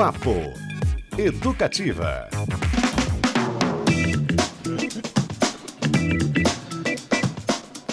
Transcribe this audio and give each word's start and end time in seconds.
Papo 0.00 0.34
Educativa. 1.18 2.26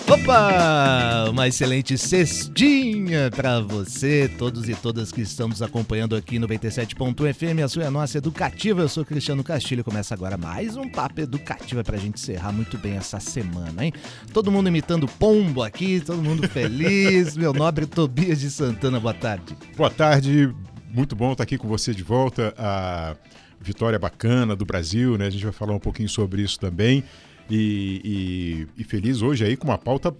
Opa! 0.07 1.29
Uma 1.29 1.49
excelente 1.49 1.97
cestinha 1.97 3.29
para 3.29 3.59
você, 3.59 4.31
todos 4.37 4.69
e 4.69 4.75
todas 4.75 5.11
que 5.11 5.19
estão 5.19 5.49
nos 5.49 5.61
acompanhando 5.61 6.15
aqui 6.15 6.39
no 6.39 6.47
97.1 6.47 7.33
FM, 7.33 7.61
a 7.61 7.67
sua 7.67 7.83
é 7.83 7.87
a 7.87 7.91
nossa 7.91 8.17
educativa. 8.17 8.83
Eu 8.83 8.87
sou 8.87 9.03
Cristiano 9.03 9.43
Castilho 9.43 9.81
e 9.81 9.83
começa 9.83 10.13
agora 10.13 10.37
mais 10.37 10.77
um 10.77 10.87
papo 10.87 11.19
educativo 11.19 11.83
pra 11.83 11.97
gente 11.97 12.21
encerrar 12.21 12.53
muito 12.53 12.77
bem 12.77 12.95
essa 12.95 13.19
semana, 13.19 13.83
hein? 13.83 13.91
Todo 14.31 14.49
mundo 14.49 14.69
imitando 14.69 15.09
pombo 15.09 15.61
aqui, 15.61 15.99
todo 15.99 16.23
mundo 16.23 16.47
feliz. 16.47 17.35
Meu 17.35 17.51
nobre 17.51 17.85
Tobias 17.85 18.39
de 18.39 18.49
Santana, 18.49 18.97
boa 18.97 19.13
tarde. 19.13 19.57
Boa 19.75 19.89
tarde, 19.89 20.55
muito 20.97 21.15
bom 21.15 21.31
estar 21.31 21.43
aqui 21.43 21.59
com 21.59 21.67
você 21.67 21.93
de 21.93 22.01
volta. 22.01 22.55
A 22.57 23.15
vitória 23.61 23.99
bacana 23.99 24.55
do 24.55 24.65
Brasil, 24.65 25.15
né? 25.15 25.27
A 25.27 25.29
gente 25.29 25.43
vai 25.43 25.53
falar 25.53 25.73
um 25.73 25.79
pouquinho 25.79 26.09
sobre 26.09 26.41
isso 26.41 26.59
também. 26.59 27.03
E, 27.49 28.67
e, 28.75 28.81
e 28.81 28.83
feliz 28.83 29.21
hoje 29.21 29.45
aí 29.45 29.55
com 29.55 29.67
uma 29.67 29.77
pauta 29.77 30.13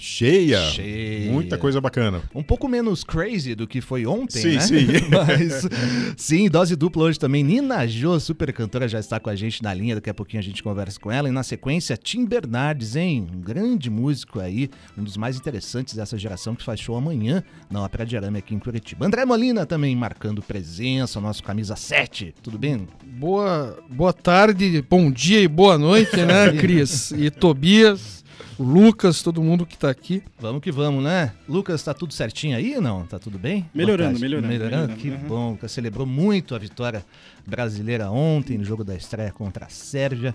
cheia, 0.00 0.60
Cheia. 0.70 1.30
muita 1.30 1.58
coisa 1.58 1.80
bacana. 1.80 2.22
Um 2.34 2.42
pouco 2.42 2.66
menos 2.68 3.04
crazy 3.04 3.54
do 3.54 3.66
que 3.66 3.80
foi 3.80 4.06
ontem, 4.06 4.40
Sim, 4.40 4.54
né? 4.54 4.60
sim. 4.60 4.86
Mas, 5.10 5.68
sim, 6.16 6.48
dose 6.48 6.74
dupla 6.74 7.04
hoje 7.04 7.18
também. 7.18 7.44
Nina 7.44 7.86
Jo, 7.86 8.18
super 8.18 8.52
cantora, 8.52 8.88
já 8.88 8.98
está 8.98 9.20
com 9.20 9.28
a 9.28 9.36
gente 9.36 9.62
na 9.62 9.74
linha. 9.74 9.94
Daqui 9.96 10.08
a 10.08 10.14
pouquinho 10.14 10.40
a 10.40 10.44
gente 10.44 10.62
conversa 10.62 10.98
com 10.98 11.10
ela. 11.12 11.28
E 11.28 11.32
na 11.32 11.42
sequência, 11.42 11.96
Tim 11.96 12.24
Bernardes, 12.24 12.96
hein? 12.96 13.28
Um 13.34 13.40
grande 13.40 13.90
músico 13.90 14.40
aí, 14.40 14.70
um 14.96 15.04
dos 15.04 15.16
mais 15.16 15.36
interessantes 15.36 15.94
dessa 15.94 16.16
geração 16.16 16.54
que 16.54 16.64
faz 16.64 16.80
show 16.80 16.96
amanhã 16.96 17.42
na 17.70 17.82
Ópera 17.82 18.06
de 18.06 18.16
Arame 18.16 18.38
aqui 18.38 18.54
em 18.54 18.58
Curitiba. 18.58 19.04
André 19.06 19.24
Molina 19.24 19.66
também 19.66 19.94
marcando 19.94 20.40
presença, 20.42 21.20
nosso 21.20 21.42
camisa 21.42 21.76
7. 21.76 22.34
Tudo 22.42 22.58
bem? 22.58 22.88
Boa, 23.04 23.78
boa 23.90 24.12
tarde, 24.12 24.82
bom 24.88 25.10
dia 25.10 25.40
e 25.40 25.48
boa 25.48 25.76
noite, 25.76 26.16
né, 26.16 26.52
Cris? 26.58 27.10
E 27.10 27.30
Tobias, 27.30 28.24
o 28.60 28.62
Lucas, 28.62 29.22
todo 29.22 29.42
mundo 29.42 29.64
que 29.64 29.78
tá 29.78 29.88
aqui. 29.88 30.22
Vamos 30.38 30.60
que 30.60 30.70
vamos, 30.70 31.02
né? 31.02 31.32
Lucas, 31.48 31.82
tá 31.82 31.94
tudo 31.94 32.12
certinho 32.12 32.56
aí 32.56 32.76
ou 32.76 32.82
não? 32.82 33.06
Tá 33.06 33.18
tudo 33.18 33.38
bem? 33.38 33.68
Melhorando, 33.74 34.20
melhorando, 34.20 34.48
melhorando. 34.48 34.96
Que 34.96 35.08
Uhum. 35.10 35.16
bom. 35.26 35.50
Lucas 35.52 35.72
celebrou 35.72 36.06
muito 36.06 36.54
a 36.54 36.58
vitória 36.58 37.04
brasileira 37.46 38.10
ontem 38.10 38.58
no 38.58 38.64
jogo 38.64 38.84
da 38.84 38.94
estreia 38.94 39.32
contra 39.32 39.64
a 39.64 39.68
Sérvia. 39.70 40.34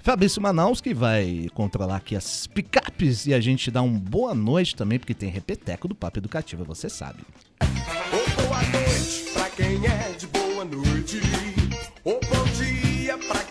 Fabrício 0.00 0.40
Manaus 0.40 0.80
que 0.80 0.94
vai 0.94 1.48
controlar 1.52 1.96
aqui 1.96 2.16
as 2.16 2.46
picapes 2.46 3.26
e 3.26 3.34
a 3.34 3.40
gente 3.40 3.70
dá 3.70 3.82
um 3.82 3.92
boa 3.98 4.34
noite 4.34 4.74
também, 4.74 4.98
porque 4.98 5.12
tem 5.12 5.28
repeteco 5.28 5.86
do 5.88 5.94
Papo 5.94 6.18
Educativo, 6.20 6.64
você 6.64 6.88
sabe. 6.88 7.18
Ô, 7.60 8.42
boa 8.42 8.62
noite 8.62 9.30
pra 9.34 9.50
quem 9.50 9.84
é 9.86 10.12
de 10.16 10.26
boa 10.28 10.64
noite. 10.64 11.20
Ô, 12.04 12.12
bom 12.12 12.44
dia 12.56 13.18
pra 13.18 13.42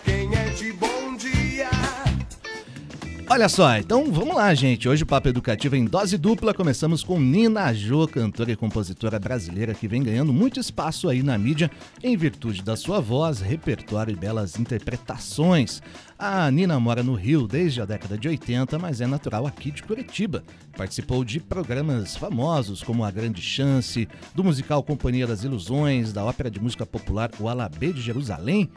Olha 3.30 3.46
só, 3.46 3.76
então 3.76 4.10
vamos 4.10 4.34
lá, 4.34 4.54
gente. 4.54 4.88
Hoje 4.88 5.02
o 5.02 5.06
Papo 5.06 5.28
Educativo 5.28 5.76
em 5.76 5.84
dose 5.84 6.16
dupla. 6.16 6.54
Começamos 6.54 7.04
com 7.04 7.20
Nina 7.20 7.74
Jo, 7.74 8.08
cantora 8.08 8.52
e 8.52 8.56
compositora 8.56 9.18
brasileira 9.18 9.74
que 9.74 9.86
vem 9.86 10.02
ganhando 10.02 10.32
muito 10.32 10.58
espaço 10.58 11.10
aí 11.10 11.22
na 11.22 11.36
mídia 11.36 11.70
em 12.02 12.16
virtude 12.16 12.62
da 12.62 12.74
sua 12.74 13.00
voz, 13.00 13.42
repertório 13.42 14.12
e 14.12 14.16
belas 14.16 14.58
interpretações. 14.58 15.82
A 16.18 16.50
Nina 16.50 16.80
mora 16.80 17.02
no 17.02 17.12
Rio 17.12 17.46
desde 17.46 17.82
a 17.82 17.84
década 17.84 18.16
de 18.16 18.28
80, 18.28 18.78
mas 18.78 19.02
é 19.02 19.06
natural 19.06 19.46
aqui 19.46 19.70
de 19.70 19.82
Curitiba. 19.82 20.42
Participou 20.74 21.22
de 21.22 21.38
programas 21.38 22.16
famosos 22.16 22.82
como 22.82 23.04
A 23.04 23.10
Grande 23.10 23.42
Chance, 23.42 24.08
do 24.34 24.42
musical 24.42 24.82
Companhia 24.82 25.26
das 25.26 25.44
Ilusões, 25.44 26.14
da 26.14 26.24
ópera 26.24 26.50
de 26.50 26.58
música 26.58 26.86
popular 26.86 27.30
O 27.38 27.46
Alabê 27.46 27.92
de 27.92 28.00
Jerusalém. 28.00 28.70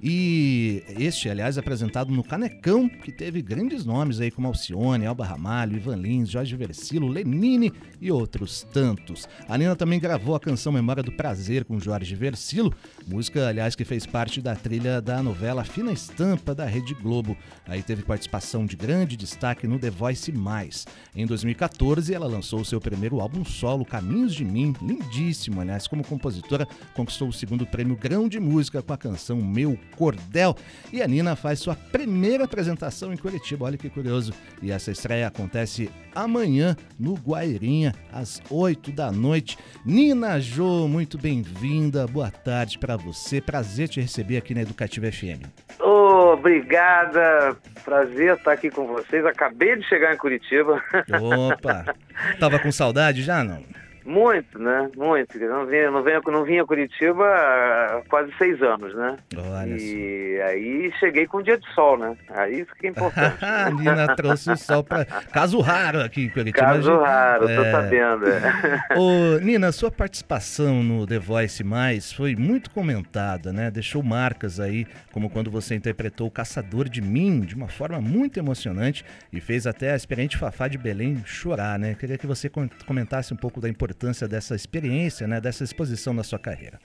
E 0.00 0.82
este, 0.98 1.28
aliás, 1.28 1.56
apresentado 1.56 2.12
no 2.12 2.22
Canecão, 2.22 2.88
que 2.88 3.10
teve 3.10 3.40
grandes 3.40 3.84
nomes 3.84 4.20
aí 4.20 4.30
como 4.30 4.46
Alcione, 4.46 5.06
Alba 5.06 5.24
Ramalho, 5.24 5.76
Ivan 5.76 5.96
Lins, 5.96 6.30
Jorge 6.30 6.54
Versilo, 6.56 7.08
Lenine 7.08 7.72
e 8.00 8.10
outros 8.10 8.66
tantos. 8.72 9.26
A 9.48 9.56
Nina 9.56 9.74
também 9.74 9.98
gravou 9.98 10.34
a 10.34 10.40
canção 10.40 10.72
Memória 10.72 11.02
do 11.02 11.12
Prazer 11.12 11.64
com 11.64 11.80
Jorge 11.80 12.14
Versilo, 12.14 12.74
música, 13.06 13.48
aliás, 13.48 13.74
que 13.74 13.84
fez 13.84 14.04
parte 14.04 14.40
da 14.40 14.54
trilha 14.54 15.00
da 15.00 15.22
novela 15.22 15.64
Fina 15.64 15.92
Estampa 15.92 16.54
da 16.54 16.66
Rede 16.66 16.94
Globo. 16.94 17.36
Aí 17.66 17.82
teve 17.82 18.02
participação 18.02 18.66
de 18.66 18.76
grande 18.76 19.16
destaque 19.16 19.66
no 19.66 19.78
The 19.78 19.90
Voice 19.90 20.30
Mais. 20.30 20.86
Em 21.14 21.26
2014, 21.26 22.12
ela 22.12 22.26
lançou 22.26 22.64
seu 22.64 22.80
primeiro 22.80 23.20
álbum 23.20 23.44
solo, 23.44 23.84
Caminhos 23.84 24.34
de 24.34 24.44
Mim, 24.44 24.74
lindíssimo, 24.82 25.60
aliás, 25.60 25.86
como 25.86 26.04
compositora, 26.04 26.68
conquistou 26.94 27.28
o 27.28 27.32
segundo 27.32 27.66
prêmio 27.66 27.96
Grão 27.96 28.28
de 28.28 28.38
Música 28.38 28.82
com 28.82 28.92
a 28.92 28.98
canção 28.98 29.38
Meu 29.38 29.78
Cordel. 29.96 30.56
E 30.92 31.02
a 31.02 31.06
Nina 31.06 31.36
faz 31.36 31.60
sua 31.60 31.74
primeira 31.74 32.44
apresentação 32.44 33.12
em 33.12 33.16
Curitiba, 33.16 33.66
olha 33.66 33.78
que 33.78 33.88
curioso. 33.88 34.32
E 34.62 34.70
essa 34.70 34.90
estreia 34.90 35.26
acontece 35.26 35.90
amanhã 36.14 36.76
no 36.98 37.14
Guairinha, 37.14 37.94
às 38.12 38.42
8 38.50 38.92
da 38.92 39.12
noite. 39.12 39.58
Nina 39.84 40.40
Jo, 40.40 40.88
muito 40.88 41.18
bem-vinda, 41.18 42.06
boa 42.06 42.30
tarde 42.30 42.78
pra 42.78 42.96
você, 42.96 43.40
prazer 43.40 43.88
te 43.88 44.00
receber 44.00 44.38
aqui 44.38 44.54
na 44.54 44.62
Educativa 44.62 45.10
FM. 45.10 45.44
Ô, 45.80 46.06
Obrigada, 46.36 47.56
prazer 47.84 48.36
estar 48.36 48.52
aqui 48.52 48.70
com 48.70 48.86
vocês. 48.86 49.24
Acabei 49.24 49.76
de 49.76 49.84
chegar 49.88 50.14
em 50.14 50.16
Curitiba. 50.16 50.82
Opa, 51.20 51.94
tava 52.38 52.58
com 52.58 52.70
saudade 52.70 53.22
já, 53.22 53.42
não? 53.42 53.62
Muito, 54.06 54.58
né? 54.58 54.88
Muito. 54.96 55.36
Eu 55.36 55.50
não 55.50 55.66
vinha, 55.66 55.90
não 55.90 56.02
vinha, 56.02 56.20
não 56.24 56.44
vinha 56.44 56.62
a 56.62 56.66
Curitiba 56.66 57.24
há 57.26 58.02
quase 58.08 58.32
seis 58.38 58.62
anos, 58.62 58.94
né? 58.94 59.16
Olha 59.36 59.76
e 59.76 60.40
aí 60.42 60.92
cheguei 61.00 61.26
com 61.26 61.38
um 61.38 61.42
dia 61.42 61.58
de 61.58 61.66
sol, 61.74 61.98
né? 61.98 62.16
Aí 62.30 62.60
isso 62.60 62.72
que 62.78 62.86
é 62.86 62.90
importante. 62.90 63.36
A 63.44 63.68
Nina 63.70 64.14
trouxe 64.14 64.50
o 64.52 64.56
sol 64.56 64.84
pra... 64.84 65.04
Caso 65.04 65.58
raro 65.60 66.00
aqui 66.00 66.26
em 66.26 66.28
Curitiba. 66.28 66.64
Caso 66.66 66.82
gente- 66.92 67.02
raro, 67.04 67.46
tô 67.46 67.48
É. 67.64 67.70
sabendo. 67.72 68.26
é. 68.28 68.96
Ô, 68.96 69.38
Nina, 69.40 69.72
sua 69.72 69.90
participação 69.90 70.84
no 70.84 71.04
The 71.04 71.18
Voice 71.18 71.64
Mais 71.64 72.12
foi 72.12 72.36
muito 72.36 72.70
comentada, 72.70 73.52
né? 73.52 73.70
Deixou 73.72 74.02
marcas 74.04 74.60
aí, 74.60 74.86
como 75.12 75.28
quando 75.28 75.50
você 75.50 75.74
interpretou 75.74 76.28
o 76.28 76.30
Caçador 76.30 76.88
de 76.88 77.02
Mim 77.02 77.40
de 77.40 77.56
uma 77.56 77.66
forma 77.68 78.00
muito 78.00 78.38
emocionante 78.38 79.04
e 79.32 79.40
fez 79.40 79.66
até 79.66 79.92
a 79.92 79.96
experiente 79.96 80.36
Fafá 80.36 80.68
de 80.68 80.78
Belém 80.78 81.22
chorar, 81.26 81.76
né? 81.76 81.96
Queria 81.98 82.16
que 82.16 82.26
você 82.26 82.48
comentasse 82.86 83.34
um 83.34 83.36
pouco 83.36 83.60
da 83.60 83.68
importância 83.68 83.95
dessa 84.28 84.54
experiência, 84.54 85.26
né? 85.26 85.40
Dessa 85.40 85.64
exposição 85.64 86.12
na 86.12 86.22
sua 86.22 86.38
carreira. 86.38 86.78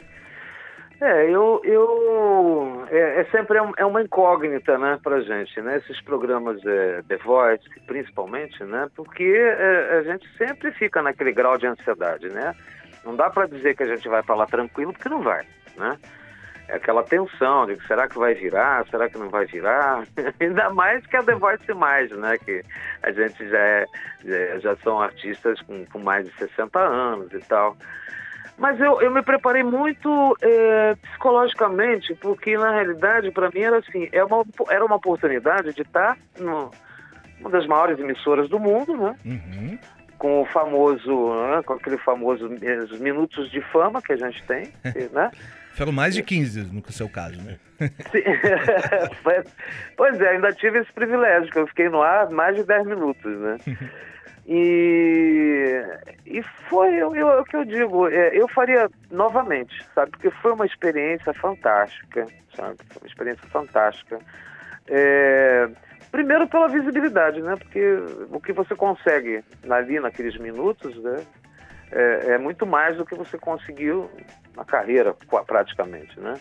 É, 1.03 1.25
eu, 1.31 1.59
eu 1.63 2.85
é, 2.91 3.21
é 3.21 3.25
sempre 3.31 3.59
um- 3.59 3.73
é 3.75 3.83
uma 3.83 4.03
incógnita, 4.03 4.77
né, 4.77 4.99
pra 5.01 5.19
gente, 5.21 5.59
né, 5.59 5.77
esses 5.77 5.99
programas 6.01 6.63
é, 6.63 7.01
The 7.07 7.17
Voice, 7.17 7.63
principalmente, 7.87 8.63
né, 8.63 8.87
porque 8.95 9.23
é, 9.23 9.97
a 9.97 10.03
gente 10.03 10.27
sempre 10.37 10.71
fica 10.73 11.01
naquele 11.01 11.31
grau 11.31 11.57
de 11.57 11.65
ansiedade, 11.65 12.29
né, 12.29 12.53
não 13.03 13.15
dá 13.15 13.31
pra 13.31 13.47
dizer 13.47 13.75
que 13.75 13.81
a 13.81 13.87
gente 13.87 14.07
vai 14.07 14.21
lá 14.27 14.45
tranquilo, 14.45 14.93
porque 14.93 15.09
não 15.09 15.23
vai, 15.23 15.43
né, 15.75 15.97
é 15.97 16.20
aquela 16.73 17.03
tensão 17.03 17.65
de 17.65 17.75
que 17.75 17.87
será 17.87 18.07
que 18.07 18.17
vai 18.17 18.33
virar, 18.33 18.85
será 18.89 19.09
que 19.09 19.17
não 19.17 19.29
vai 19.29 19.45
virar, 19.45 20.03
ainda 20.39 20.69
mais 20.71 21.05
que 21.05 21.17
a 21.17 21.23
The 21.23 21.35
Voice 21.35 21.73
mais, 21.73 22.09
né, 22.11 22.37
que 22.37 22.63
a 23.03 23.11
gente 23.11 23.49
já 23.49 23.57
é, 23.57 23.87
já, 24.59 24.75
são 24.77 24.99
artistas 24.99 25.61
com, 25.61 25.85
com 25.85 25.99
mais 25.99 26.25
de 26.25 26.33
60 26.37 26.79
anos 26.79 27.31
e 27.33 27.39
tal, 27.39 27.75
mas 28.57 28.79
eu, 28.79 29.01
eu 29.01 29.11
me 29.11 29.21
preparei 29.21 29.63
muito 29.63 30.37
é, 30.41 30.95
psicologicamente, 30.95 32.13
porque 32.15 32.57
na 32.57 32.71
realidade 32.71 33.31
para 33.31 33.49
mim 33.49 33.61
era 33.61 33.79
assim, 33.79 34.07
é 34.11 34.23
uma, 34.23 34.45
era 34.69 34.85
uma 34.85 34.95
oportunidade 34.95 35.73
de 35.73 35.81
estar 35.81 36.17
no, 36.39 36.71
uma 37.39 37.49
das 37.49 37.65
maiores 37.65 37.99
emissoras 37.99 38.49
do 38.49 38.59
mundo, 38.59 38.95
né? 38.95 39.15
Uhum. 39.25 39.79
Com 40.17 40.41
o 40.41 40.45
famoso, 40.45 41.33
né, 41.33 41.63
com 41.65 41.73
aquele 41.73 41.97
famoso 41.97 42.47
eh, 42.61 42.77
os 42.83 42.99
minutos 42.99 43.49
de 43.49 43.59
fama 43.71 44.01
que 44.01 44.13
a 44.13 44.17
gente 44.17 44.43
tem, 44.43 44.71
né? 45.11 45.31
Foram 45.75 45.91
mais 45.91 46.13
de 46.13 46.21
15 46.23 46.63
no 46.71 46.83
seu 46.91 47.07
caso, 47.09 47.41
né? 47.41 47.57
Sim. 48.11 48.21
pois 49.97 50.19
é, 50.21 50.29
ainda 50.29 50.51
tive 50.53 50.79
esse 50.79 50.91
privilégio, 50.93 51.49
que 51.51 51.59
eu 51.59 51.67
fiquei 51.67 51.89
no 51.89 52.01
ar 52.01 52.29
mais 52.29 52.55
de 52.55 52.63
10 52.63 52.85
minutos, 52.87 53.37
né? 53.39 53.57
E, 54.47 55.81
e 56.25 56.41
foi 56.67 56.95
eu- 56.95 57.15
eu- 57.15 57.41
o 57.41 57.43
que 57.45 57.55
eu 57.55 57.63
digo, 57.63 58.07
é, 58.09 58.35
eu 58.35 58.47
faria 58.47 58.89
novamente, 59.11 59.73
sabe? 59.93 60.11
Porque 60.11 60.31
foi 60.31 60.51
uma 60.53 60.65
experiência 60.65 61.31
fantástica, 61.33 62.25
sabe? 62.55 62.75
Foi 62.89 63.01
uma 63.03 63.07
experiência 63.07 63.47
fantástica. 63.49 64.19
É, 64.87 65.69
primeiro 66.11 66.47
pela 66.47 66.67
visibilidade, 66.67 67.39
né? 67.41 67.55
Porque 67.55 67.79
o 68.31 68.41
que 68.41 68.51
você 68.51 68.75
consegue 68.75 69.43
ali 69.69 69.99
naqueles 69.99 70.35
minutos, 70.37 70.95
né? 71.01 71.17
É, 71.91 72.33
é 72.33 72.37
muito 72.37 72.65
mais 72.65 72.95
do 72.97 73.05
que 73.05 73.15
você 73.15 73.37
conseguiu 73.37 74.09
na 74.55 74.63
carreira, 74.63 75.15
praticamente, 75.45 76.19
né? 76.19 76.39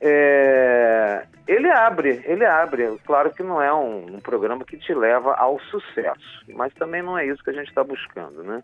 É, 0.00 1.26
ele 1.46 1.70
abre, 1.70 2.22
ele 2.26 2.44
abre. 2.44 2.98
Claro 3.06 3.32
que 3.32 3.42
não 3.42 3.60
é 3.60 3.72
um, 3.72 4.16
um 4.16 4.20
programa 4.20 4.64
que 4.64 4.76
te 4.76 4.92
leva 4.94 5.34
ao 5.34 5.58
sucesso, 5.60 6.44
mas 6.54 6.72
também 6.74 7.02
não 7.02 7.16
é 7.18 7.26
isso 7.26 7.42
que 7.42 7.50
a 7.50 7.54
gente 7.54 7.68
está 7.68 7.82
buscando, 7.82 8.42
né? 8.42 8.62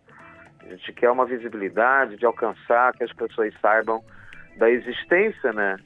A 0.65 0.69
gente 0.69 0.93
quer 0.93 1.11
uma 1.11 1.25
visibilidade 1.27 2.17
de 2.17 2.25
alcançar, 2.27 2.93
que 2.93 3.03
as 3.05 3.13
pessoas 3.13 3.53
saibam 3.61 4.03
da 4.57 4.71
existência, 4.71 5.53
né? 5.53 5.77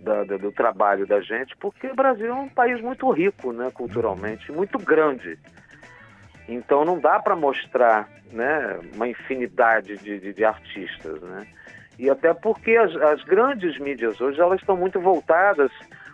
da- 0.00 0.24
da- 0.24 0.36
do 0.36 0.52
trabalho 0.52 1.06
da 1.06 1.20
gente, 1.22 1.56
porque 1.56 1.86
o 1.86 1.94
Brasil 1.94 2.26
é 2.26 2.34
um 2.34 2.50
país 2.50 2.80
muito 2.82 3.10
rico, 3.10 3.50
né, 3.50 3.70
culturalmente, 3.72 4.52
muito 4.52 4.78
grande. 4.78 5.38
Então 6.46 6.84
não 6.84 6.98
dá 6.98 7.18
para 7.18 7.34
mostrar, 7.34 8.06
né, 8.32 8.78
uma 8.94 9.08
infinidade 9.08 9.96
de, 9.98 10.18
de- 10.18 10.32
de 10.32 10.44
artistas, 10.44 11.20
né? 11.22 11.46
E 11.98 12.10
até 12.10 12.34
porque 12.34 12.76
as, 12.76 12.94
as 12.96 13.22
grandes 13.24 13.78
mídias 13.78 14.20
hoje 14.20 14.40
elas 14.40 14.60
estão 14.60 14.76
muito 14.76 15.00
voltadas 15.00 15.70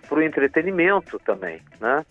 para 0.09 0.19
o 0.19 0.23
entretenimento 0.23 1.19
também, 1.20 1.61
né? 1.81 2.05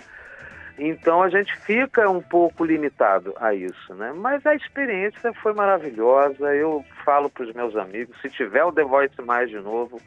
Então 0.78 1.22
a 1.22 1.30
gente 1.30 1.56
fica 1.58 2.10
um 2.10 2.22
pouco 2.22 2.66
limitado 2.66 3.34
a 3.40 3.54
isso, 3.54 3.94
né? 3.94 4.12
Mas 4.16 4.46
a 4.46 4.56
experiência 4.56 5.32
foi 5.34 5.54
maravilhosa. 5.54 6.56
Eu 6.56 6.84
falo 7.06 7.30
para 7.30 7.44
os 7.44 7.54
meus 7.54 7.76
amigos, 7.76 8.20
se 8.22 8.30
tiver 8.30 8.64
o 8.64 8.72
The 8.72 8.84
Voice 8.84 9.22
mais 9.22 9.50
de 9.50 9.60
novo, 9.60 10.02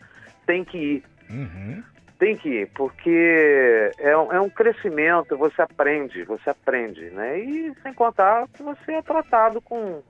tem 0.46 0.64
que 0.64 0.76
ir. 0.78 1.04
Uhum. 1.30 1.82
Tem 2.24 2.38
que 2.38 2.48
ir, 2.48 2.70
porque 2.74 3.90
é 3.98 4.16
um, 4.16 4.32
é 4.32 4.40
um 4.40 4.48
crescimento, 4.48 5.36
você 5.36 5.60
aprende, 5.60 6.24
você 6.24 6.48
aprende, 6.48 7.10
né? 7.10 7.38
E 7.38 7.74
sem 7.82 7.92
contar 7.92 8.48
que 8.48 8.62
você 8.62 8.92
é 8.92 9.02
tratado 9.02 9.60
com, 9.60 10.00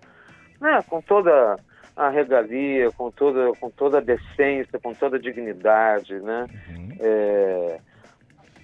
né, 0.61 0.81
com 0.89 1.03
toda 1.03 1.59
a 1.97 2.09
regalia, 2.09 2.89
com 2.93 3.11
toda, 3.11 3.51
com 3.59 3.69
toda 3.69 3.99
a 3.99 4.01
decência, 4.01 4.79
com 4.79 4.95
toda 4.95 5.17
a 5.17 5.21
dignidade, 5.21 6.15
né? 6.21 6.47
É, 7.01 7.81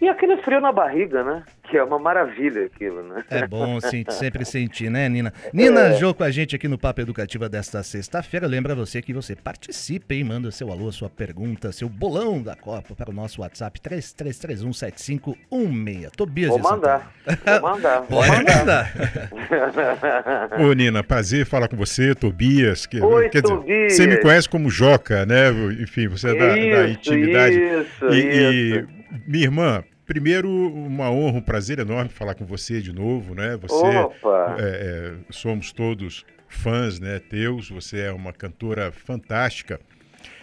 E 0.00 0.08
aquele 0.08 0.38
frio 0.38 0.60
na 0.60 0.72
barriga, 0.72 1.22
né? 1.22 1.42
Que 1.64 1.76
é 1.76 1.84
uma 1.84 1.98
maravilha 1.98 2.64
aquilo, 2.64 3.02
né? 3.02 3.22
É 3.30 3.46
bom 3.46 3.78
sim, 3.84 4.04
sempre 4.08 4.44
sentir, 4.44 4.90
né, 4.90 5.08
Nina? 5.08 5.32
Nina 5.52 5.88
É. 5.88 5.92
Jô 5.98 6.14
com 6.14 6.24
a 6.24 6.30
gente 6.30 6.56
aqui 6.56 6.66
no 6.66 6.78
Papo 6.78 7.00
Educativa 7.02 7.48
desta 7.48 7.82
sexta-feira. 7.82 8.46
Lembra 8.46 8.74
você 8.74 9.02
que 9.02 9.12
você 9.12 9.36
participe, 9.36 10.14
hein? 10.14 10.24
Manda 10.24 10.50
seu 10.50 10.72
alô, 10.72 10.90
sua 10.90 11.10
pergunta, 11.10 11.70
seu 11.70 11.88
bolão 11.88 12.42
da 12.42 12.56
Copa 12.56 12.94
para 12.94 13.10
o 13.10 13.12
nosso 13.12 13.42
WhatsApp 13.42 13.78
33317516. 13.80 16.10
Tobias 16.16 16.48
Vou 16.48 16.58
mandar, 16.58 17.12
vou 17.26 17.60
mandar. 17.70 18.00
vou 18.08 18.22
Pode 18.22 18.44
mandar. 18.44 18.92
mandar. 18.96 20.60
Ô, 20.60 20.72
Nina, 20.72 21.02
prazer 21.04 21.44
falar 21.46 21.68
com 21.68 21.76
você, 21.76 22.14
Tobias. 22.14 22.86
Que, 22.86 23.00
Oi, 23.00 23.28
quer 23.28 23.42
dizer, 23.42 23.54
Tobias. 23.54 23.92
você 23.92 24.06
me 24.06 24.16
conhece 24.18 24.48
como 24.48 24.70
Joca, 24.70 25.24
né? 25.26 25.50
Enfim, 25.80 26.08
você 26.08 26.30
é 26.30 26.34
da, 26.34 26.46
da 26.48 26.56
Isso, 26.58 26.92
intimidade. 26.92 27.54
isso, 27.56 28.06
e, 28.06 28.16
e, 28.16 28.76
isso. 28.78 28.88
minha 29.26 29.44
irmã, 29.44 29.84
primeiro, 30.14 30.50
uma 30.50 31.08
honra, 31.08 31.38
um 31.38 31.40
prazer 31.40 31.78
enorme 31.78 32.10
falar 32.10 32.34
com 32.34 32.44
você 32.44 32.82
de 32.82 32.92
novo, 32.92 33.32
né? 33.32 33.56
Você, 33.62 33.86
Opa! 33.86 34.56
é, 34.58 34.64
é, 34.64 35.32
somos 35.32 35.70
todos 35.70 36.24
fãs, 36.48 36.98
né? 36.98 37.20
Teus, 37.20 37.70
você 37.70 38.00
é 38.00 38.10
uma 38.12 38.32
cantora 38.32 38.90
fantástica. 38.90 39.78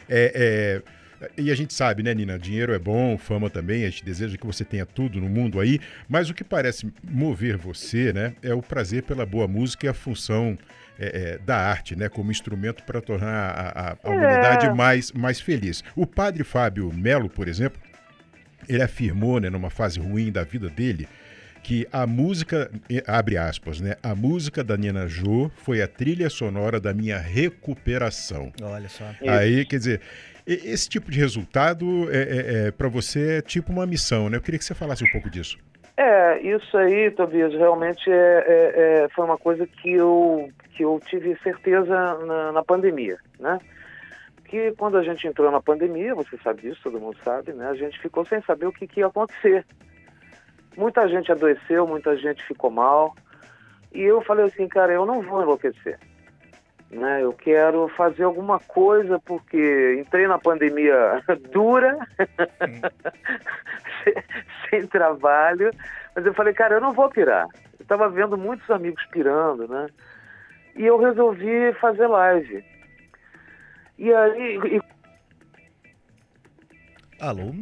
É, 0.08 0.82
é, 1.22 1.32
e 1.38 1.52
a 1.52 1.56
gente 1.56 1.74
sabe, 1.74 2.02
né, 2.02 2.14
Nina? 2.14 2.40
Dinheiro 2.40 2.74
é 2.74 2.80
bom, 2.80 3.18
fama 3.18 3.50
também. 3.50 3.84
A 3.84 3.90
gente 3.90 4.06
deseja 4.06 4.38
que 4.38 4.46
você 4.48 4.64
tenha 4.64 4.86
tudo 4.86 5.20
no 5.20 5.28
mundo 5.28 5.60
aí. 5.60 5.82
Mas 6.08 6.30
o 6.30 6.34
que 6.34 6.46
parece 6.46 6.90
mover 7.04 7.58
você, 7.58 8.14
né, 8.14 8.36
é 8.42 8.54
o 8.54 8.62
prazer 8.62 9.04
pela 9.04 9.26
boa 9.26 9.50
música 9.50 9.86
e 9.86 9.90
a 9.90 9.94
função 9.94 10.58
é, 10.98 11.34
é, 11.34 11.38
da 11.40 11.58
arte, 11.58 11.94
né, 11.94 12.08
como 12.08 12.32
instrumento 12.32 12.84
para 12.86 13.02
tornar 13.02 13.50
a, 13.52 13.90
a- 13.92 13.98
a 14.02 14.10
humanidade 14.10 14.70
mais, 14.74 15.12
mais 15.12 15.42
feliz. 15.42 15.84
O 15.94 16.08
padre 16.08 16.46
Fábio 16.46 16.90
Melo, 16.94 17.28
por 17.30 17.50
exemplo, 17.50 17.82
ele 18.68 18.82
afirmou, 18.84 19.40
né, 19.40 19.50
numa 19.50 19.70
fase 19.70 20.00
ruim 20.00 20.32
da 20.32 20.44
vida 20.44 20.70
dele, 20.70 21.08
que 21.64 21.88
a 21.92 22.08
música, 22.08 22.72
abre 23.06 23.38
aspas, 23.38 23.82
né, 23.82 23.96
a 24.02 24.16
música 24.16 24.64
da 24.64 24.78
Nina 24.78 25.08
Jô 25.08 25.52
foi 25.56 25.82
a 25.82 25.88
trilha 25.88 26.30
sonora 26.30 26.80
da 26.80 26.94
minha 26.94 27.18
recuperação. 27.18 28.52
Olha 28.62 28.88
só. 28.88 29.04
Aí, 29.28 29.66
quer 29.66 29.78
dizer, 29.78 30.02
esse 30.46 30.88
tipo 30.88 31.12
de 31.12 31.20
resultado 31.20 32.08
é, 32.10 32.72
para 32.72 32.88
você 32.88 33.38
é 33.38 33.42
tipo 33.42 33.72
uma 33.72 33.86
missão, 33.86 34.30
né? 34.30 34.38
Eu 34.38 34.42
queria 34.42 34.58
que 34.58 34.64
você 34.64 34.74
falasse 34.74 35.04
um 35.04 35.12
pouco 35.12 35.30
disso. 35.30 35.58
É, 35.98 36.40
isso 36.42 36.78
aí, 36.78 37.12
Tobias, 37.12 37.52
realmente 37.54 38.10
é, 38.10 38.14
é- 38.14 39.04
é- 39.06 39.10
foi 39.16 39.26
uma 39.26 39.38
coisa 39.38 39.66
que 39.68 39.92
eu, 39.92 40.50
que 40.76 40.84
eu 40.86 41.02
tive 41.10 41.36
certeza 41.44 42.16
na, 42.26 42.52
na 42.54 42.64
pandemia, 42.64 43.18
né? 43.40 43.60
Que 44.48 44.72
quando 44.74 44.98
a 44.98 45.04
gente 45.04 45.28
entrou 45.28 45.52
na 45.52 45.62
pandemia, 45.62 46.16
você 46.16 46.38
sabe 46.38 46.62
disso, 46.62 46.82
todo 46.84 47.00
mundo 47.00 47.18
sabe, 47.24 47.52
né? 47.52 47.68
A 47.68 47.76
gente 47.76 48.00
ficou 48.00 48.26
sem 48.26 48.42
saber 48.42 48.66
o 48.66 48.72
que, 48.72 48.88
que 48.88 49.02
ia 49.02 49.08
acontecer. 49.08 49.66
Muita 50.76 51.08
gente 51.10 51.32
adoeceu, 51.32 51.86
muita 51.86 52.16
gente 52.16 52.46
ficou 52.46 52.72
mal. 52.72 53.14
E 53.94 54.02
eu 54.02 54.22
falei 54.22 54.46
assim, 54.46 54.68
cara, 54.68 54.94
eu 54.94 55.06
não 55.06 55.22
vou 55.22 55.42
enlouquecer. 55.42 56.00
Né? 56.90 57.24
Eu 57.24 57.34
quero 57.34 57.90
fazer 57.90 58.24
alguma 58.24 58.60
coisa 58.60 59.20
porque 59.20 59.98
entrei 60.00 60.28
na 60.28 60.40
pandemia 60.40 61.22
dura, 61.52 61.98
sem, 64.04 64.14
sem 64.70 64.88
trabalho, 64.88 65.72
mas 66.16 66.26
eu 66.26 66.34
falei, 66.34 66.54
cara, 66.54 66.76
eu 66.76 66.82
não 66.82 66.94
vou 66.94 67.10
pirar. 67.10 67.48
Eu 67.78 67.84
estava 67.84 68.08
vendo 68.08 68.38
muitos 68.38 68.70
amigos 68.70 69.06
pirando, 69.12 69.68
né? 69.68 69.88
E 70.76 70.86
eu 70.86 70.98
resolvi 70.98 71.74
fazer 71.74 72.08
live. 72.08 72.64
E 73.98 74.12
aí, 74.14 74.58
e- 74.78 74.82
Alô? 77.20 77.54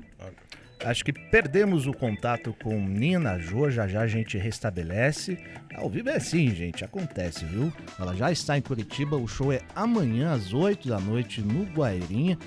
Acho 0.84 1.06
que 1.06 1.14
perdemos 1.14 1.88
o 1.88 1.94
contato 1.94 2.54
com 2.62 2.80
Nina 2.80 3.40
Jô, 3.40 3.72
já 3.72 3.88
já 3.88 4.02
a 4.02 4.08
gente 4.08 4.38
restabelece. 4.38 5.38
Ao 5.74 5.90
vivo 5.90 6.10
é 6.10 6.18
assim, 6.18 6.54
gente, 6.54 6.84
acontece, 6.84 7.46
viu? 7.46 7.72
Ela 7.98 8.14
já 8.16 8.32
está 8.32 8.58
em 8.58 8.62
Curitiba, 8.62 9.16
o 9.16 9.28
show 9.28 9.52
é 9.52 9.62
amanhã 9.74 10.34
às 10.34 10.54
8 10.54 10.88
da 10.90 11.00
noite 11.00 11.42
no 11.42 11.64
Guairinha. 11.74 12.38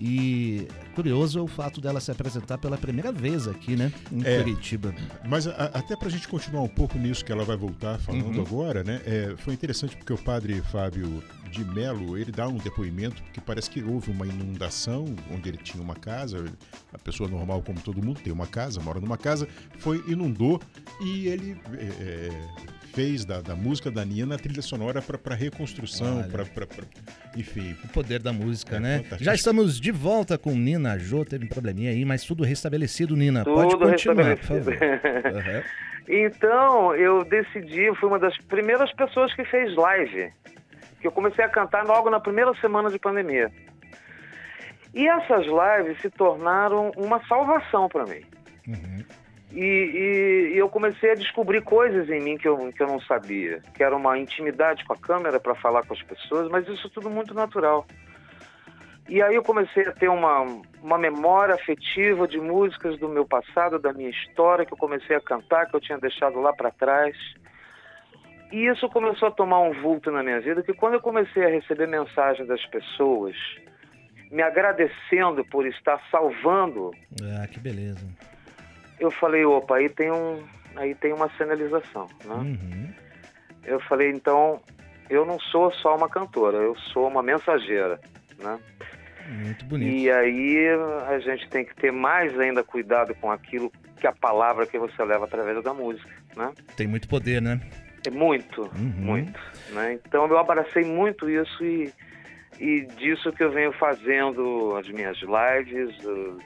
E 0.00 0.68
curioso 0.94 1.40
é 1.40 1.42
o 1.42 1.48
fato 1.48 1.80
dela 1.80 1.98
se 2.00 2.08
apresentar 2.12 2.56
pela 2.58 2.78
primeira 2.78 3.10
vez 3.10 3.48
aqui, 3.48 3.74
né? 3.74 3.90
Em 4.12 4.22
É. 4.24 4.38
Curitiba. 4.44 4.94
Mas 5.26 5.48
a- 5.48 5.70
até 5.74 5.96
para 5.96 6.06
a 6.06 6.10
gente 6.10 6.28
continuar 6.28 6.62
um 6.62 6.68
pouco 6.68 6.96
nisso 6.96 7.24
que 7.24 7.32
ela 7.32 7.44
vai 7.44 7.56
voltar 7.56 7.98
falando 7.98 8.36
Uhum. 8.36 8.42
agora, 8.42 8.84
né? 8.84 9.00
é, 9.04 9.34
foi 9.38 9.54
interessante 9.54 9.96
porque 9.96 10.12
o 10.12 10.18
padre 10.18 10.60
Fábio 10.70 11.20
de 11.48 11.64
Melo, 11.64 12.16
ele 12.16 12.30
dá 12.30 12.46
um 12.46 12.56
depoimento 12.56 13.22
que 13.32 13.40
parece 13.40 13.70
que 13.70 13.82
houve 13.82 14.10
uma 14.10 14.26
inundação 14.26 15.04
onde 15.34 15.48
ele 15.48 15.58
tinha 15.58 15.82
uma 15.82 15.94
casa, 15.94 16.44
a 16.92 16.98
pessoa 16.98 17.28
normal 17.28 17.62
como 17.62 17.80
todo 17.80 18.04
mundo 18.04 18.20
tem 18.20 18.32
uma 18.32 18.46
casa, 18.46 18.80
mora 18.80 19.00
numa 19.00 19.16
casa, 19.16 19.48
foi, 19.78 20.02
inundou 20.06 20.60
e 21.00 21.28
ele 21.28 21.60
é, 21.74 21.84
é, 21.84 22.28
fez 22.92 23.24
da, 23.24 23.40
da 23.40 23.54
música 23.54 23.90
da 23.90 24.04
Nina 24.04 24.34
a 24.34 24.38
trilha 24.38 24.62
sonora 24.62 25.00
para 25.00 25.34
reconstrução, 25.34 26.24
para 26.30 26.44
enfim. 27.36 27.76
O 27.84 27.88
poder 27.88 28.20
da 28.20 28.32
música, 28.32 28.76
É, 28.76 28.80
né? 28.80 28.96
fantástico. 28.98 29.24
Já 29.24 29.34
estamos 29.34 29.80
de 29.80 29.90
volta 29.92 30.36
com 30.36 30.52
Nina 30.52 30.98
Jô, 30.98 31.24
teve 31.24 31.44
um 31.44 31.48
probleminha 31.48 31.90
aí, 31.90 32.04
mas 32.04 32.24
tudo 32.24 32.44
restabelecido, 32.44 33.16
Nina. 33.16 33.44
Tudo 33.44 33.54
Pode 33.54 33.76
continuar, 33.76 34.36
por 34.36 34.44
favor. 34.44 34.74
Aham. 34.74 35.62
Então, 36.10 36.94
eu 36.96 37.22
decidi, 37.22 37.82
eu 37.82 37.94
fui 37.94 38.08
uma 38.08 38.18
das 38.18 38.34
primeiras 38.48 38.90
pessoas 38.94 39.34
que 39.34 39.44
fez 39.44 39.76
live. 39.76 40.32
Que 41.00 41.06
eu 41.06 41.12
comecei 41.12 41.44
a 41.44 41.48
cantar 41.48 41.84
logo 41.84 42.10
na 42.10 42.20
primeira 42.20 42.52
semana 42.54 42.90
de 42.90 42.98
pandemia. 42.98 43.50
E 44.94 45.06
essas 45.06 45.46
lives 45.46 46.00
se 46.00 46.10
tornaram 46.10 46.90
uma 46.96 47.24
salvação 47.26 47.88
para 47.88 48.04
mim. 48.04 48.22
Uhum. 48.66 49.04
E, 49.52 49.60
e- 49.64 50.52
e 50.54 50.58
eu 50.58 50.68
comecei 50.68 51.12
a 51.12 51.14
descobrir 51.14 51.62
coisas 51.62 52.08
em 52.10 52.20
mim 52.20 52.36
que 52.36 52.48
eu, 52.48 52.72
que 52.72 52.82
eu 52.82 52.86
não 52.86 53.00
sabia. 53.00 53.62
Que 53.74 53.82
era 53.82 53.96
uma 53.96 54.18
intimidade 54.18 54.84
com 54.84 54.92
a 54.92 54.96
câmera 54.96 55.38
para 55.40 55.54
falar 55.54 55.86
com 55.86 55.94
as 55.94 56.02
pessoas, 56.02 56.48
mas 56.50 56.66
isso 56.68 56.88
tudo 56.90 57.08
muito 57.08 57.32
natural. 57.34 57.86
E 59.08 59.22
aí 59.22 59.34
eu 59.34 59.42
comecei 59.42 59.86
a 59.86 59.92
ter 59.92 60.08
uma, 60.08 60.42
uma 60.82 60.98
memória 60.98 61.54
afetiva 61.54 62.28
de 62.28 62.38
músicas 62.38 62.98
do 62.98 63.08
meu 63.08 63.24
passado, 63.24 63.78
da 63.78 63.90
minha 63.92 64.10
história, 64.10 64.66
que 64.66 64.72
eu 64.74 64.76
comecei 64.76 65.16
a 65.16 65.20
cantar, 65.20 65.66
que 65.66 65.74
eu 65.74 65.80
tinha 65.80 65.96
deixado 65.96 66.38
lá 66.40 66.52
para 66.52 66.70
trás. 66.70 67.16
E 68.50 68.66
isso 68.66 68.88
começou 68.88 69.28
a 69.28 69.30
tomar 69.30 69.60
um 69.60 69.72
vulto 69.82 70.10
na 70.10 70.22
minha 70.22 70.40
vida, 70.40 70.62
que 70.62 70.72
quando 70.72 70.94
eu 70.94 71.00
comecei 71.00 71.44
a 71.44 71.48
receber 71.48 71.86
mensagem 71.86 72.46
das 72.46 72.64
pessoas 72.66 73.36
me 74.30 74.42
agradecendo 74.42 75.44
por 75.44 75.66
estar 75.66 76.00
salvando 76.10 76.90
Ah, 77.22 77.46
que 77.46 77.58
beleza. 77.60 78.06
eu 79.00 79.10
falei, 79.10 79.44
opa, 79.44 79.76
aí 79.76 79.88
tem 79.88 80.10
um, 80.10 80.42
aí 80.76 80.94
tem 80.94 81.12
uma 81.12 81.28
sinalização, 81.36 82.06
né? 82.24 82.34
Uhum. 82.34 82.92
Eu 83.64 83.80
falei, 83.80 84.10
então, 84.10 84.60
eu 85.10 85.26
não 85.26 85.38
sou 85.38 85.70
só 85.72 85.94
uma 85.96 86.08
cantora, 86.08 86.56
eu 86.58 86.74
sou 86.92 87.06
uma 87.08 87.22
mensageira, 87.22 88.00
né? 88.38 88.58
Muito 89.28 89.64
bonito. 89.66 89.90
E 89.94 90.10
aí 90.10 90.68
a 91.06 91.18
gente 91.18 91.48
tem 91.50 91.64
que 91.64 91.74
ter 91.74 91.92
mais 91.92 92.38
ainda 92.38 92.64
cuidado 92.64 93.14
com 93.16 93.30
aquilo 93.30 93.70
que 94.00 94.06
a 94.06 94.12
palavra 94.12 94.66
que 94.66 94.78
você 94.78 95.04
leva 95.04 95.26
através 95.26 95.62
da 95.62 95.74
música, 95.74 96.08
né? 96.34 96.50
Tem 96.76 96.86
muito 96.86 97.06
poder, 97.08 97.42
né? 97.42 97.60
Muito, 98.10 98.62
Uhum. 98.62 98.92
muito, 98.98 99.40
né? 99.70 99.98
Então 100.04 100.26
eu 100.26 100.38
abracei 100.38 100.84
muito 100.84 101.28
isso 101.28 101.64
e, 101.64 101.92
e 102.58 102.82
disso 102.96 103.32
que 103.32 103.42
eu 103.42 103.50
venho 103.50 103.72
fazendo 103.72 104.74
as 104.76 104.88
minhas 104.88 105.16
lives, 105.18 106.04
o, 106.04 106.38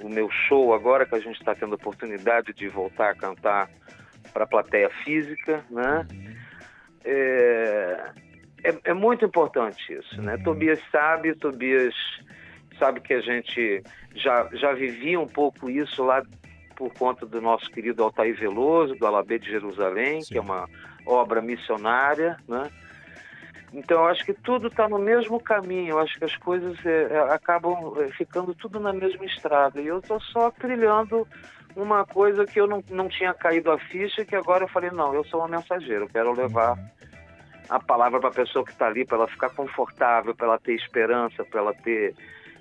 o 0.00 0.08
meu 0.08 0.28
show 0.30 0.74
agora 0.74 1.06
que 1.06 1.14
a 1.14 1.20
gente 1.20 1.38
está 1.38 1.54
tendo 1.54 1.72
a 1.72 1.76
oportunidade 1.76 2.52
de 2.52 2.68
voltar 2.68 3.10
a 3.10 3.14
cantar 3.14 3.70
para 4.32 4.44
a 4.44 4.46
plateia 4.46 4.90
física, 5.04 5.64
né? 5.70 6.06
É, 7.04 8.10
é, 8.64 8.74
é 8.84 8.92
muito 8.94 9.24
importante 9.24 9.92
isso, 9.92 10.20
né? 10.20 10.34
Uhum. 10.34 10.42
Tobias 10.42 10.80
sabe, 10.90 11.34
Tobias 11.34 11.94
sabe 12.78 13.00
que 13.00 13.14
a 13.14 13.20
gente 13.20 13.82
já, 14.14 14.48
já 14.52 14.72
vivia 14.72 15.18
um 15.20 15.26
pouco 15.26 15.70
isso 15.70 16.04
lá 16.04 16.22
por 16.74 16.92
conta 16.92 17.24
do 17.24 17.40
nosso 17.40 17.70
querido 17.70 18.02
Altair 18.02 18.36
Veloso, 18.38 18.94
do 18.96 19.06
Alabê 19.06 19.38
de 19.38 19.50
Jerusalém, 19.50 20.20
Sim. 20.20 20.32
que 20.32 20.38
é 20.38 20.40
uma 20.40 20.68
obra 21.06 21.40
missionária, 21.40 22.36
né? 22.48 22.70
Então, 23.72 23.98
eu 23.98 24.06
acho 24.06 24.24
que 24.24 24.32
tudo 24.32 24.68
está 24.68 24.88
no 24.88 24.98
mesmo 24.98 25.40
caminho. 25.40 25.90
Eu 25.90 25.98
acho 25.98 26.18
que 26.18 26.24
as 26.24 26.36
coisas 26.36 26.78
é, 26.86 27.12
é, 27.12 27.18
acabam 27.32 27.94
é, 28.00 28.08
ficando 28.08 28.54
tudo 28.54 28.80
na 28.80 28.92
mesma 28.92 29.24
estrada. 29.24 29.80
E 29.80 29.86
eu 29.86 29.98
estou 29.98 30.20
só 30.20 30.50
trilhando 30.50 31.26
uma 31.74 32.06
coisa 32.06 32.46
que 32.46 32.58
eu 32.58 32.66
não, 32.66 32.82
não 32.90 33.08
tinha 33.08 33.34
caído 33.34 33.70
a 33.70 33.78
ficha, 33.78 34.24
que 34.24 34.34
agora 34.34 34.64
eu 34.64 34.68
falei, 34.68 34.90
não, 34.90 35.12
eu 35.12 35.24
sou 35.24 35.40
uma 35.40 35.58
mensageira, 35.58 36.04
eu 36.04 36.08
quero 36.08 36.32
levar 36.32 36.78
a 37.68 37.78
palavra 37.78 38.18
para 38.18 38.30
a 38.30 38.32
pessoa 38.32 38.64
que 38.64 38.70
está 38.70 38.86
ali, 38.86 39.04
para 39.04 39.18
ela 39.18 39.28
ficar 39.28 39.50
confortável, 39.50 40.34
para 40.34 40.46
ela 40.46 40.58
ter 40.58 40.74
esperança, 40.74 41.44
para 41.44 41.60
ela 41.60 41.74
ter, 41.74 42.14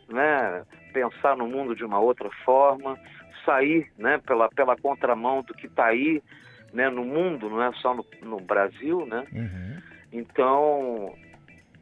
né, 0.10 0.66
pensar 0.92 1.38
no 1.38 1.48
mundo 1.48 1.76
de 1.76 1.86
uma 1.86 2.00
outra 2.00 2.30
forma, 2.44 3.00
sair, 3.46 3.90
né, 3.98 4.20
pela, 4.26 4.50
pela 4.50 4.76
contramão 4.76 5.44
do 5.44 5.54
que 5.54 5.68
está 5.68 5.86
aí, 5.86 6.22
né, 6.76 6.90
no 6.90 7.06
mundo, 7.06 7.50
não 7.50 7.64
é 7.64 7.72
só 7.82 7.94
no, 7.94 8.06
no 8.22 8.38
Brasil, 8.38 9.06
né? 9.06 9.24
Uhum. 9.32 9.82
Então, 10.12 11.16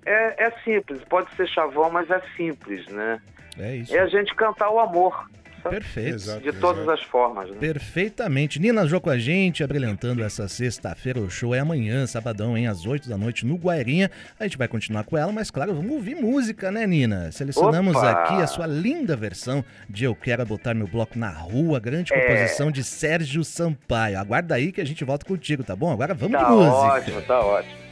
é, 0.05 0.45
é 0.45 0.51
simples, 0.63 1.03
pode 1.05 1.33
ser 1.35 1.47
chavão, 1.47 1.89
mas 1.89 2.09
é 2.11 2.21
simples, 2.37 2.87
né? 2.87 3.19
É 3.57 3.75
isso. 3.75 3.95
É 3.95 3.99
a 3.99 4.07
gente 4.07 4.33
cantar 4.35 4.69
o 4.69 4.79
amor, 4.79 5.27
Perfeito. 5.69 6.15
Exato, 6.15 6.41
de 6.41 6.51
todas 6.53 6.83
exato. 6.83 6.99
as 6.99 7.03
formas, 7.07 7.49
né? 7.49 7.57
Perfeitamente. 7.59 8.59
Nina 8.59 8.85
Jô 8.87 8.99
com 8.99 9.09
a 9.09 9.17
gente, 9.17 9.63
abrilhantando 9.63 10.23
essa 10.23 10.47
sexta-feira. 10.47 11.19
O 11.19 11.29
show 11.29 11.53
é 11.55 11.59
amanhã, 11.59 12.05
sabadão, 12.07 12.57
hein? 12.57 12.67
Às 12.67 12.85
8 12.85 13.07
da 13.09 13.17
noite 13.17 13.45
no 13.45 13.55
Guairinha. 13.55 14.09
A 14.39 14.43
gente 14.43 14.57
vai 14.57 14.67
continuar 14.67 15.03
com 15.03 15.17
ela, 15.17 15.31
mas 15.31 15.51
claro, 15.51 15.73
vamos 15.73 15.91
ouvir 15.91 16.15
música, 16.15 16.71
né, 16.71 16.85
Nina? 16.87 17.31
Selecionamos 17.31 17.95
Opa! 17.95 18.11
aqui 18.11 18.33
a 18.41 18.47
sua 18.47 18.65
linda 18.67 19.15
versão 19.15 19.63
de 19.89 20.03
Eu 20.05 20.15
Quero 20.15 20.45
Botar 20.45 20.73
Meu 20.73 20.87
Bloco 20.87 21.17
na 21.17 21.29
Rua, 21.29 21.79
grande 21.79 22.13
É. 22.13 22.19
composição 22.19 22.71
de 22.71 22.83
Sérgio 22.83 23.43
Sampaio. 23.43 24.17
Aguarda 24.19 24.55
aí 24.55 24.71
que 24.71 24.81
a 24.81 24.85
gente 24.85 25.03
volta 25.03 25.25
contigo, 25.25 25.63
tá 25.63 25.75
bom? 25.75 25.91
Agora 25.91 26.13
vamos 26.13 26.37
Tá 26.39 26.45
de 26.45 26.51
música. 26.51 26.75
ótimo, 26.75 27.21
tá 27.21 27.39
ótimo. 27.39 27.82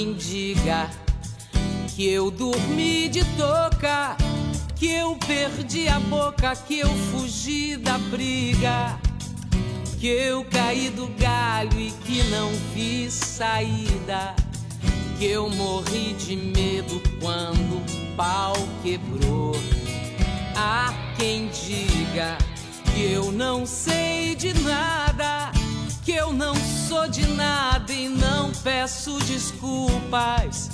Quem 0.00 0.14
diga 0.14 0.90
que 1.94 2.08
eu 2.08 2.30
dormi 2.30 3.06
de 3.10 3.22
toca, 3.36 4.16
que 4.74 4.86
eu 4.90 5.14
perdi 5.26 5.88
a 5.88 6.00
boca, 6.00 6.56
que 6.56 6.78
eu 6.78 6.88
fugi 6.88 7.76
da 7.76 7.98
briga, 7.98 8.98
que 10.00 10.06
eu 10.06 10.42
caí 10.46 10.88
do 10.88 11.06
galho 11.18 11.78
e 11.78 11.90
que 11.90 12.22
não 12.30 12.50
vi 12.74 13.10
saída, 13.10 14.34
que 15.18 15.26
eu 15.26 15.50
morri 15.50 16.14
de 16.14 16.34
medo 16.34 17.02
quando 17.20 17.76
o 17.76 18.16
pau 18.16 18.54
quebrou. 18.82 19.52
Há 20.56 20.94
quem 21.18 21.48
diga 21.48 22.38
que 22.94 23.02
eu 23.02 23.30
não 23.30 23.66
sei 23.66 24.34
de 24.34 24.54
nada, 24.62 25.52
que 26.10 26.16
eu 26.16 26.32
não 26.32 26.56
sou 26.56 27.06
de 27.06 27.24
nada 27.24 27.92
e 27.92 28.08
não 28.08 28.50
peço 28.64 29.16
desculpas, 29.26 30.68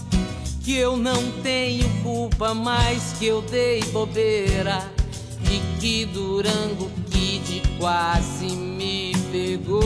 que 0.64 0.74
eu 0.74 0.96
não 0.96 1.30
tenho 1.42 1.86
culpa, 2.02 2.54
mas 2.54 3.12
que 3.18 3.26
eu 3.26 3.42
dei 3.42 3.82
bobeira 3.92 4.90
e 5.42 5.60
que 5.78 6.06
Durango 6.06 6.90
Kid 7.10 7.62
quase 7.78 8.46
me 8.46 9.12
pegou. 9.30 9.82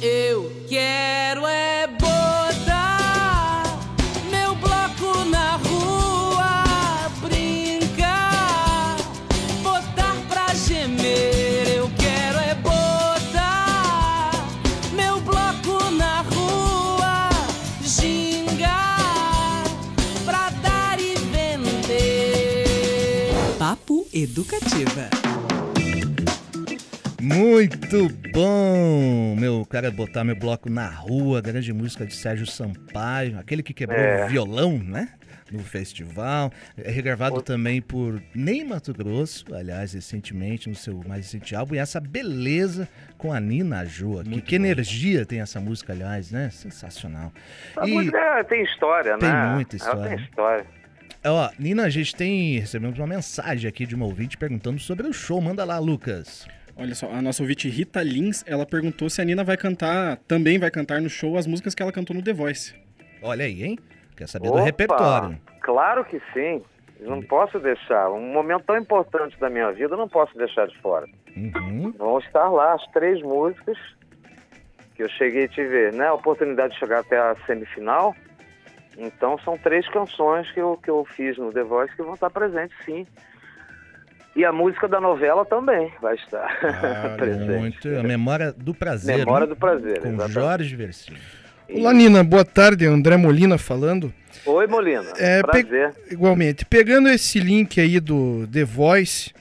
Eu 0.00 0.52
quero 0.68 1.44
é 1.44 1.88
Educativa. 24.22 25.10
Muito 27.20 28.08
bom! 28.32 29.34
Meu 29.36 29.66
cara 29.66 29.90
botar 29.90 30.22
meu 30.22 30.36
bloco 30.36 30.70
na 30.70 30.88
rua, 30.88 31.40
grande 31.40 31.72
música 31.72 32.06
de 32.06 32.14
Sérgio 32.14 32.46
Sampaio, 32.46 33.36
aquele 33.36 33.64
que 33.64 33.74
quebrou 33.74 33.98
É. 33.98 34.24
o 34.24 34.28
violão, 34.28 34.78
né? 34.78 35.08
No 35.50 35.58
festival. 35.58 36.52
É 36.78 36.88
regravado 36.88 37.42
também 37.42 37.82
por 37.82 38.22
Ney 38.32 38.64
Mato 38.64 38.94
Grosso, 38.94 39.52
aliás, 39.52 39.92
recentemente, 39.92 40.68
no 40.68 40.74
seu 40.76 41.02
mais 41.06 41.24
recente 41.24 41.54
álbum. 41.56 41.74
E 41.74 41.78
essa 41.78 41.98
beleza 42.00 42.88
com 43.18 43.32
a 43.32 43.40
Nina 43.40 43.84
Jô. 43.84 44.22
Que, 44.22 44.40
que 44.40 44.54
energia 44.54 45.26
tem 45.26 45.40
essa 45.40 45.58
música, 45.60 45.92
aliás, 45.92 46.30
né? 46.30 46.48
Sensacional. 46.50 47.32
A 47.76 47.88
E- 47.88 47.92
música 47.92 48.44
tem 48.44 48.62
história, 48.62 49.18
Tem 49.18 49.28
né? 49.28 49.52
muita 49.54 49.76
Ela 49.76 49.84
história. 49.84 50.16
tem 50.16 50.24
história. 50.24 50.66
Ó, 51.24 51.50
Nina, 51.58 51.84
a 51.84 51.88
gente 51.88 52.14
tem. 52.16 52.58
Recebemos 52.58 52.98
uma 52.98 53.06
mensagem 53.06 53.68
aqui 53.68 53.86
de 53.86 53.94
uma 53.94 54.06
ouvinte 54.06 54.36
perguntando 54.36 54.80
sobre 54.80 55.06
o 55.06 55.12
show. 55.12 55.40
Manda 55.40 55.64
lá, 55.64 55.78
Lucas. 55.78 56.48
Olha 56.76 56.94
só, 56.94 57.10
a 57.10 57.22
nossa 57.22 57.42
ouvinte 57.42 57.68
Rita 57.68 58.02
Lins, 58.02 58.42
ela 58.46 58.66
perguntou 58.66 59.08
se 59.08 59.20
a 59.20 59.24
Nina 59.24 59.44
vai 59.44 59.56
cantar, 59.56 60.16
também 60.26 60.58
vai 60.58 60.70
cantar 60.70 61.00
no 61.00 61.08
show 61.08 61.36
as 61.36 61.46
músicas 61.46 61.74
que 61.74 61.82
ela 61.82 61.92
cantou 61.92 62.16
no 62.16 62.22
The 62.22 62.32
Voice. 62.32 62.74
Olha 63.22 63.44
aí, 63.44 63.62
hein? 63.62 63.78
Quer 64.16 64.26
saber 64.26 64.48
do 64.48 64.54
Opa, 64.54 64.64
repertório. 64.64 65.38
Claro 65.60 66.04
que 66.04 66.20
sim. 66.32 66.62
Não 67.00 67.20
posso 67.20 67.58
deixar. 67.58 68.10
Um 68.10 68.32
momento 68.32 68.64
tão 68.64 68.76
importante 68.76 69.38
da 69.38 69.50
minha 69.50 69.70
vida, 69.72 69.94
eu 69.94 69.98
não 69.98 70.08
posso 70.08 70.36
deixar 70.36 70.66
de 70.66 70.76
fora. 70.78 71.06
Uhum. 71.36 71.92
Vão 71.98 72.18
estar 72.18 72.48
lá 72.48 72.74
as 72.74 72.86
três 72.88 73.20
músicas 73.22 73.76
que 74.94 75.02
eu 75.02 75.08
cheguei 75.10 75.44
a 75.44 75.48
te 75.48 75.64
ver, 75.64 75.92
né? 75.92 76.06
A 76.06 76.14
oportunidade 76.14 76.74
de 76.74 76.78
chegar 76.78 77.00
até 77.00 77.18
a 77.18 77.36
semifinal. 77.46 78.14
Então 78.98 79.38
são 79.44 79.56
três 79.58 79.88
canções 79.88 80.50
que 80.52 80.60
eu, 80.60 80.78
que 80.82 80.90
eu 80.90 81.06
fiz 81.16 81.36
no 81.38 81.52
The 81.52 81.62
Voice 81.62 81.94
que 81.96 82.02
vão 82.02 82.14
estar 82.14 82.30
presentes, 82.30 82.76
sim. 82.84 83.06
E 84.34 84.44
a 84.44 84.52
música 84.52 84.88
da 84.88 85.00
novela 85.00 85.44
também 85.44 85.92
vai 86.00 86.14
estar 86.14 86.46
Ah, 86.62 87.14
presente. 87.16 87.58
Muito. 87.58 87.88
A 87.98 88.02
Memória 88.02 88.52
do 88.52 88.74
Prazer. 88.74 89.18
Memória 89.18 89.46
né? 89.46 89.54
do 89.54 89.56
Prazer, 89.58 90.00
Com 90.00 90.08
exatamente. 90.08 90.32
Jorge 90.32 90.76
Versilo. 90.76 91.18
Olá, 91.74 91.92
Nina. 91.92 92.22
Boa 92.24 92.44
tarde. 92.44 92.86
André 92.86 93.16
Molina 93.16 93.56
falando. 93.58 94.12
Oi, 94.44 94.66
Molina. 94.66 95.04
É, 95.18 95.42
pe- 95.42 95.64
Prazer. 95.64 95.94
Igualmente. 96.10 96.64
Pegando 96.66 97.08
esse 97.08 97.38
link 97.40 97.80
aí 97.80 97.98
do 98.00 98.46
The 98.50 98.64
Voice, 98.64 99.32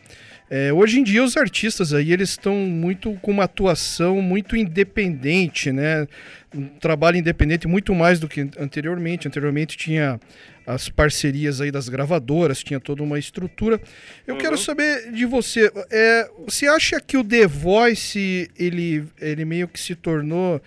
é, 0.53 0.74
hoje 0.74 1.00
em 1.00 1.03
dia 1.03 1.24
os 1.24 1.38
artistas 1.38 1.93
aí, 1.93 2.12
eles 2.12 2.31
estão 2.31 2.53
muito 2.53 3.13
com 3.22 3.31
uma 3.31 3.46
atuação 3.46 4.22
muito 4.22 4.58
independente, 4.58 5.72
né? 5.72 6.05
Um 6.53 6.67
trabalho 6.67 7.15
independente 7.15 7.70
muito 7.70 7.96
mais 7.96 8.20
do 8.20 8.27
que 8.27 8.41
anteriormente. 8.60 9.29
Anteriormente 9.29 9.77
tinha 9.77 10.20
as 10.67 10.89
parcerias 10.89 11.62
aí 11.62 11.72
das 11.72 11.88
gravadoras, 11.88 12.62
tinha 12.62 12.81
toda 12.81 13.01
uma 13.01 13.17
estrutura. 13.17 13.79
Eu 14.27 14.36
quero 14.36 14.58
saber 14.58 15.13
de 15.13 15.25
você, 15.25 15.72
é, 15.89 16.29
você 16.46 16.67
acha 16.67 17.00
que 17.00 17.15
o 17.15 17.24
The 17.24 17.48
Voice, 17.48 18.51
ele, 18.60 19.05
ele 19.22 19.46
meio 19.46 19.70
que 19.70 19.79
se 19.79 19.96
tornou 19.96 20.62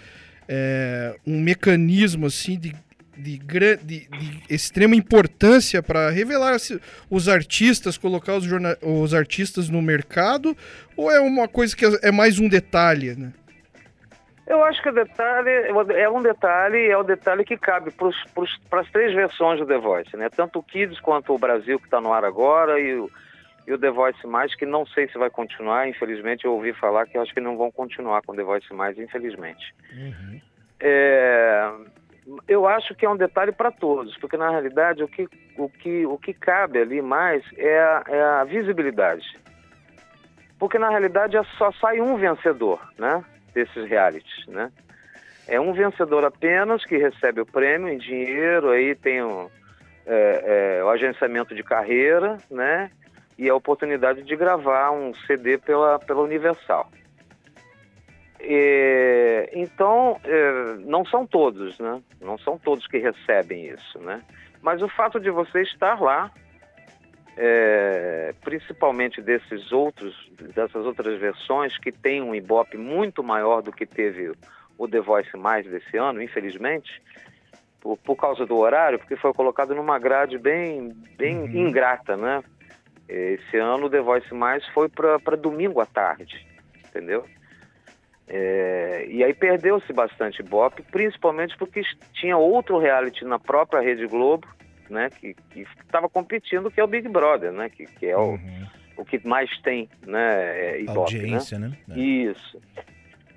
é, 0.49 1.15
um 1.27 1.39
mecanismo 1.43 2.25
assim 2.25 2.59
de 2.59 2.75
de, 3.17 3.39
de- 3.39 4.07
de 4.09 4.43
extrema 4.49 4.95
importância 4.97 5.83
para 5.83 6.11
revelar 6.11 6.59
se- 6.59 6.81
os 7.11 7.29
artistas, 7.29 7.97
colocar 7.99 8.35
os, 8.35 8.47
os 8.83 9.15
artistas 9.15 9.69
no 9.69 9.81
mercado, 9.83 10.57
ou 10.97 11.11
é 11.11 11.21
uma 11.21 11.47
coisa 11.49 11.77
que 11.77 11.85
é 12.03 12.11
mais 12.13 12.39
um 12.39 12.49
detalhe, 12.49 13.15
né? 13.15 13.33
Eu 14.47 14.63
acho 14.63 14.83
que 14.83 14.91
o 14.91 14.93
detalhe 14.93 15.49
é 15.97 16.11
um 16.11 16.21
detalhe 16.21 16.77
e 16.77 16.91
é 16.91 16.99
o 16.99 17.03
detalhe 17.03 17.45
que 17.45 17.57
cabe 17.57 17.91
para 17.91 18.81
as 18.81 18.91
três 18.91 19.15
versões 19.15 19.59
do 19.59 19.65
The 19.67 19.79
Voice, 19.79 20.15
né? 20.19 20.29
Tanto 20.29 20.59
o 20.59 20.63
Kids 20.63 21.01
quanto 21.01 21.35
o 21.35 21.39
Brasil 21.39 21.79
que 21.79 21.87
está 21.87 21.99
no 21.99 22.13
ar 22.13 22.27
agora 22.27 22.79
e 22.79 22.95
o, 22.95 23.11
e 23.67 23.73
o 23.73 23.79
The 23.79 23.91
Voice 23.91 24.27
Mais, 24.27 24.55
que 24.55 24.67
não 24.67 24.85
sei 24.85 25.09
se 25.09 25.17
vai 25.17 25.31
continuar, 25.31 25.89
infelizmente 25.89 26.45
eu 26.45 26.53
ouvi 26.53 26.75
falar 26.75 27.07
que 27.07 27.17
eu 27.17 27.23
acho 27.23 27.33
que 27.33 27.41
não 27.41 27.57
vão 27.57 27.71
continuar 27.73 28.21
com 28.21 28.33
o 28.33 28.37
The 28.37 28.43
Voice 28.43 28.75
Mais, 28.75 28.99
infelizmente. 28.99 29.75
É, 30.79 31.71
eu 32.49 32.67
acho 32.67 32.95
que 32.95 33.05
é 33.05 33.11
um 33.11 33.17
detalhe 33.17 33.53
para 33.53 33.71
todos, 33.71 34.17
porque 34.19 34.37
na 34.37 34.51
realidade 34.51 35.03
o 35.03 35.09
que, 35.09 35.29
o 35.59 35.69
que, 35.69 36.07
o 36.07 36.19
que 36.19 36.33
cabe 36.33 36.79
ali 36.79 37.03
mais 37.03 37.45
é 37.57 37.79
a, 37.79 38.05
é 38.09 38.23
a 38.23 38.45
visibilidade. 38.45 39.39
Porque 40.59 40.79
na 40.79 40.89
realidade 40.89 41.37
é 41.37 41.43
só 41.59 41.71
sai 41.73 42.01
um 42.01 42.17
vencedor, 42.17 42.81
né? 42.99 43.25
desses 43.55 43.89
realities, 43.89 44.47
né? 44.49 44.71
É 45.47 45.61
um 45.61 45.73
vencedor 45.73 46.25
apenas 46.25 46.85
que 46.85 46.97
recebe 46.97 47.41
o 47.41 47.47
prêmio 47.47 47.89
em 47.89 47.99
dinheiro, 47.99 48.71
aí 48.71 48.95
tem 48.95 49.23
o, 49.23 49.51
é, 50.07 50.79
é, 50.79 50.85
o 50.85 50.89
agenciamento 50.89 51.55
de 51.55 51.63
carreira, 51.63 52.39
né? 52.51 52.91
E 53.39 53.49
a 53.49 53.55
oportunidade 53.55 54.23
de 54.23 54.37
gravar 54.37 54.91
um 54.91 55.15
CD 55.27 55.59
pela, 55.59 55.99
pela 55.99 56.23
Universal. 56.23 56.91
E, 58.47 59.49
então, 59.55 60.21
é, 60.25 60.77
não 60.81 61.05
são 61.07 61.27
todos, 61.27 61.79
né? 61.79 62.03
Não 62.21 62.37
são 62.39 62.59
todos 62.59 62.87
que 62.87 62.99
recebem 62.99 63.67
isso, 63.69 63.99
né? 64.01 64.23
Mas 64.63 64.83
o 64.83 64.89
fato 64.89 65.19
de 65.19 65.31
você 65.31 65.63
estar 65.63 66.01
lá, 66.01 66.31
é, 67.37 68.35
principalmente 68.43 69.21
desses 69.23 69.73
outros, 69.73 70.15
dessas 70.55 70.85
outras 70.87 71.19
versões 71.19 71.77
que 71.79 71.91
tem 71.91 72.23
um 72.23 72.35
ibope 72.35 72.77
muito 72.77 73.23
maior 73.23 73.63
do 73.63 73.73
que 73.73 73.87
teve 73.87 74.33
o 74.77 74.89
The 74.89 75.01
Voice 75.01 75.37
mais 75.37 75.67
desse 75.67 75.97
ano, 75.97 76.23
infelizmente, 76.23 76.91
por, 77.81 77.97
por 77.99 78.17
causa 78.17 78.45
do 78.45 78.57
horário, 78.57 78.99
porque 78.99 79.17
foi 79.17 79.33
colocado 79.33 79.75
numa 79.75 79.99
grade 79.99 80.39
bem, 80.39 80.93
bem 81.17 81.37
Uhum. 81.37 81.69
ingrata, 81.69 82.17
né? 82.17 82.43
Esse 83.09 83.59
ano 83.59 83.87
o 83.87 83.91
The 83.91 84.01
Voice 84.01 84.33
mais 84.35 84.67
foi 84.69 84.89
para 84.89 85.37
domingo 85.37 85.81
à 85.81 85.87
tarde, 85.87 86.47
entendeu? 86.89 87.25
É, 88.27 89.07
e 89.09 89.23
aí 89.23 89.35
perdeu-se 89.35 89.93
bastante 89.93 90.41
Ibope, 90.41 90.83
principalmente 90.91 91.57
porque 91.59 91.83
tinha 92.15 92.37
outro 92.37 92.79
reality 92.79 93.25
na 93.25 93.39
própria 93.39 93.81
Rede 93.83 94.07
Globo, 94.07 94.47
né, 94.89 95.11
que 95.11 95.37
estava 95.55 96.09
competindo, 96.09 96.71
que 96.71 96.81
é 96.81 96.85
o 96.85 96.89
Big 96.89 97.09
Brother, 97.09 97.53
né, 97.53 97.69
que, 97.69 97.85
que 97.87 98.07
é 98.07 98.17
o, 98.17 98.31
Uhum. 98.33 98.67
o 98.99 99.05
que 99.05 99.21
mais 99.27 99.51
tem, 99.61 99.89
né, 100.07 100.59
é, 100.59 100.81
Ibope, 100.81 101.15
né? 101.15 101.21
Audiência, 101.21 101.59
né? 101.59 101.73
É. 101.91 101.99
Isso. 101.99 102.61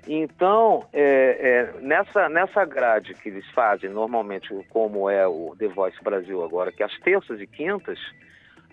Então, 0.06 0.86
é, 0.90 1.72
é, 1.74 1.80
nessa, 1.82 2.28
nessa 2.30 2.64
grade 2.64 3.12
que 3.14 3.28
eles 3.28 3.46
fazem 3.50 3.90
normalmente, 3.90 4.48
como 4.70 5.10
é 5.10 5.26
o 5.26 5.54
The 5.58 5.68
Voice 5.68 6.02
Brasil 6.02 6.42
agora, 6.42 6.72
que 6.72 6.82
é 6.82 6.86
às 6.86 6.98
terças 7.00 7.38
e 7.40 7.46
quintas, 7.46 7.98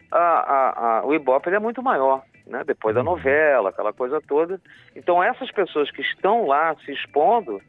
a, 0.09 0.17
a, 0.17 0.99
a, 0.99 1.05
o 1.05 1.13
Ibope 1.13 1.49
é 1.49 1.59
muito 1.59 1.83
maior, 1.83 2.23
né? 2.47 2.63
depois 2.65 2.95
da 2.95 3.03
novela, 3.03 3.69
aquela 3.69 3.93
coisa 3.93 4.21
toda. 4.21 4.59
Então, 4.95 5.23
essas 5.23 5.51
pessoas 5.51 5.89
que 5.91 6.01
estão 6.01 6.45
lá 6.45 6.75
se 6.85 6.91
expondo, 6.91 7.61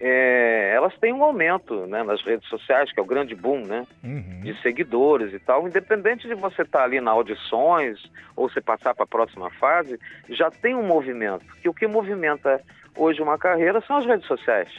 é, 0.00 0.72
elas 0.74 0.96
têm 0.98 1.12
um 1.12 1.22
aumento 1.22 1.86
né, 1.86 2.02
nas 2.02 2.22
redes 2.22 2.48
sociais, 2.48 2.90
que 2.92 2.98
é 2.98 3.02
o 3.02 3.06
grande 3.06 3.34
boom, 3.34 3.66
né? 3.66 3.86
Uhum. 4.02 4.40
de 4.40 4.60
seguidores 4.62 5.34
e 5.34 5.38
tal, 5.38 5.68
independente 5.68 6.26
de 6.26 6.34
você 6.34 6.62
estar 6.62 6.84
ali 6.84 7.00
na 7.00 7.10
audições 7.10 7.98
ou 8.34 8.48
você 8.48 8.60
passar 8.60 8.94
para 8.94 9.04
a 9.04 9.08
próxima 9.08 9.50
fase, 9.50 9.98
já 10.30 10.50
tem 10.50 10.74
um 10.74 10.86
movimento. 10.86 11.44
Que 11.60 11.68
o 11.68 11.74
que 11.74 11.86
movimenta 11.86 12.60
hoje 12.96 13.20
uma 13.20 13.36
carreira 13.36 13.80
são 13.82 13.98
as 13.98 14.06
redes 14.06 14.26
sociais. 14.26 14.70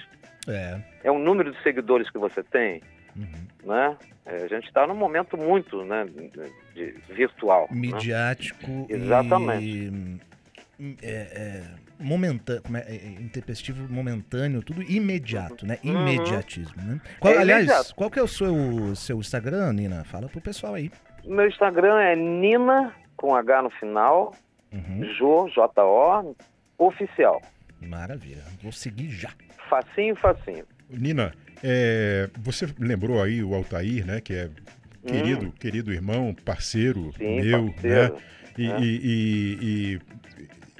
É. 0.48 0.80
É 1.04 1.12
o 1.12 1.20
número 1.20 1.52
de 1.52 1.62
seguidores 1.62 2.10
que 2.10 2.18
você 2.18 2.42
tem, 2.42 2.82
Uhum. 3.16 3.48
Né? 3.64 3.98
É, 4.26 4.36
a 4.44 4.48
gente 4.48 4.68
está 4.68 4.86
num 4.86 4.96
momento 4.96 5.36
muito, 5.38 5.84
né, 5.84 6.06
de, 6.76 6.92
virtual. 7.14 7.68
né? 7.72 7.78
Midiático 7.80 8.86
Exatamente. 8.88 9.66
e 10.80 10.96
é, 11.02 11.10
é, 11.12 11.64
momentâneo, 12.00 12.64
é, 12.76 12.96
é, 12.96 13.06
intempestivo, 13.20 13.92
momentâneo, 13.92 14.62
tudo 14.64 14.82
imediato, 14.84 15.66
né? 15.66 15.78
Uhum. 15.84 15.92
Imediatismo, 16.08 16.82
né? 16.82 17.02
Qual, 17.20 17.34
É 17.34 17.38
aliás, 17.38 17.64
imediato. 17.66 17.96
qual 17.96 18.10
que 18.10 18.20
é 18.20 18.24
o 18.24 18.28
seu, 18.28 18.96
seu 18.96 19.20
Instagram, 19.20 19.74
Nina? 19.74 20.04
Fala 20.06 20.28
pro 20.28 20.42
pessoal 20.42 20.74
aí. 20.76 20.92
Meu 21.26 21.48
Instagram 21.48 22.00
é 22.00 22.16
Nina, 22.16 22.94
com 23.16 23.36
H 23.36 23.62
no 23.64 23.70
final, 23.72 24.34
Uhum. 24.74 25.04
Jo, 25.18 25.50
J-O, 25.54 26.34
oficial. 26.78 27.42
Maravilha. 27.82 28.42
Vou 28.64 28.72
seguir 28.72 29.10
já. 29.10 29.30
Facinho, 29.70 30.16
facinho. 30.16 30.64
Nina, 30.90 31.34
é, 31.64 32.30
você 32.40 32.68
lembrou 32.80 33.22
aí 33.22 33.44
o 33.44 33.54
Altair, 33.54 34.06
né? 34.06 34.22
Que 34.22 34.34
é 34.34 34.50
querido, 35.06 35.52
querido 35.54 35.92
irmão, 35.94 36.36
parceiro 36.46 37.08
Hum. 37.08 37.12
Sim, 37.18 37.42
meu, 37.42 37.72
parceiro. 37.74 38.14
né? 38.16 38.22
E, 38.58 38.68
É. 38.70 38.80
e- 38.82 39.00
e- 39.04 39.58
e, 39.62 40.00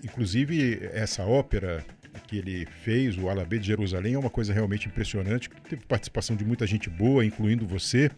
inclusive 0.04 0.90
essa 0.94 1.24
ópera 1.24 1.84
que 2.28 2.38
ele 2.38 2.66
fez, 2.84 3.18
o 3.18 3.30
Alabê 3.30 3.58
de 3.60 3.68
Jerusalém, 3.68 4.14
é 4.14 4.20
uma 4.20 4.30
coisa 4.30 4.54
realmente 4.54 4.88
impressionante. 4.88 5.50
Teve 5.70 5.84
participação 5.86 6.36
de 6.36 6.46
muita 6.46 6.66
gente 6.66 6.90
boa, 6.90 7.26
incluindo 7.26 7.66
você. 7.66 8.10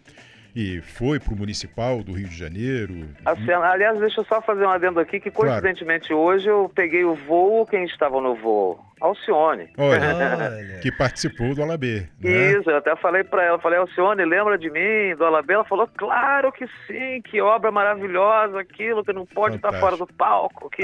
E 0.56 0.82
foi 0.82 1.20
para 1.20 1.34
o 1.34 1.38
Municipal 1.38 2.04
do 2.04 2.12
Rio 2.14 2.28
de 2.30 2.36
Janeiro. 2.38 3.08
A 3.26 3.36
cena- 3.36 3.72
aliás, 3.72 4.00
deixa 4.00 4.22
eu 4.22 4.26
só 4.26 4.40
fazer 4.40 4.64
um 4.66 4.70
adendo 4.70 5.00
aqui, 5.00 5.20
que 5.20 5.32
Claro. 5.32 5.50
coincidentemente 5.50 6.14
hoje 6.14 6.48
eu 6.48 6.70
peguei 6.76 7.04
o 7.04 7.16
voo, 7.16 7.66
quem 7.66 7.86
estava 7.86 8.22
no 8.22 8.36
voo? 8.36 8.80
Alcione. 9.04 9.70
Olha, 9.78 10.80
que 10.82 10.92
participou 10.92 11.54
do 11.54 11.62
Alabê. 11.62 12.08
Né? 12.22 12.52
Isso, 12.54 12.70
eu 12.70 12.78
até 12.78 12.96
falei 12.96 13.24
pra 13.24 13.44
ela, 13.44 13.60
falei, 13.60 13.78
Alcione, 13.80 14.24
lembra 14.26 14.58
de 14.58 14.70
mim, 14.70 15.16
do 15.18 15.26
Alabê? 15.26 15.54
Ela 15.54 15.66
falou, 15.66 15.88
claro 15.98 16.52
que 16.52 16.66
sim, 16.88 17.22
que 17.30 17.42
obra 17.42 17.70
maravilhosa, 17.72 18.60
aquilo 18.62 19.04
que 19.04 19.12
não 19.12 19.26
pode 19.26 19.58
estar 19.58 19.72
Fantástico. 19.74 19.98
fora 19.98 20.12
do 20.12 20.14
palco, 20.18 20.70
que... 20.70 20.84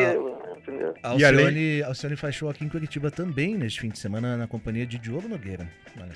entendeu? 0.58 0.94
A 1.02 1.16
E 1.16 1.24
além- 1.24 1.46
Alcione, 1.46 1.84
a 1.84 1.88
Alcione 1.88 2.16
faz 2.16 2.36
show 2.36 2.50
aqui 2.50 2.66
em 2.66 2.70
Curitiba 2.70 3.10
também 3.10 3.56
neste 3.56 3.80
fim 3.82 3.90
de 3.90 3.98
semana 3.98 4.36
na 4.36 4.48
companhia 4.48 4.86
de 4.86 4.98
Diogo 4.98 5.28
Nogueira. 5.30 5.68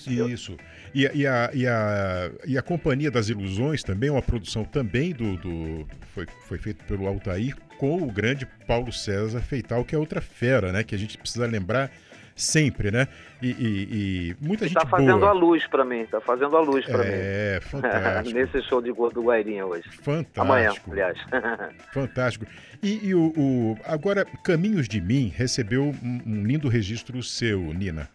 Isso. 0.07 0.57
E, 0.93 1.07
a- 1.07 1.11
e, 1.13 1.25
a, 1.27 1.49
e, 1.53 1.67
a, 1.67 2.31
e 2.45 2.57
a 2.57 2.61
Companhia 2.61 3.09
das 3.09 3.29
Ilusões 3.29 3.81
também, 3.83 4.09
uma 4.09 4.21
produção 4.21 4.63
também 4.65 5.11
do. 5.13 5.37
do 5.37 5.87
foi, 6.13 6.25
foi 6.47 6.57
feito 6.57 6.83
pelo 6.85 7.07
Altair 7.07 7.55
com 7.83 7.97
o 8.01 8.09
grande 8.09 8.45
Paulo 8.65 8.93
César 8.93 9.41
Feital, 9.41 9.83
que 9.83 9.93
é 9.93 9.97
outra 9.97 10.21
fera, 10.21 10.71
né? 10.71 10.85
Que 10.85 10.95
a 10.95 10.97
gente 10.97 11.17
precisa 11.17 11.45
lembrar 11.45 11.91
sempre, 12.33 12.89
né? 12.89 13.09
E, 13.41 13.47
e- 13.49 13.87
e 13.91 14.35
muita 14.39 14.65
gente 14.65 14.75
Tá 14.79 14.85
fazendo 14.85 15.19
boa. 15.19 15.31
a 15.31 15.33
luz 15.33 15.67
pra 15.67 15.83
mim, 15.83 16.05
tá 16.05 16.21
fazendo 16.21 16.55
a 16.55 16.61
luz 16.61 16.85
pra 16.85 17.03
É, 17.05 17.55
mim. 17.55 17.59
fantástico. 17.69 18.39
Nesse 18.39 18.61
show 18.69 18.81
de 18.81 18.89
Gordo 18.93 19.21
Guairinha 19.21 19.65
hoje. 19.65 19.83
fantástico. 20.01 20.39
Amanhã, 20.41 20.71
aliás. 20.89 21.17
Fantástico. 21.91 22.45
E, 22.81 23.05
e 23.09 23.13
o, 23.13 23.33
o- 23.35 23.77
agora, 23.83 24.23
Caminhos 24.45 24.87
de 24.87 25.01
Mim 25.01 25.33
recebeu 25.35 25.83
um, 25.83 26.21
um 26.25 26.43
lindo 26.45 26.69
registro 26.69 27.21
seu, 27.21 27.59
Nina. 27.73 28.07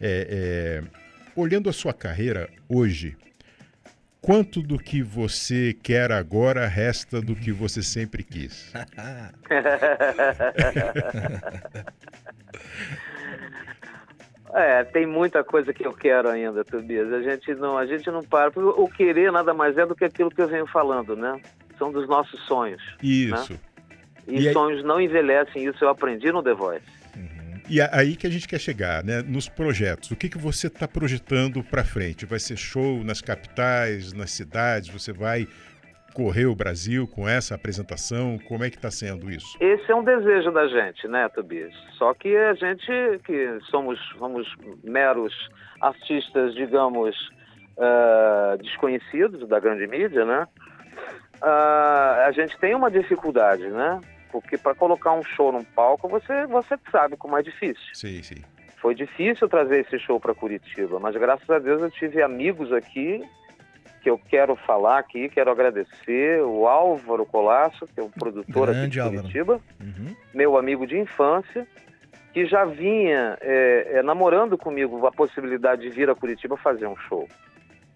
É, 0.00 0.82
é, 0.82 0.82
olhando 1.36 1.70
a 1.70 1.72
sua 1.72 1.94
carreira 1.94 2.48
hoje, 2.68 3.16
quanto 4.22 4.62
do 4.62 4.78
que 4.78 5.02
você 5.02 5.76
quer 5.82 6.10
agora 6.12 6.66
resta 6.66 7.20
do 7.20 7.34
que 7.34 7.52
você 7.52 7.82
sempre 7.82 8.22
quis? 8.22 8.72
É, 14.54 14.84
tem 14.84 15.06
muita 15.06 15.42
coisa 15.42 15.72
que 15.72 15.86
eu 15.86 15.92
quero 15.92 16.28
ainda, 16.28 16.62
Tobias. 16.64 17.10
A 17.12 17.22
gente 17.22 17.54
não, 17.54 17.78
a 17.78 17.86
gente 17.86 18.10
não 18.10 18.22
para. 18.22 18.50
O 18.60 18.86
querer 18.88 19.32
nada 19.32 19.54
mais 19.54 19.78
é 19.78 19.86
do 19.86 19.94
que 19.94 20.04
aquilo 20.04 20.30
que 20.30 20.42
eu 20.42 20.48
venho 20.48 20.66
falando, 20.66 21.16
né? 21.16 21.40
São 21.78 21.90
dos 21.90 22.06
nossos 22.06 22.38
sonhos. 22.46 22.82
Isso. 23.02 23.58
E, 24.28 24.40
E 24.42 24.48
aí- 24.48 24.52
sonhos 24.52 24.84
não 24.84 25.00
envelhecem, 25.00 25.64
isso 25.64 25.82
eu 25.82 25.88
aprendi 25.88 26.30
no 26.30 26.42
The 26.42 26.52
Voice. 26.52 27.01
E 27.72 27.80
é 27.80 27.88
aí 27.90 28.16
que 28.16 28.26
a 28.26 28.30
gente 28.30 28.46
quer 28.46 28.60
chegar, 28.60 29.02
né? 29.02 29.22
Nos 29.22 29.48
projetos. 29.48 30.10
O 30.10 30.16
que, 30.16 30.28
que 30.28 30.36
você 30.36 30.66
está 30.66 30.86
projetando 30.86 31.64
para 31.64 31.82
frente? 31.82 32.26
Vai 32.26 32.38
ser 32.38 32.54
show 32.54 33.02
nas 33.02 33.22
capitais, 33.22 34.12
nas 34.12 34.30
cidades? 34.30 34.90
Você 34.90 35.10
vai 35.10 35.48
correr 36.12 36.44
o 36.44 36.54
Brasil 36.54 37.08
com 37.08 37.26
essa 37.26 37.54
apresentação? 37.54 38.38
Como 38.46 38.62
é 38.62 38.68
que 38.68 38.76
está 38.76 38.90
sendo 38.90 39.30
isso? 39.30 39.56
Esse 39.58 39.90
é 39.90 39.94
um 39.94 40.04
desejo 40.04 40.52
da 40.52 40.68
gente, 40.68 41.08
né, 41.08 41.30
Tobias? 41.30 41.72
Só 41.96 42.12
que 42.12 42.36
a 42.36 42.52
gente, 42.52 42.92
que 43.24 43.58
somos, 43.70 43.98
somos 44.18 44.46
meros 44.84 45.32
artistas, 45.80 46.52
digamos, 46.54 47.16
ah, 47.78 48.54
desconhecidos 48.60 49.48
da 49.48 49.58
grande 49.58 49.86
mídia, 49.86 50.26
né? 50.26 50.46
Ah, 51.40 52.24
a 52.26 52.32
gente 52.32 52.54
tem 52.58 52.74
uma 52.74 52.90
dificuldade, 52.90 53.66
né? 53.66 53.98
Porque 54.32 54.56
para 54.56 54.74
colocar 54.74 55.12
um 55.12 55.22
show 55.22 55.52
num 55.52 55.62
palco, 55.62 56.08
você, 56.08 56.46
você 56.46 56.76
sabe 56.90 57.16
como 57.16 57.36
é 57.36 57.42
difícil. 57.42 57.84
Sim, 57.92 58.22
sim. 58.22 58.42
Foi 58.80 58.94
difícil 58.94 59.48
trazer 59.48 59.80
esse 59.80 59.98
show 59.98 60.18
para 60.18 60.34
Curitiba, 60.34 60.98
mas 60.98 61.14
graças 61.14 61.48
a 61.48 61.58
Deus 61.60 61.82
eu 61.82 61.90
tive 61.90 62.20
amigos 62.22 62.72
aqui 62.72 63.22
que 64.02 64.10
eu 64.10 64.18
quero 64.18 64.56
falar 64.56 64.98
aqui, 64.98 65.28
quero 65.28 65.48
agradecer 65.52 66.42
o 66.42 66.66
Álvaro 66.66 67.24
Colasso, 67.24 67.86
que 67.86 68.00
é 68.00 68.02
o 68.02 68.08
produtor 68.10 68.68
aqui 68.68 68.78
Grande 68.78 68.90
de 68.90 69.00
Álvaro. 69.00 69.20
Curitiba, 69.20 69.60
Uhum. 69.80 70.16
meu 70.34 70.56
amigo 70.56 70.84
de 70.88 70.98
infância, 70.98 71.64
que 72.32 72.44
já 72.46 72.64
vinha 72.64 73.38
é, 73.40 73.98
é, 73.98 74.02
namorando 74.02 74.58
comigo 74.58 75.06
a 75.06 75.12
possibilidade 75.12 75.82
de 75.82 75.90
vir 75.90 76.10
a 76.10 76.14
Curitiba 76.16 76.56
fazer 76.56 76.88
um 76.88 76.96
show. 76.96 77.28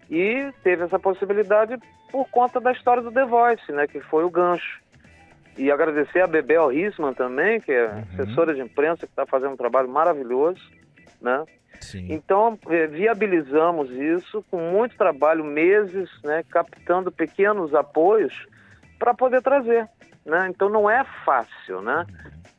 E 0.09 0.49
teve 0.63 0.83
essa 0.85 0.97
possibilidade 0.97 1.77
por 2.09 2.29
conta 2.29 2.61
da 2.61 2.71
história 2.71 3.03
do 3.03 3.11
The 3.11 3.25
Voice, 3.25 3.69
né, 3.73 3.85
que 3.87 3.99
foi 3.99 4.23
o 4.23 4.29
gancho. 4.29 4.79
E 5.57 5.71
agradecer 5.71 6.21
a 6.21 6.27
Bebel 6.27 6.67
Risman 6.67 7.13
também, 7.13 7.59
que 7.59 7.71
é 7.71 8.03
assessora 8.13 8.53
de 8.53 8.61
imprensa, 8.61 9.07
que 9.07 9.11
está 9.11 9.25
fazendo 9.25 9.53
um 9.53 9.57
trabalho 9.57 9.89
maravilhoso, 9.89 10.61
né? 11.21 11.43
Sim. 11.81 12.07
Então, 12.09 12.57
eh, 12.69 12.87
viabilizamos 12.87 13.89
isso 13.91 14.43
com 14.49 14.57
muito 14.57 14.95
trabalho, 14.97 15.43
meses, 15.43 16.09
né, 16.23 16.43
captando 16.49 17.11
pequenos 17.11 17.73
apoios 17.75 18.47
para 18.97 19.13
poder 19.13 19.41
trazer. 19.41 19.87
Né? 20.25 20.47
Então, 20.49 20.69
não 20.69 20.89
é 20.89 21.03
fácil. 21.23 21.81
Né? 21.81 22.05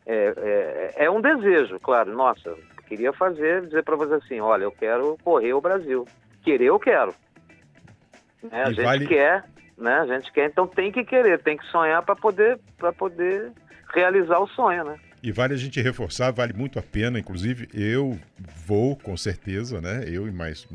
É, 0.06 0.92
é, 0.96 1.04
é 1.06 1.11
um 1.11 1.20
desejo, 1.20 1.80
claro. 1.80 2.12
Nossa, 2.14 2.54
Queria 2.88 3.12
fazer, 3.12 3.66
dizer 3.66 3.84
para 3.84 3.96
você 3.96 4.14
assim, 4.14 4.40
olha, 4.40 4.64
eu 4.64 4.72
quero 4.72 5.18
correr 5.22 5.52
o 5.52 5.61
Brasil. 5.61 6.06
Querer 6.42 6.64
eu 6.64 6.78
quero. 6.78 7.14
Né? 8.42 8.62
A 8.62 8.70
gente 8.70 8.82
vale- 8.82 9.06
quer, 9.06 9.44
né? 9.78 9.94
A 10.00 10.06
gente 10.06 10.32
quer, 10.32 10.46
então 10.46 10.66
tem 10.66 10.90
que 10.90 11.04
querer, 11.04 11.42
tem 11.42 11.56
que 11.56 11.66
sonhar 11.66 12.02
para 12.02 12.16
poder, 12.16 12.58
para 12.76 12.92
poder 12.92 13.52
realizar 13.94 14.38
o 14.38 14.48
sonho, 14.48 14.84
né? 14.84 14.98
E 15.22 15.32
vale 15.32 15.54
a 15.54 15.56
gente 15.56 15.80
reforçar, 15.80 16.30
vale 16.30 16.52
muito 16.52 16.78
a 16.78 16.82
pena. 16.82 17.18
Inclusive, 17.18 17.68
eu 17.74 18.18
vou, 18.64 18.94
com 18.94 19.16
certeza, 19.16 19.80
né? 19.80 20.04
Eu 20.06 20.28
e 20.28 20.30
mais 20.30 20.66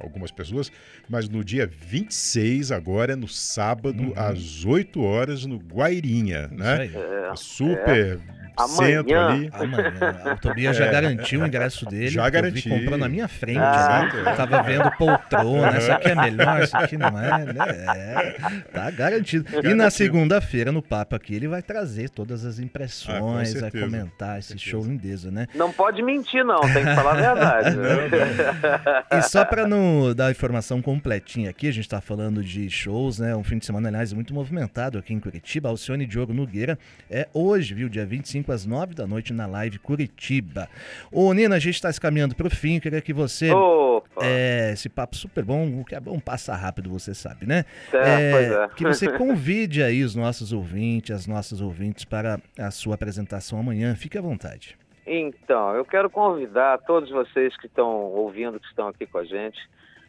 algumas 0.00 0.32
pessoas. 0.32 0.72
Mas 1.08 1.28
no 1.28 1.44
dia 1.44 1.66
26, 1.66 2.72
agora, 2.72 3.14
no 3.14 3.28
sábado, 3.28 4.12
às 4.16 4.64
8 4.64 5.00
horas, 5.00 5.46
no 5.46 5.58
Guairinha, 5.58 6.48
né? 6.48 6.86
Isso 6.86 6.98
aí. 6.98 7.36
Super 7.36 8.20
Amanhã. 8.56 8.98
centro 9.02 9.18
ali. 9.20 9.50
Amanhã. 9.52 9.92
O 10.36 10.40
Tobias 10.40 10.76
já 10.76 10.86
É. 10.86 10.90
garantiu 10.92 11.42
o 11.42 11.46
ingresso 11.46 11.84
dele. 11.86 12.08
Já 12.08 12.22
eu 12.22 12.26
vi 12.26 12.30
garanti. 12.32 12.68
comprou 12.68 12.98
na 12.98 13.08
minha 13.08 13.28
frente. 13.28 13.58
Ah. 13.58 14.08
né? 14.12 14.20
Eu 14.30 14.36
tava 14.36 14.62
vendo 14.62 14.90
poltrona. 14.92 15.68
Essa 15.76 15.94
aqui 15.94 16.08
é 16.08 16.14
melhor, 16.14 16.60
essa 16.62 16.78
aqui 16.78 16.96
não 16.96 17.08
é. 17.18 17.44
né? 17.44 17.54
É, 17.68 18.36
tá 18.72 18.90
garantido. 18.90 19.46
E 19.64 19.74
na 19.74 19.90
segunda-feira, 19.90 20.72
no 20.72 20.82
papo 20.82 21.14
aqui, 21.14 21.34
ele 21.34 21.48
vai 21.48 21.62
trazer 21.62 22.08
todas 22.10 22.44
as 22.44 22.56
Ah, 22.56 22.60
com 22.60 22.64
impressões, 22.64 23.60
vai 23.60 23.70
comentar 23.70 24.38
esse 24.38 24.58
show 24.58 24.82
lindeza, 24.84 25.30
né? 25.30 25.46
Não 25.54 25.72
pode 25.72 26.02
mentir, 26.02 26.44
não, 26.44 26.60
tem 26.60 26.84
que 26.84 26.94
falar 26.94 27.12
a 27.12 27.14
verdade. 27.34 27.76
né? 27.76 29.04
E 29.12 29.22
só 29.22 29.44
para 29.44 29.66
não 29.66 30.14
dar 30.14 30.26
a 30.26 30.30
informação 30.30 30.80
completinha 30.82 31.50
aqui, 31.50 31.68
a 31.68 31.72
gente 31.72 31.88
tá 31.88 32.00
falando 32.00 32.42
de 32.42 32.68
shows, 32.70 33.18
né? 33.18 33.34
Um 33.36 33.44
fim 33.44 33.58
de 33.58 33.66
semana, 33.66 33.88
aliás, 33.88 34.12
muito 34.12 34.32
movimentado 34.34 34.98
aqui 34.98 35.12
em 35.12 35.20
Curitiba. 35.20 35.68
Alcione 35.68 36.06
Diogo 36.06 36.32
Nogueira 36.32 36.78
é 37.10 37.28
hoje, 37.32 37.74
viu? 37.74 37.88
Dia 37.88 38.06
25 38.06 38.45
às 38.52 38.66
9 38.66 38.94
da 38.94 39.06
noite 39.06 39.32
na 39.32 39.46
live 39.46 39.78
Curitiba. 39.78 40.68
Ô, 41.10 41.32
Nina, 41.32 41.56
a 41.56 41.58
gente 41.58 41.80
tá 41.80 41.92
se 41.92 42.00
caminhando 42.00 42.34
pro 42.34 42.50
fim. 42.50 42.80
Queria 42.80 43.00
que 43.00 43.12
você. 43.12 43.50
Opa, 43.52 44.24
É, 44.24 44.72
esse 44.72 44.88
papo 44.88 45.16
super 45.16 45.44
bom, 45.44 45.80
o 45.80 45.84
que 45.84 45.94
é 45.94 46.00
bom 46.00 46.18
passa 46.18 46.54
rápido, 46.54 46.90
você 46.90 47.14
sabe, 47.14 47.46
né? 47.46 47.64
É, 47.92 48.30
pois 48.32 48.50
é. 48.50 48.68
Que 48.76 48.84
você 48.84 49.08
convide 49.16 49.82
aí 49.82 50.02
os 50.02 50.14
nossos 50.14 50.52
ouvintes, 50.52 51.14
as 51.14 51.26
nossas 51.26 51.60
ouvintes 51.60 52.04
para 52.04 52.40
a 52.58 52.70
sua 52.70 52.94
apresentação 52.94 53.58
amanhã. 53.58 53.94
Fique 53.94 54.18
à 54.18 54.22
vontade. 54.22 54.76
Então, 55.06 55.74
eu 55.74 55.84
quero 55.84 56.10
convidar 56.10 56.78
todos 56.78 57.10
vocês 57.10 57.56
que 57.56 57.66
estão 57.66 57.86
ouvindo, 57.86 58.58
que 58.58 58.66
estão 58.66 58.88
aqui 58.88 59.06
com 59.06 59.18
a 59.18 59.24
gente. 59.24 59.58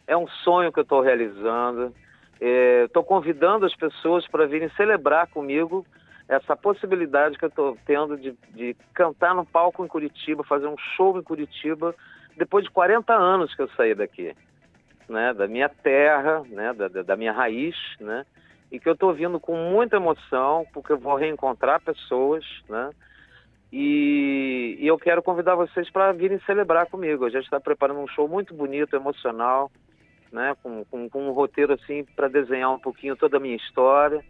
É 0.06 0.16
um 0.16 0.26
sonho 0.42 0.72
que 0.72 0.78
eu 0.80 0.82
estou 0.82 1.00
realizando. 1.00 1.94
Estou 2.40 3.04
convidando 3.04 3.66
as 3.66 3.74
pessoas 3.74 4.26
para 4.26 4.46
virem 4.46 4.68
celebrar 4.76 5.26
comigo 5.28 5.84
essa 6.28 6.54
possibilidade 6.54 7.38
que 7.38 7.44
eu 7.44 7.48
estou 7.48 7.78
tendo 7.86 8.16
de, 8.16 8.32
de 8.54 8.76
cantar 8.92 9.34
no 9.34 9.46
palco 9.46 9.84
em 9.84 9.88
Curitiba, 9.88 10.44
fazer 10.44 10.66
um 10.66 10.76
show 10.96 11.18
em 11.18 11.22
Curitiba, 11.22 11.94
depois 12.36 12.64
de 12.64 12.70
40 12.70 13.14
anos 13.14 13.54
que 13.54 13.62
eu 13.62 13.68
saí 13.70 13.94
daqui, 13.94 14.34
né, 15.08 15.32
da 15.32 15.48
minha 15.48 15.68
terra, 15.68 16.42
né, 16.48 16.72
da, 16.74 16.88
da- 16.88 17.16
minha 17.16 17.32
raiz, 17.32 17.74
né, 17.98 18.26
e 18.70 18.78
que 18.78 18.88
eu 18.88 18.92
estou 18.92 19.14
vindo 19.14 19.40
com 19.40 19.56
muita 19.56 19.96
emoção, 19.96 20.66
porque 20.74 20.92
eu 20.92 20.98
vou 20.98 21.16
reencontrar 21.16 21.80
pessoas, 21.80 22.44
né, 22.68 22.90
e, 23.72 24.76
e 24.80 24.86
eu 24.86 24.98
quero 24.98 25.22
convidar 25.22 25.54
vocês 25.54 25.90
para 25.90 26.12
virem 26.12 26.38
celebrar 26.40 26.86
comigo. 26.86 27.24
A 27.24 27.30
gente 27.30 27.44
está 27.44 27.60
preparando 27.60 28.00
um 28.00 28.08
show 28.08 28.26
muito 28.26 28.54
bonito, 28.54 28.96
emocional, 28.96 29.70
né? 30.32 30.54
Com, 30.62 30.84
com, 30.86 31.08
com 31.08 31.28
um 31.28 31.32
roteiro 31.32 31.74
assim 31.74 32.04
para 32.16 32.28
desenhar 32.28 32.72
um 32.72 32.78
pouquinho 32.78 33.14
toda 33.16 33.36
a 33.36 33.40
minha 33.40 33.56
história. 33.56 34.24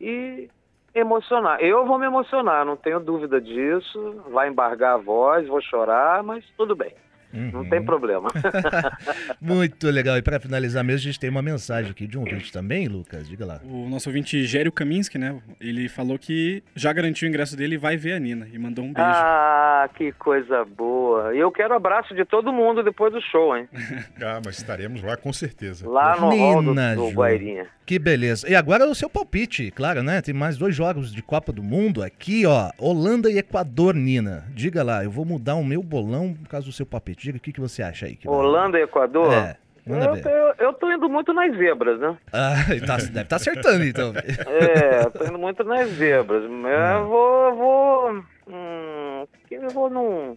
E 0.00 0.48
emocionar. 0.94 1.60
Eu 1.60 1.84
vou 1.86 1.98
me 1.98 2.06
emocionar, 2.06 2.64
não 2.64 2.76
tenho 2.76 3.00
dúvida 3.00 3.40
disso. 3.40 4.22
Vai 4.30 4.48
embargar 4.48 4.94
a 4.94 4.98
voz, 4.98 5.46
vou 5.48 5.60
chorar, 5.60 6.22
mas 6.22 6.44
tudo 6.56 6.76
bem, 6.76 6.94
não 7.34 7.60
Uhum. 7.60 7.68
tem 7.68 7.82
problema. 7.84 8.28
Muito 9.40 9.88
legal. 9.90 10.16
E 10.16 10.22
para 10.22 10.38
finalizar 10.40 10.84
mesmo, 10.84 11.00
a 11.00 11.02
gente 11.12 11.20
tem 11.20 11.30
uma 11.30 11.42
mensagem 11.42 11.90
aqui 11.90 12.06
de 12.06 12.16
um 12.18 12.20
ouvinte 12.22 12.52
também, 12.52 12.86
Lucas. 12.88 13.28
Diga 13.28 13.44
lá. 13.44 13.60
O 13.64 13.88
nosso 13.88 14.08
ouvinte 14.08 14.44
Gério 14.44 14.72
Kaminski, 14.72 15.18
né? 15.18 15.36
Ele 15.60 15.88
falou 15.88 16.18
que 16.18 16.62
já 16.74 16.92
garantiu 16.92 17.26
o 17.26 17.28
ingresso 17.28 17.56
dele 17.56 17.74
e 17.74 17.78
vai 17.78 17.96
ver 17.96 18.12
a 18.14 18.18
Nina. 18.18 18.46
E 18.52 18.58
mandou 18.58 18.84
um 18.84 18.92
beijo. 18.92 19.08
ah, 19.08 19.88
que 19.96 20.12
coisa 20.12 20.64
boa! 20.64 21.34
E 21.34 21.38
eu 21.38 21.50
quero 21.50 21.74
abraço 21.74 22.14
de 22.14 22.24
todo 22.24 22.52
mundo 22.52 22.82
depois 22.82 23.12
do 23.12 23.20
show, 23.20 23.56
hein? 23.56 23.68
Ah, 24.22 24.40
mas 24.44 24.58
estaremos 24.58 25.02
lá 25.02 25.16
com 25.16 25.32
certeza. 25.32 25.88
Lá 25.88 26.16
no 26.18 26.30
hall 26.30 26.62
do, 26.62 26.70
Nina 26.70 26.94
do 26.94 27.08
Ju. 27.10 27.14
Guairinha. 27.14 27.66
Que 27.84 27.98
beleza. 27.98 28.48
E 28.48 28.54
agora 28.54 28.86
o 28.88 28.94
seu 28.94 29.10
palpite, 29.10 29.70
claro, 29.70 30.02
né? 30.02 30.22
Tem 30.22 30.32
mais 30.32 30.56
dois 30.56 30.74
jogos 30.74 31.12
de 31.12 31.22
Copa 31.22 31.52
do 31.52 31.62
Mundo 31.62 32.02
aqui, 32.02 32.46
ó. 32.46 32.70
Holanda 32.78 33.30
e 33.30 33.36
Equador, 33.38 33.94
Nina. 33.94 34.44
Diga 34.54 34.82
lá, 34.82 35.04
eu 35.04 35.10
vou 35.10 35.24
mudar 35.24 35.56
o 35.56 35.64
meu 35.64 35.82
bolão 35.82 36.32
por 36.32 36.48
causa 36.48 36.66
do 36.66 36.72
seu 36.72 36.86
palpite. 36.86 37.23
Diga 37.24 37.38
o 37.38 37.40
que, 37.40 37.52
que 37.54 37.60
você 37.60 37.82
acha 37.82 38.04
aí. 38.04 38.18
Holanda 38.26 38.78
e 38.78 38.82
Equador? 38.82 39.32
É, 39.32 39.56
manda 39.86 40.04
eu, 40.04 40.14
ver. 40.14 40.26
eu, 40.26 40.54
eu 40.66 40.72
tô 40.74 40.92
indo 40.92 41.08
muito 41.08 41.32
nas 41.32 41.56
zebras, 41.56 41.98
né? 41.98 42.18
Ah, 42.30 42.54
tá- 42.86 42.96
deve 42.98 43.22
estar 43.22 43.36
acertando, 43.36 43.82
então. 43.82 44.12
É, 44.46 45.08
tô 45.08 45.24
indo 45.24 45.38
muito 45.38 45.64
nas 45.64 45.88
zebras. 45.92 46.42
Eu 46.44 47.08
vou. 47.08 47.46
eu 47.46 47.56
vou 47.56 48.24
hum, 48.46 49.26
que 49.48 49.54
eu 49.54 49.70
vou 49.70 49.88
num. 49.88 50.36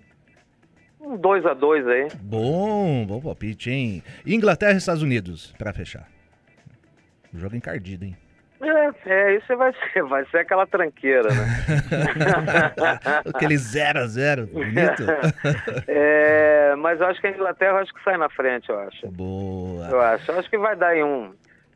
Um 1.01 1.17
2 1.17 1.45
a 1.45 1.53
2 1.53 1.85
aí. 1.89 2.07
Bom, 2.21 3.05
bom 3.05 3.19
palpite, 3.19 3.69
hein? 3.69 4.01
Inglaterra 4.25 4.75
e 4.75 4.77
Estados 4.77 5.03
Unidos, 5.03 5.53
pra 5.57 5.73
fechar. 5.73 6.07
Jogo 7.33 7.57
encardido, 7.57 8.05
hein? 8.05 8.15
É, 8.59 9.09
é, 9.09 9.35
isso 9.37 9.55
vai 9.55 9.71
ser, 9.93 10.03
vai 10.09 10.25
ser 10.31 10.37
aquela 10.39 10.65
tranqueira, 10.65 11.29
né? 11.29 11.45
Aquele 13.33 13.57
0 13.57 13.99
a 13.99 14.07
0 14.07 14.47
bonito. 14.47 15.03
É, 15.87 16.75
mas 16.77 16.99
eu 16.99 17.07
acho 17.07 17.19
que 17.21 17.27
a 17.27 17.31
Inglaterra 17.31 17.79
acho 17.79 17.93
que 17.93 18.03
sai 18.03 18.17
na 18.17 18.29
frente, 18.29 18.69
eu 18.69 18.79
acho. 18.79 19.07
Boa. 19.07 19.87
Eu 19.87 20.01
acho. 20.01 20.31
Eu 20.31 20.39
acho 20.39 20.49
que 20.49 20.57
vai 20.57 20.75
dar 20.75 20.89
aí 20.89 21.03
um. 21.03 21.31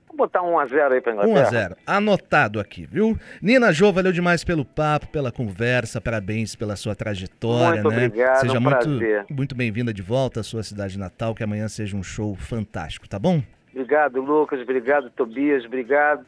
Vou 0.07 0.17
botar 0.17 0.41
um 0.41 0.59
a 0.59 0.65
0 0.65 0.93
aí 0.93 1.01
pra 1.01 1.13
1 1.13 1.15
Inglaterra. 1.15 1.47
a 1.47 1.49
0 1.49 1.75
Anotado 1.87 2.59
aqui, 2.59 2.85
viu? 2.85 3.17
Nina 3.41 3.71
Jô, 3.71 3.91
valeu 3.93 4.11
demais 4.11 4.43
pelo 4.43 4.65
papo, 4.65 5.07
pela 5.07 5.31
conversa, 5.31 6.01
parabéns 6.01 6.55
pela 6.55 6.75
sua 6.75 6.93
trajetória, 6.95 7.81
Muito 7.81 7.95
né? 7.95 8.05
obrigado, 8.07 8.41
seja 8.41 8.57
um 8.57 8.61
muito, 8.61 8.77
prazer. 8.77 9.25
muito 9.29 9.55
bem-vinda 9.55 9.93
de 9.93 10.01
volta 10.01 10.41
à 10.41 10.43
sua 10.43 10.63
cidade 10.63 10.99
natal, 10.99 11.33
que 11.33 11.43
amanhã 11.43 11.67
seja 11.69 11.95
um 11.95 12.03
show 12.03 12.35
fantástico, 12.35 13.07
tá 13.07 13.17
bom? 13.17 13.41
Obrigado, 13.73 14.21
Lucas. 14.21 14.59
Obrigado, 14.61 15.09
Tobias. 15.11 15.63
Obrigado. 15.63 16.25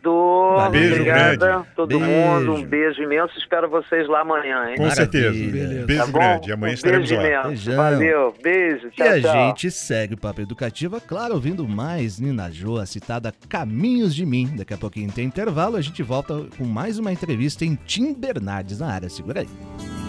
Beijo 0.71 0.93
Obrigada, 0.93 1.35
grande. 1.35 1.67
todo 1.75 1.87
Beijo. 1.99 2.05
mundo. 2.05 2.53
Um 2.53 2.63
beijo 2.65 3.01
imenso. 3.03 3.37
Espero 3.37 3.69
vocês 3.69 4.07
lá 4.07 4.21
amanhã, 4.21 4.69
hein? 4.69 4.75
Com 4.77 4.83
Maravilha. 4.83 4.95
certeza. 4.95 5.51
Beleza. 5.51 5.85
Beijo 5.85 6.05
Tá 6.05 6.11
grande. 6.19 6.51
Amanhã 6.53 6.71
um 6.71 6.73
estaremos 6.73 7.09
beijo 7.09 7.21
lá. 7.21 7.27
imenso. 7.29 7.47
Beijão. 7.49 7.75
Valeu. 7.75 8.35
Beijo. 8.41 8.89
Tchau, 8.91 9.05
e 9.05 9.09
a 9.09 9.21
tchau. 9.21 9.47
gente 9.47 9.71
segue 9.71 10.13
o 10.13 10.17
Papo 10.17 10.41
Educativa, 10.41 11.01
claro, 11.01 11.33
ouvindo 11.33 11.67
mais 11.67 12.19
Nina 12.19 12.49
Jô, 12.49 12.77
a 12.77 12.85
citada 12.85 13.33
Caminhos 13.49 14.15
de 14.15 14.25
Mim. 14.25 14.55
Daqui 14.55 14.73
a 14.73 14.77
pouquinho 14.77 15.11
tem 15.11 15.25
intervalo, 15.25 15.75
a 15.75 15.81
gente 15.81 16.01
volta 16.01 16.45
com 16.57 16.63
mais 16.63 16.97
uma 16.97 17.11
entrevista 17.11 17.65
em 17.65 17.75
Tim 17.75 18.13
Bernardes 18.13 18.79
na 18.79 18.87
área. 18.87 19.09
Segura 19.09 19.41
aí. 19.41 20.02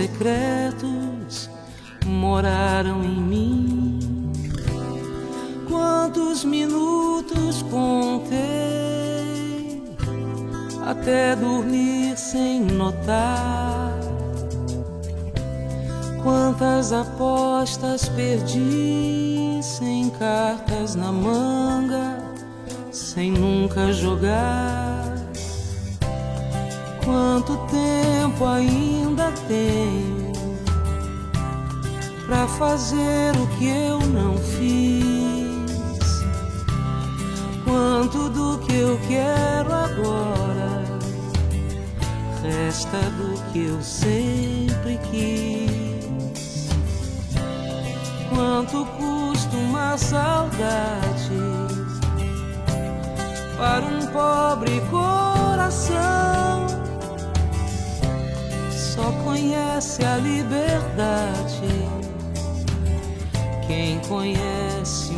Secretos 0.00 1.50
moraram 2.06 3.04
em 3.04 3.20
mim. 3.20 4.32
Quantos 5.68 6.42
minutos 6.44 7.62
contei 7.70 8.40
até 10.86 11.36
dormir 11.36 12.16
sem 12.16 12.60
notar. 12.62 13.92
Quantas 16.22 16.92
apostas 16.92 18.08
perdi 18.08 19.60
sem 19.62 20.08
cartas 20.18 20.94
na 20.94 21.12
manga, 21.12 22.18
sem 22.90 23.30
nunca 23.32 23.92
jogar. 23.92 25.14
Quanto 27.04 27.56
tempo 27.68 28.44
ainda 28.46 28.99
tenho 29.48 30.32
pra 32.26 32.46
fazer 32.46 33.34
o 33.36 33.46
que 33.58 33.68
eu 33.68 33.98
não 34.00 34.36
fiz. 34.36 35.70
Quanto 37.64 38.28
do 38.30 38.58
que 38.58 38.74
eu 38.76 38.98
quero 39.08 39.72
agora 39.72 40.80
resta 42.42 42.98
do 43.18 43.52
que 43.52 43.66
eu 43.66 43.82
sempre 43.82 44.98
quis. 45.10 46.68
Quanto 48.28 48.86
custa 48.96 49.56
uma 49.56 49.98
saudade 49.98 51.40
para 53.56 53.84
um 53.84 54.06
pobre 54.06 54.80
coração? 54.90 56.39
Conhece 59.30 60.04
a 60.04 60.16
liberdade. 60.16 61.68
Quem 63.64 64.00
conhece 64.00 65.09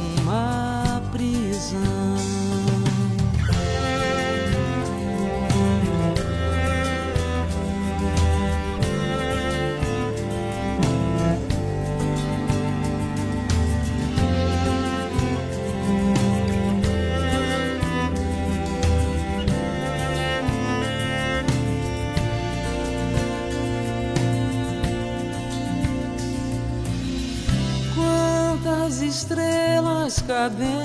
estrelas 29.22 30.18
cadentes 30.22 30.82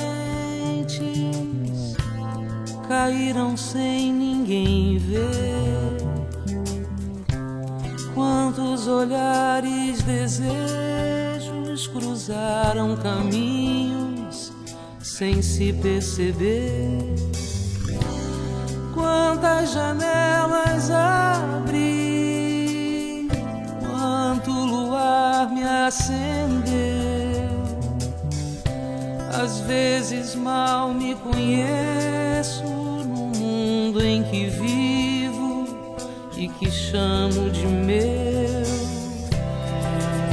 caíram 2.88 3.58
sem 3.58 4.14
ninguém 4.14 5.00
ver? 5.00 5.98
Quantos 8.14 8.88
olhares, 8.88 10.04
desejos 10.04 11.88
cruzaram 11.88 12.96
caminhos 12.98 14.54
sem 15.02 15.42
se 15.42 15.74
perceber? 15.74 17.16
Quantas 18.94 19.74
janelas 19.74 20.92
abri? 20.92 21.68
Quanto 23.80 24.52
luar 24.52 25.50
me 25.52 25.64
acendeu? 25.64 26.97
Às 29.40 29.60
vezes 29.60 30.34
mal 30.34 30.92
me 30.92 31.14
conheço 31.14 32.64
no 32.64 33.28
mundo 33.38 34.04
em 34.04 34.24
que 34.24 34.48
vivo 34.48 35.66
e 36.36 36.48
que 36.48 36.72
chamo 36.72 37.48
de 37.52 37.68
meu. 37.68 38.66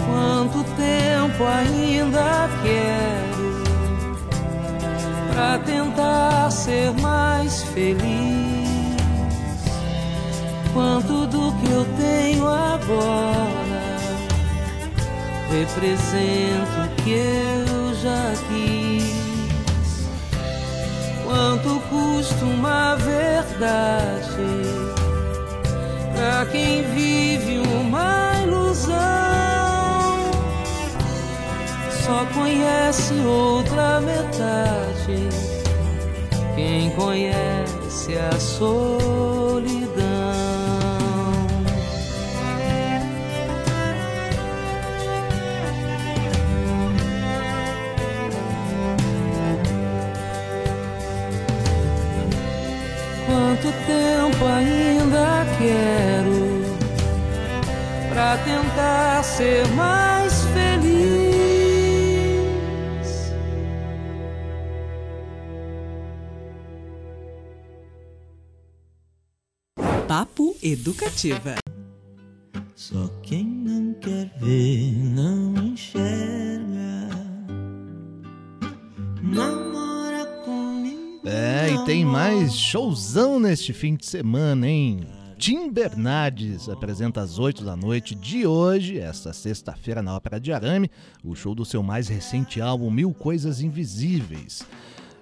Quanto 0.06 0.64
tempo 0.74 1.44
ainda 1.44 2.48
quero 2.62 3.62
pra 5.34 5.58
tentar 5.58 6.50
ser 6.50 6.90
mais 6.94 7.62
feliz? 7.74 8.64
Quanto 10.72 11.26
do 11.26 11.52
que 11.58 11.70
eu 11.70 11.84
tenho 11.98 12.48
agora 12.48 13.54
representa 15.50 16.84
o 16.84 17.02
que 17.02 17.12
eu 17.12 17.94
já 17.94 18.32
quis? 18.48 18.73
Quanto 21.44 21.78
custa 21.90 22.42
uma 22.42 22.94
verdade 22.94 24.32
pra 26.14 26.46
quem 26.46 26.82
vive 26.94 27.58
uma 27.58 28.32
ilusão? 28.42 28.94
Só 32.02 32.24
conhece 32.32 33.12
outra 33.26 34.00
metade 34.00 35.28
quem 36.56 36.88
conhece 36.92 38.16
a 38.16 38.40
solidão. 38.40 39.83
Quanto 53.64 53.78
tempo 53.86 54.44
ainda 54.44 55.46
quero 55.56 56.60
pra 58.10 58.36
tentar 58.44 59.22
ser 59.24 59.66
mais 59.68 60.44
feliz? 60.52 61.24
Papo 70.06 70.54
Educativa. 70.62 71.54
Só 72.74 73.08
quem 73.22 73.46
não 73.46 73.94
quer 73.94 74.30
ver 74.40 74.92
não 74.92 75.54
enxerga. 75.56 76.23
Tem 81.84 82.02
mais 82.02 82.54
showzão 82.54 83.38
neste 83.38 83.74
fim 83.74 83.94
de 83.94 84.06
semana, 84.06 84.66
hein? 84.66 85.06
Tim 85.36 85.70
Bernardes 85.70 86.66
apresenta 86.66 87.20
às 87.20 87.38
8 87.38 87.62
da 87.62 87.76
noite 87.76 88.14
de 88.14 88.46
hoje, 88.46 88.98
esta 88.98 89.34
sexta-feira, 89.34 90.00
na 90.00 90.16
Ópera 90.16 90.40
de 90.40 90.50
Arame, 90.50 90.90
o 91.22 91.34
show 91.34 91.54
do 91.54 91.64
seu 91.64 91.82
mais 91.82 92.08
recente 92.08 92.58
álbum 92.58 92.90
Mil 92.90 93.12
Coisas 93.12 93.60
Invisíveis. 93.60 94.66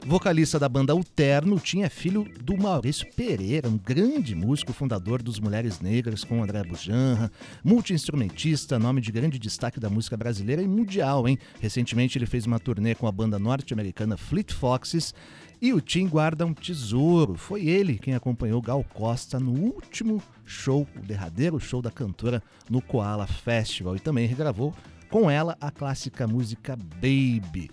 Vocalista 0.07 0.59
da 0.59 0.69
banda 0.69 0.93
Alterno, 0.93 1.59
Tim 1.59 1.83
é 1.83 1.89
filho 1.89 2.27
do 2.41 2.57
Maurício 2.57 3.07
Pereira, 3.15 3.69
um 3.69 3.79
grande 3.79 4.35
músico 4.35 4.73
fundador 4.73 5.23
dos 5.23 5.41
Mulheres 5.41 5.81
Negras 5.81 6.23
com 6.23 6.43
André 6.43 6.63
Bujanra, 6.63 7.31
multi-instrumentista, 7.65 8.79
nome 8.79 9.01
de 9.01 9.11
grande 9.11 9.39
destaque 9.39 9.81
da 9.81 9.91
música 9.91 10.17
brasileira 10.17 10.63
e 10.63 10.69
mundial, 10.69 11.27
hein? 11.27 11.39
Recentemente 11.61 12.19
ele 12.19 12.27
fez 12.27 12.47
uma 12.47 12.59
turnê 12.59 12.95
com 12.95 13.07
a 13.07 13.13
banda 13.13 13.39
norte-americana 13.39 14.17
Fleet 14.17 14.53
Foxes 14.53 15.15
e 15.63 15.73
o 15.73 15.81
Tim 15.81 16.09
guarda 16.09 16.45
um 16.45 16.53
tesouro. 16.53 17.37
Foi 17.37 17.65
ele 17.69 17.97
quem 17.97 18.17
acompanhou 18.17 18.61
Gal 18.61 18.85
Costa 18.93 19.39
no 19.39 19.53
último 19.53 20.21
show, 20.45 20.89
o 20.97 21.01
derradeiro 21.07 21.61
show 21.61 21.81
da 21.81 21.91
cantora 21.91 22.43
no 22.69 22.83
Koala 22.83 23.29
Festival 23.29 23.95
e 23.95 24.01
também 24.01 24.27
regravou 24.27 24.75
com 25.09 25.31
ela 25.31 25.57
a 25.61 25.71
clássica 25.71 26.27
música 26.27 26.77
Baby. 26.77 27.71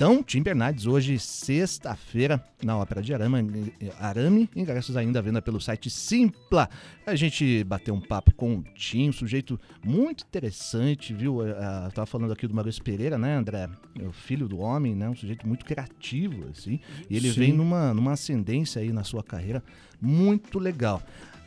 Então, 0.00 0.22
Tim 0.22 0.44
Bernardes, 0.44 0.86
hoje, 0.86 1.18
sexta-feira, 1.18 2.40
na 2.62 2.78
Ópera 2.78 3.02
de 3.02 3.12
Arame, 3.12 3.74
Arame, 3.98 4.48
ingressos 4.54 4.96
ainda 4.96 5.18
à 5.18 5.22
venda 5.22 5.42
pelo 5.42 5.60
site 5.60 5.90
Simpla. 5.90 6.70
A 7.04 7.16
gente 7.16 7.64
bateu 7.64 7.92
um 7.96 8.00
papo 8.00 8.32
com 8.32 8.58
o 8.58 8.62
Tim, 8.76 9.08
um 9.08 9.12
sujeito 9.12 9.58
muito 9.84 10.22
interessante, 10.22 11.12
viu? 11.12 11.42
Eu 11.42 11.90
tava 11.90 12.06
falando 12.06 12.32
aqui 12.32 12.46
do 12.46 12.54
Maurício 12.54 12.80
Pereira, 12.80 13.18
né, 13.18 13.34
André? 13.34 13.68
O 14.00 14.12
filho 14.12 14.46
do 14.46 14.58
homem, 14.58 14.94
né? 14.94 15.08
Um 15.08 15.16
sujeito 15.16 15.48
muito 15.48 15.64
criativo, 15.64 16.46
assim. 16.48 16.78
E 17.10 17.16
ele 17.16 17.32
Sim. 17.32 17.40
vem 17.40 17.52
numa, 17.52 17.92
numa 17.92 18.12
ascendência 18.12 18.80
aí 18.80 18.92
na 18.92 19.02
sua 19.02 19.24
carreira 19.24 19.64
muito 20.00 20.60
legal. 20.60 21.02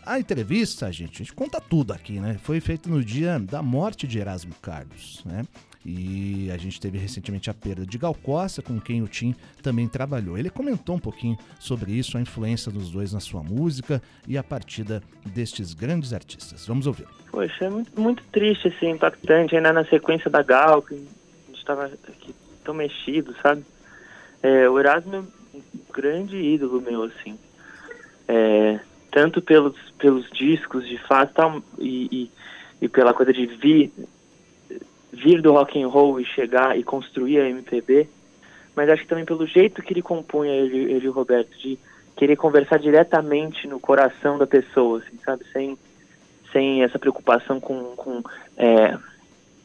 A 0.06 0.20
entrevista, 0.20 0.92
gente, 0.92 1.14
a 1.14 1.18
gente 1.20 1.34
conta 1.34 1.62
tudo 1.62 1.94
aqui, 1.94 2.20
né? 2.20 2.38
Foi 2.44 2.60
feita 2.60 2.90
no 2.90 3.02
dia 3.02 3.40
da 3.40 3.64
morte 3.64 4.06
de 4.06 4.20
Erasmo 4.20 4.54
Carlos, 4.62 5.24
né? 5.24 5.46
E 5.86 6.50
a 6.52 6.58
gente 6.58 6.80
teve 6.80 6.98
recentemente 6.98 7.50
a 7.50 7.54
perda 7.54 7.86
de 7.86 7.98
Gal 7.98 8.14
Costa, 8.14 8.62
com 8.62 8.80
quem 8.80 9.02
o 9.02 9.08
Tim 9.08 9.36
também 9.64 9.88
trabalhou. 9.88 10.38
Ele 10.38 10.50
comentou 10.50 10.96
um 10.96 11.00
pouquinho 11.00 11.38
sobre 11.60 11.92
isso, 11.92 12.18
a 12.18 12.22
influência 12.22 12.72
dos 12.72 12.92
dois 12.92 13.12
na 13.12 13.20
sua 13.20 13.42
música 13.42 14.02
e 14.28 14.38
a 14.38 14.44
partida 14.44 15.02
destes 15.26 15.74
grandes 15.74 16.14
artistas. 16.14 16.68
Vamos 16.68 16.86
ouvir. 16.86 17.08
Poxa, 17.32 17.66
é 17.66 17.70
muito, 17.70 18.00
muito 18.00 18.24
triste, 18.32 18.68
assim, 18.68 18.92
impactante, 18.92 19.56
ainda 19.56 19.74
na 19.74 19.86
sequência 19.86 20.30
da 20.30 20.44
Gal, 20.44 20.82
que 20.84 20.94
a 20.94 20.98
gente 20.98 21.12
estava 21.58 21.86
aqui 21.86 22.36
tão 22.64 22.76
mexido, 22.76 23.36
sabe? 23.42 23.64
É, 24.44 24.70
o 24.70 24.80
Erasmo 24.80 25.16
é 25.16 25.20
um 25.56 25.62
grande 25.92 26.38
ídolo 26.38 26.80
meu, 26.82 27.04
assim. 27.04 27.40
É, 28.28 28.80
tanto 29.12 29.42
pelos, 29.42 29.76
pelos 29.98 30.30
discos 30.30 30.88
de 30.88 30.98
fato 31.00 31.34
tal, 31.34 31.64
e, 31.80 32.08
e, 32.12 32.32
e 32.86 32.88
pela 32.88 33.14
coisa 33.14 33.34
de 33.34 33.46
vir, 33.46 33.92
vir 35.12 35.42
do 35.42 35.52
rock 35.54 35.82
and 35.82 35.88
roll 35.88 36.20
e 36.20 36.26
chegar 36.26 36.78
e 36.78 36.84
construir 36.84 37.40
a 37.42 37.50
MPB, 37.50 38.08
mas 38.76 38.90
acho 38.90 39.04
que 39.04 39.10
também 39.10 39.26
pelo 39.26 39.46
jeito 39.46 39.82
que 39.82 39.94
ele 39.94 40.02
compunha, 40.02 40.52
ele, 40.54 40.92
ele 40.94 41.06
e 41.06 41.10
o 41.10 41.12
Roberto, 41.12 41.50
de 41.60 41.78
querer 42.16 42.36
conversar 42.36 42.78
diretamente 42.80 43.68
no 43.68 43.80
coração 43.80 44.38
da 44.38 44.48
pessoa, 44.48 45.00
assim, 45.00 45.18
sabe? 45.26 45.44
Sem, 45.52 45.78
sem 46.52 46.84
essa 46.84 46.98
preocupação 47.00 47.60
com, 47.60 47.96
com 47.96 48.22
é, 48.58 48.98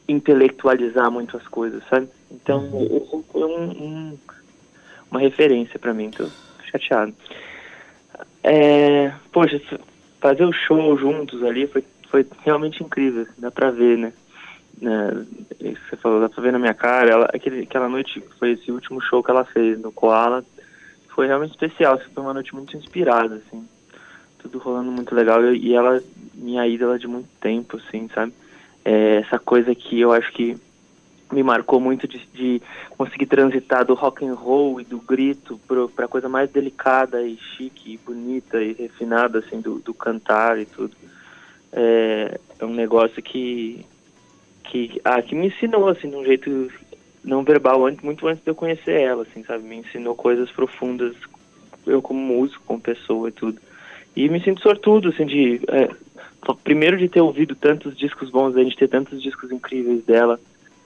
intelectualizar 0.07 1.11
muito 1.11 1.37
as 1.37 1.47
coisas, 1.47 1.83
sabe? 1.89 2.09
Então, 2.31 2.67
isso 2.91 3.25
foi 3.31 3.43
um, 3.43 3.69
um- 3.71 4.17
uma 5.09 5.19
referência 5.19 5.79
pra 5.79 5.93
mim, 5.93 6.11
tô 6.11 6.29
chateado. 6.71 7.13
É, 8.43 9.11
poxa, 9.31 9.61
fazer 10.21 10.45
o 10.45 10.53
show 10.53 10.97
juntos 10.97 11.43
ali 11.43 11.67
foi, 11.67 11.83
foi 12.09 12.25
realmente 12.43 12.83
incrível, 12.83 13.25
dá 13.37 13.51
pra 13.51 13.71
ver, 13.71 13.97
né? 13.97 14.13
Né, 14.81 15.25
que 15.57 15.77
você 15.89 15.95
falou, 15.97 16.21
dá 16.21 16.29
pra 16.29 16.41
ver 16.41 16.51
na 16.51 16.59
minha 16.59 16.73
cara, 16.73 17.09
ela, 17.09 17.25
aquele, 17.33 17.63
aquela 17.63 17.89
noite, 17.89 18.23
foi 18.39 18.51
esse 18.51 18.71
último 18.71 19.01
show 19.01 19.23
que 19.23 19.31
ela 19.31 19.45
fez 19.45 19.79
no 19.79 19.91
Koala, 19.91 20.43
foi 21.09 21.27
realmente 21.27 21.51
especial, 21.51 21.95
assim, 21.95 22.11
foi 22.13 22.23
uma 22.23 22.33
noite 22.33 22.53
muito 22.53 22.77
inspirada, 22.77 23.35
assim, 23.35 23.67
tudo 24.39 24.59
rolando 24.59 24.91
muito 24.91 25.13
legal, 25.13 25.43
e, 25.45 25.69
e 25.69 25.73
ela, 25.73 26.01
minha 26.33 26.67
ídola 26.67 26.99
de 26.99 27.07
muito 27.07 27.29
tempo, 27.41 27.77
assim, 27.77 28.07
sabe? 28.13 28.33
É, 28.85 29.17
essa 29.17 29.39
coisa 29.39 29.73
que 29.75 29.99
eu 29.99 30.11
acho 30.11 30.31
que 30.31 30.57
me 31.31 31.43
marcou 31.43 31.79
muito 31.79 32.07
de, 32.07 32.25
de 32.33 32.61
conseguir 32.91 33.25
transitar 33.25 33.85
do 33.85 33.93
rock 33.93 34.25
and 34.25 34.33
roll 34.33 34.79
e 34.79 34.83
do 34.83 34.97
grito 34.97 35.59
pro, 35.67 35.89
pra 35.89 36.07
coisa 36.07 36.29
mais 36.29 36.49
delicada 36.49 37.21
e 37.21 37.37
chique 37.37 37.93
e 37.93 37.97
bonita 37.97 38.61
e 38.61 38.73
refinada, 38.73 39.39
assim, 39.39 39.59
do, 39.59 39.79
do 39.79 39.93
cantar 39.93 40.57
e 40.59 40.65
tudo. 40.65 40.95
É, 41.71 42.39
é 42.59 42.65
um 42.65 42.73
negócio 42.73 43.21
que, 43.21 43.85
que, 44.69 45.01
ah, 45.03 45.21
que 45.21 45.35
me 45.35 45.47
ensinou, 45.47 45.87
assim, 45.87 46.09
de 46.09 46.15
um 46.15 46.25
jeito 46.25 46.71
não 47.23 47.43
verbal, 47.43 47.85
antes, 47.85 48.03
muito 48.03 48.27
antes 48.27 48.43
de 48.43 48.49
eu 48.49 48.55
conhecer 48.55 49.01
ela, 49.01 49.23
assim, 49.23 49.43
sabe? 49.43 49.63
Me 49.63 49.77
ensinou 49.77 50.15
coisas 50.15 50.49
profundas, 50.51 51.15
eu 51.85 52.01
como 52.01 52.19
músico, 52.19 52.63
como 52.65 52.79
pessoa 52.79 53.29
e 53.29 53.31
tudo. 53.31 53.59
E 54.15 54.29
me 54.29 54.41
sinto 54.41 54.61
sortudo, 54.61 55.09
assim, 55.09 55.25
de... 55.25 55.61
é, 55.67 55.89
primeiro 56.63 56.97
de 56.97 57.09
ter 57.09 57.21
ouvido 57.21 57.55
tantos 57.55 57.97
discos 57.97 58.29
bons, 58.29 58.55
a 58.55 58.63
gente 58.63 58.77
ter 58.77 58.87
tantos 58.87 59.21
discos 59.21 59.51
incríveis 59.51 60.03
dela, 60.05 60.39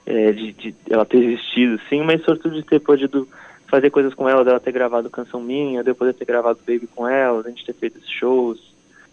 é, 0.04 0.32
de, 0.32 0.52
de 0.52 0.74
ela 0.90 1.04
ter 1.04 1.18
existido, 1.18 1.80
sim, 1.88 2.02
mas 2.02 2.22
sobretudo 2.24 2.56
de 2.56 2.64
ter 2.64 2.80
podido 2.80 3.28
fazer 3.68 3.90
coisas 3.90 4.12
com 4.12 4.28
ela, 4.28 4.44
dela 4.44 4.60
ter 4.60 4.72
gravado 4.72 5.08
canção 5.08 5.40
minha, 5.40 5.82
de 5.82 5.90
eu 5.90 5.94
poder 5.94 6.12
ter 6.12 6.26
gravado 6.26 6.58
Baby 6.66 6.86
com 6.94 7.08
ela, 7.08 7.40
a 7.40 7.48
gente 7.48 7.64
ter 7.64 7.72
feito 7.72 7.98
esses 7.98 8.10
shows. 8.10 8.60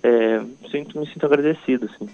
É, 0.04 0.42
sinto, 0.70 1.00
me 1.00 1.08
sinto 1.08 1.26
agradecido, 1.26 1.86
assim. 1.86 2.10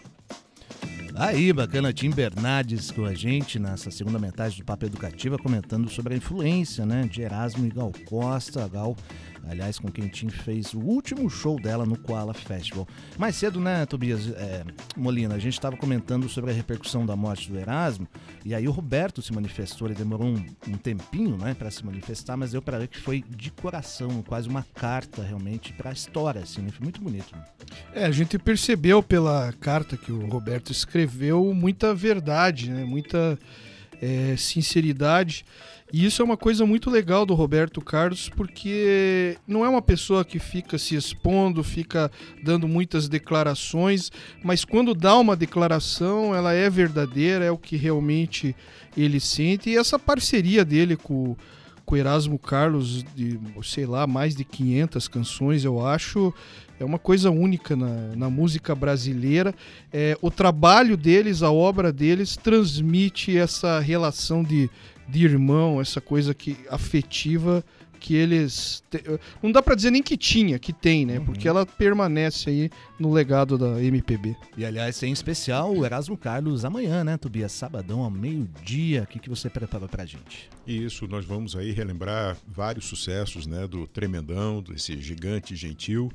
Aí, 1.18 1.54
bacana, 1.54 1.94
Tim 1.94 2.10
Bernardes 2.10 2.92
com 2.92 3.06
a 3.06 3.14
gente 3.14 3.58
nessa 3.58 3.90
segunda 3.90 4.20
metade 4.20 4.58
do 4.58 4.66
Papo 4.66 4.86
Educativa, 4.86 5.38
comentando 5.38 5.90
sobre 5.90 6.14
a 6.14 6.18
influência 6.18 6.86
né, 6.86 7.08
de 7.10 7.22
Erasmo 7.22 7.66
e 7.66 7.70
Gal 7.70 7.94
Costa. 8.06 8.68
Gal, 8.68 8.98
aliás, 9.50 9.80
com 9.80 9.92
quem 9.92 10.08
Tim 10.08 10.30
fez 10.30 10.74
o 10.74 10.80
último 10.80 11.30
show 11.30 11.60
dela 11.60 11.86
no 11.86 11.98
Koala 11.98 12.34
Festival. 12.34 12.88
Mais 13.18 13.36
cedo, 13.36 13.60
né, 13.60 13.86
Tobias 13.86 14.30
é, 14.30 14.64
Molina, 14.96 15.36
a 15.36 15.40
gente 15.40 15.54
estava 15.54 15.78
comentando 15.78 16.28
sobre 16.30 16.52
a 16.52 16.54
repercussão 16.54 17.06
da 17.06 17.16
morte 17.16 17.52
do 17.52 17.58
Erasmo, 17.58 18.08
e 18.44 18.54
aí 18.54 18.68
o 18.68 18.72
Roberto 18.72 19.22
se 19.22 19.34
manifestou, 19.34 19.88
ele 19.88 19.96
demorou 19.96 20.28
um, 20.28 20.46
um 20.68 20.78
tempinho 20.78 21.38
né, 21.38 21.54
para 21.54 21.70
se 21.72 21.86
manifestar, 21.86 22.38
mas 22.38 22.52
deu 22.52 22.62
para 22.62 22.80
ver 22.80 22.88
que 22.88 23.00
foi 23.00 23.24
de 23.28 23.52
coração, 23.52 24.22
quase 24.24 24.48
uma 24.48 24.66
carta 24.74 25.24
realmente 25.24 25.74
para 25.74 25.90
a 25.90 25.94
história, 25.94 26.42
assim, 26.42 26.62
né? 26.62 26.70
foi 26.72 26.84
muito 26.84 27.02
bonito. 27.02 27.34
É, 27.94 28.06
a 28.06 28.12
gente 28.12 28.38
percebeu 28.38 29.02
pela 29.02 29.54
carta 29.60 29.98
que 29.98 30.12
o 30.12 30.28
Roberto 30.28 30.72
escreveu 30.72 31.54
muita 31.54 31.94
verdade, 31.94 32.70
né? 32.70 32.84
muita 32.84 33.38
é, 34.02 34.36
sinceridade. 34.38 35.46
E 35.94 36.04
isso 36.04 36.22
é 36.22 36.26
uma 36.26 36.36
coisa 36.36 36.66
muito 36.66 36.90
legal 36.90 37.26
do 37.26 37.36
Roberto 37.36 37.80
Carlos, 37.80 38.28
porque 38.28 39.38
não 39.48 39.64
é 39.64 39.70
uma 39.70 39.84
pessoa 39.84 40.26
que 40.26 40.40
fica 40.40 40.80
se 40.80 40.96
expondo, 40.96 41.64
fica 41.64 42.12
dando 42.44 42.68
muitas 42.68 43.08
declarações, 43.08 44.12
mas 44.44 44.66
quando 44.66 44.96
dá 44.96 45.16
uma 45.18 45.36
declaração, 45.36 46.34
ela 46.34 46.54
é 46.54 46.70
verdadeira, 46.70 47.46
é 47.46 47.52
o 47.52 47.58
que 47.58 47.78
realmente 47.78 48.56
ele 48.98 49.20
sente. 49.20 49.70
E 49.70 49.78
essa 49.78 50.00
parceria 50.00 50.66
dele 50.66 50.98
com, 50.98 51.36
com 51.86 51.96
Erasmo 51.96 52.40
Carlos, 52.40 53.04
de, 53.16 53.40
sei 53.64 53.86
lá, 53.86 54.08
mais 54.08 54.36
de 54.36 54.44
500 54.44 55.08
canções, 55.08 55.64
eu 55.64 55.86
acho, 55.86 56.34
é 56.80 56.84
uma 56.84 57.00
coisa 57.00 57.30
única 57.30 57.76
na, 57.76 58.16
na 58.16 58.30
música 58.30 58.74
brasileira. 58.74 59.54
É, 59.94 60.18
o 60.20 60.32
trabalho 60.32 60.98
deles, 60.98 61.44
a 61.44 61.52
obra 61.52 61.94
deles, 61.94 62.36
transmite 62.36 63.38
essa 63.38 63.80
relação 63.80 64.44
de, 64.44 64.68
de 65.08 65.24
irmão, 65.26 65.80
essa 65.82 66.00
coisa 66.02 66.34
que 66.34 66.58
afetiva 66.70 67.64
que 68.00 68.14
eles. 68.14 68.84
te- 68.90 69.02
Não 69.42 69.52
dá 69.52 69.64
pra 69.64 69.74
dizer 69.74 69.90
nem 69.90 70.04
que 70.04 70.16
tinha, 70.16 70.60
que 70.60 70.72
tem, 70.72 71.06
né? 71.08 71.20
Porque 71.20 71.48
ela 71.48 71.66
permanece 71.66 72.50
aí 72.50 72.70
no 73.00 73.12
legado 73.12 73.58
da 73.58 73.82
MPB. 73.82 74.36
E 74.56 74.64
aliás, 74.66 75.00
tem 75.00 75.10
em 75.10 75.14
especial 75.14 75.74
o 75.74 75.84
Erasmo 75.84 76.16
Carlos 76.16 76.64
amanhã, 76.66 77.04
né, 77.04 77.18
Tobias? 77.18 77.52
Sabadão 77.52 78.02
ao 78.02 78.12
meio-dia. 78.12 79.04
O 79.04 79.08
que, 79.08 79.18
que 79.18 79.30
você 79.30 79.50
preparou 79.50 79.88
pra 79.90 80.06
gente? 80.06 80.50
Isso, 80.68 81.08
nós 81.08 81.26
vamos 81.26 81.56
aí 81.56 81.72
relembrar 81.72 82.38
vários 82.48 82.86
sucessos, 82.86 83.48
né, 83.48 83.66
do 83.66 83.88
Tremendão, 83.88 84.62
desse 84.62 85.02
gigante 85.02 85.56
gentil, 85.56 86.12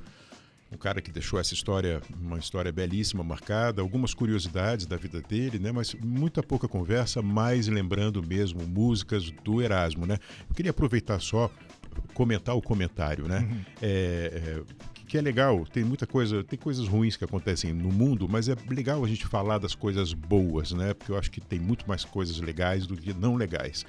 um 0.72 0.76
cara 0.76 1.00
que 1.00 1.10
deixou 1.10 1.38
essa 1.40 1.52
história, 1.52 2.00
uma 2.20 2.38
história 2.38 2.70
belíssima, 2.70 3.24
marcada, 3.24 3.82
algumas 3.82 4.14
curiosidades 4.14 4.86
da 4.86 4.96
vida 4.96 5.20
dele, 5.20 5.58
né, 5.58 5.72
mas 5.72 5.94
muita 5.94 6.42
pouca 6.42 6.68
conversa, 6.68 7.20
mais 7.20 7.66
lembrando 7.66 8.22
mesmo 8.22 8.66
músicas 8.66 9.30
do 9.44 9.60
Erasmo, 9.60 10.06
né. 10.06 10.16
Eu 10.48 10.54
queria 10.54 10.70
aproveitar 10.70 11.20
só 11.20 11.50
comentar 12.14 12.54
o 12.56 12.62
comentário, 12.62 13.26
né, 13.26 13.48
é, 13.82 14.62
é, 14.66 14.84
que 15.08 15.18
é 15.18 15.20
legal, 15.20 15.66
tem 15.66 15.82
muita 15.82 16.06
coisa, 16.06 16.44
tem 16.44 16.56
coisas 16.56 16.86
ruins 16.86 17.16
que 17.16 17.24
acontecem 17.24 17.72
no 17.72 17.90
mundo, 17.90 18.28
mas 18.28 18.48
é 18.48 18.54
legal 18.68 19.04
a 19.04 19.08
gente 19.08 19.26
falar 19.26 19.58
das 19.58 19.74
coisas 19.74 20.12
boas, 20.12 20.70
né, 20.70 20.94
porque 20.94 21.10
eu 21.10 21.18
acho 21.18 21.32
que 21.32 21.40
tem 21.40 21.58
muito 21.58 21.84
mais 21.88 22.04
coisas 22.04 22.38
legais 22.38 22.86
do 22.86 22.96
que 22.96 23.12
não 23.12 23.34
legais. 23.34 23.84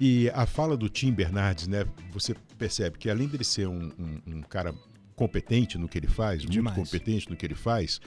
E 0.00 0.30
a 0.30 0.46
fala 0.46 0.76
do 0.78 0.88
Tim 0.88 1.12
Bernardes, 1.12 1.66
né? 1.68 1.84
Você 2.14 2.34
percebe 2.56 2.96
que 2.96 3.10
além 3.10 3.28
dele 3.28 3.44
ser 3.44 3.68
um, 3.68 3.92
um- 3.98 4.38
um 4.38 4.40
cara 4.40 4.74
competente 5.20 5.76
no 5.76 5.86
que 5.86 5.98
ele 5.98 6.06
faz, 6.06 6.40
Demais. 6.40 6.74
muito 6.74 6.74
competente 6.74 7.28
no 7.28 7.36
que 7.36 7.44
ele 7.44 7.54
faz, 7.54 8.00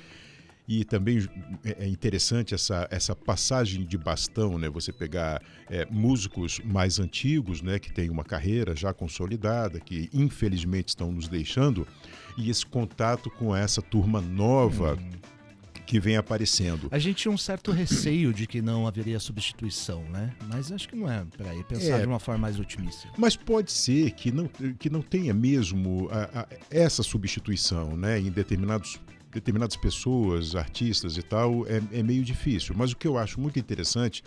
e 0.67 0.84
também 0.84 1.19
é 1.63 1.84
é 1.84 1.88
interessante 1.88 2.56
essa, 2.56 2.88
essa 2.89 3.15
passagem 3.15 3.86
de 3.86 3.97
bastão, 3.97 4.58
né? 4.58 4.67
Você 4.69 4.91
pegar 4.91 5.39
é, 5.69 5.86
músicos 5.91 6.60
mais 6.63 6.99
antigos, 6.99 7.62
né? 7.62 7.78
Que 7.78 7.93
têm 7.93 8.10
uma 8.10 8.23
carreira 8.23 8.76
já 8.76 8.91
consolidada, 8.93 9.80
que 9.80 10.10
infelizmente 10.12 10.88
estão 10.88 11.12
nos 11.12 11.28
deixando, 11.28 11.88
e 12.36 12.49
esse 12.49 12.65
contato 12.65 13.30
com 13.30 13.56
essa 13.56 13.82
turma 13.82 14.19
nova 14.19 14.97
que 15.93 15.99
vem 15.99 16.17
aparecendo. 16.17 16.88
A 16.89 16.97
gente 16.97 17.17
tinha 17.17 17.32
um 17.32 17.38
certo 17.38 17.71
receio 17.71 18.34
de 18.34 18.47
que 18.47 18.63
não 18.63 18.88
haveria 18.88 19.19
substituição, 19.19 20.01
né? 20.10 20.34
Mas 20.51 20.71
acho 20.71 20.89
que 20.89 20.95
não 20.95 21.08
é 21.08 21.23
pra 21.38 21.51
aí 21.51 21.63
pensar 21.65 21.99
É. 21.99 22.01
de 22.01 22.08
uma 22.08 22.17
forma 22.19 22.41
mais 22.41 22.60
otimista. 22.60 23.08
Mas 23.15 23.36
pode 23.36 23.71
ser 23.71 24.10
que 24.10 24.32
não, 24.32 24.47
que 24.79 24.89
não 24.89 25.03
tenha 25.03 25.36
mesmo 25.36 26.10
a- 26.12 26.39
a- 26.41 26.47
essa 26.71 27.03
substituição, 27.03 27.95
né? 27.95 28.19
Em 28.19 28.32
determinados, 28.32 28.99
determinadas 29.32 29.75
pessoas, 29.75 30.56
artistas 30.56 31.15
e 31.15 31.21
tal, 31.21 31.63
é, 31.67 31.79
é 31.99 32.01
meio 32.01 32.23
difícil. 32.23 32.73
Mas 32.75 32.91
o 32.91 32.97
que 32.97 33.08
eu 33.08 33.15
acho 33.15 33.39
muito 33.39 33.60
interessante 33.60 34.23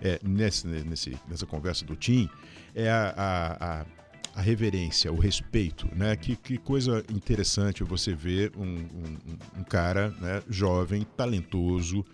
é, 0.00 0.18
nesse, 0.20 0.66
nesse, 0.66 1.16
nessa 1.28 1.46
conversa 1.46 1.84
do 1.84 1.94
Tim 1.94 2.28
é 2.74 2.90
a, 2.90 3.14
a, 3.16 3.80
a- 3.82 3.86
a 4.34 4.40
reverência, 4.40 5.12
o 5.12 5.18
respeito, 5.18 5.88
né? 5.94 6.16
Que, 6.16 6.34
que 6.36 6.58
coisa 6.58 7.04
interessante 7.08 7.84
você 7.84 8.14
ver 8.14 8.52
um, 8.56 8.64
um- 8.64 9.18
um 9.60 9.64
cara 9.64 10.08
né, 10.20 10.42
jovem, 10.48 11.06
talentoso, 11.16 12.04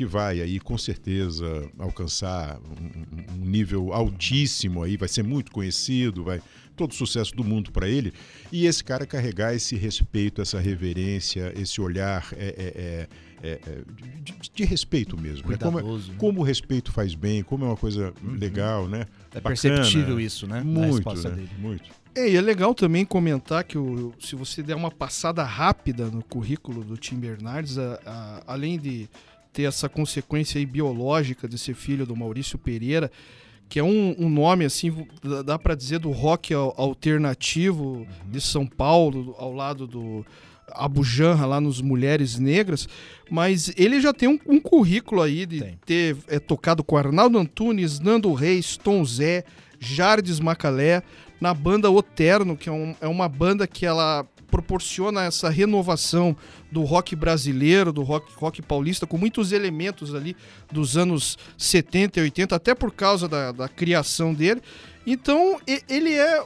que 0.00 0.06
vai 0.06 0.40
aí 0.40 0.58
com 0.58 0.78
certeza 0.78 1.68
alcançar 1.78 2.58
um, 2.58 3.34
um- 3.34 3.44
nível 3.46 3.92
altíssimo 3.92 4.82
aí, 4.82 4.96
vai 4.96 5.08
ser 5.08 5.22
muito 5.22 5.52
conhecido, 5.52 6.24
vai 6.24 6.40
todo 6.74 6.92
o 6.92 6.94
sucesso 6.94 7.36
do 7.36 7.44
mundo 7.44 7.70
para 7.70 7.86
ele. 7.86 8.10
E 8.50 8.64
esse 8.64 8.82
cara 8.82 9.04
carregar 9.04 9.54
esse 9.54 9.76
respeito, 9.76 10.40
essa 10.40 10.58
reverência, 10.58 11.52
esse 11.54 11.82
olhar 11.82 12.26
é, 12.32 12.46
é- 12.46 13.08
é- 13.42 13.60
é- 13.66 13.82
de, 14.22 14.32
de- 14.32 14.50
de 14.54 14.64
respeito 14.64 15.20
mesmo. 15.20 15.50
né? 15.50 15.58
Como, 15.58 15.78
é- 15.78 15.82
né? 15.82 16.14
como 16.16 16.40
o 16.40 16.42
respeito 16.42 16.90
faz 16.92 17.14
bem, 17.14 17.42
como 17.42 17.64
é 17.66 17.68
uma 17.68 17.76
coisa 17.76 18.14
legal, 18.22 18.88
né? 18.88 19.00
É 19.32 19.40
Bacana. 19.40 19.42
perceptível 19.42 20.18
isso, 20.18 20.46
né? 20.46 20.62
Muito, 20.62 20.94
resposta 20.94 21.28
né? 21.28 21.34
dele. 21.36 21.50
Muito. 21.58 21.90
É, 22.14 22.28
e 22.28 22.36
é 22.36 22.40
legal 22.40 22.74
também 22.74 23.04
comentar 23.04 23.62
que 23.62 23.78
o- 23.78 24.12
se 24.18 24.34
você 24.34 24.62
der 24.64 24.74
uma 24.74 24.90
passada 24.90 25.44
rápida 25.44 26.06
no 26.06 26.24
currículo 26.24 26.82
do 26.82 26.96
Tim 26.96 27.16
Bernardes, 27.16 27.78
a- 27.78 28.00
a- 28.04 28.42
além 28.48 28.78
de 28.78 29.08
ter 29.52 29.64
essa 29.64 29.88
consequência 29.88 30.58
aí 30.58 30.66
biológica 30.66 31.48
de 31.48 31.58
ser 31.58 31.74
filho 31.74 32.06
do 32.06 32.14
Maurício 32.16 32.58
Pereira, 32.58 33.10
que 33.68 33.78
é 33.78 33.82
um, 33.84 34.14
um 34.18 34.28
nome 34.28 34.64
assim, 34.64 35.06
dá- 35.44 35.58
pra 35.58 35.74
dizer 35.74 35.98
do 36.00 36.10
rock 36.10 36.52
al- 36.54 36.74
alternativo 36.76 38.06
de 38.26 38.40
São 38.40 38.66
Paulo, 38.66 39.34
ao 39.38 39.52
lado 39.52 39.86
do 39.86 40.24
Abu 40.72 41.02
Janra 41.04 41.46
lá 41.46 41.60
nos 41.60 41.80
Mulheres 41.80 42.38
Negras, 42.38 42.88
mas 43.30 43.72
ele 43.76 44.00
já 44.00 44.12
tem 44.12 44.28
um, 44.28 44.38
um 44.46 44.60
currículo 44.60 45.20
aí 45.22 45.44
de 45.46 45.60
ter 45.84 46.16
é, 46.28 46.38
tocado 46.38 46.82
com 46.84 46.96
Arnaldo 46.96 47.38
Antunes, 47.38 47.98
Nando 48.00 48.32
Reis, 48.32 48.76
Tom 48.76 49.04
Zé, 49.04 49.44
Jardes 49.78 50.38
Macalé, 50.40 51.02
na 51.40 51.52
banda 51.54 51.90
Oterno, 51.90 52.56
que 52.56 52.68
é, 52.68 52.72
um- 52.72 52.94
é 53.00 53.08
uma 53.08 53.28
banda 53.28 53.66
que 53.66 53.84
ela 53.86 54.26
proporciona 54.50 55.24
essa 55.24 55.48
renovação 55.48 56.36
do 56.70 56.82
rock 56.82 57.14
brasileiro, 57.14 57.92
do 57.92 58.02
rock, 58.02 58.32
rock 58.36 58.60
paulista, 58.62 59.06
com 59.06 59.16
muitos 59.16 59.52
elementos 59.52 60.14
ali 60.14 60.36
dos 60.70 60.96
anos 60.96 61.38
70 61.56 62.20
e 62.20 62.22
80, 62.24 62.56
até 62.56 62.74
por 62.74 62.92
causa 62.92 63.28
da, 63.28 63.52
da 63.52 63.68
criação 63.68 64.34
dele. 64.34 64.60
Então, 65.06 65.58
ele 65.88 66.12
é, 66.12 66.42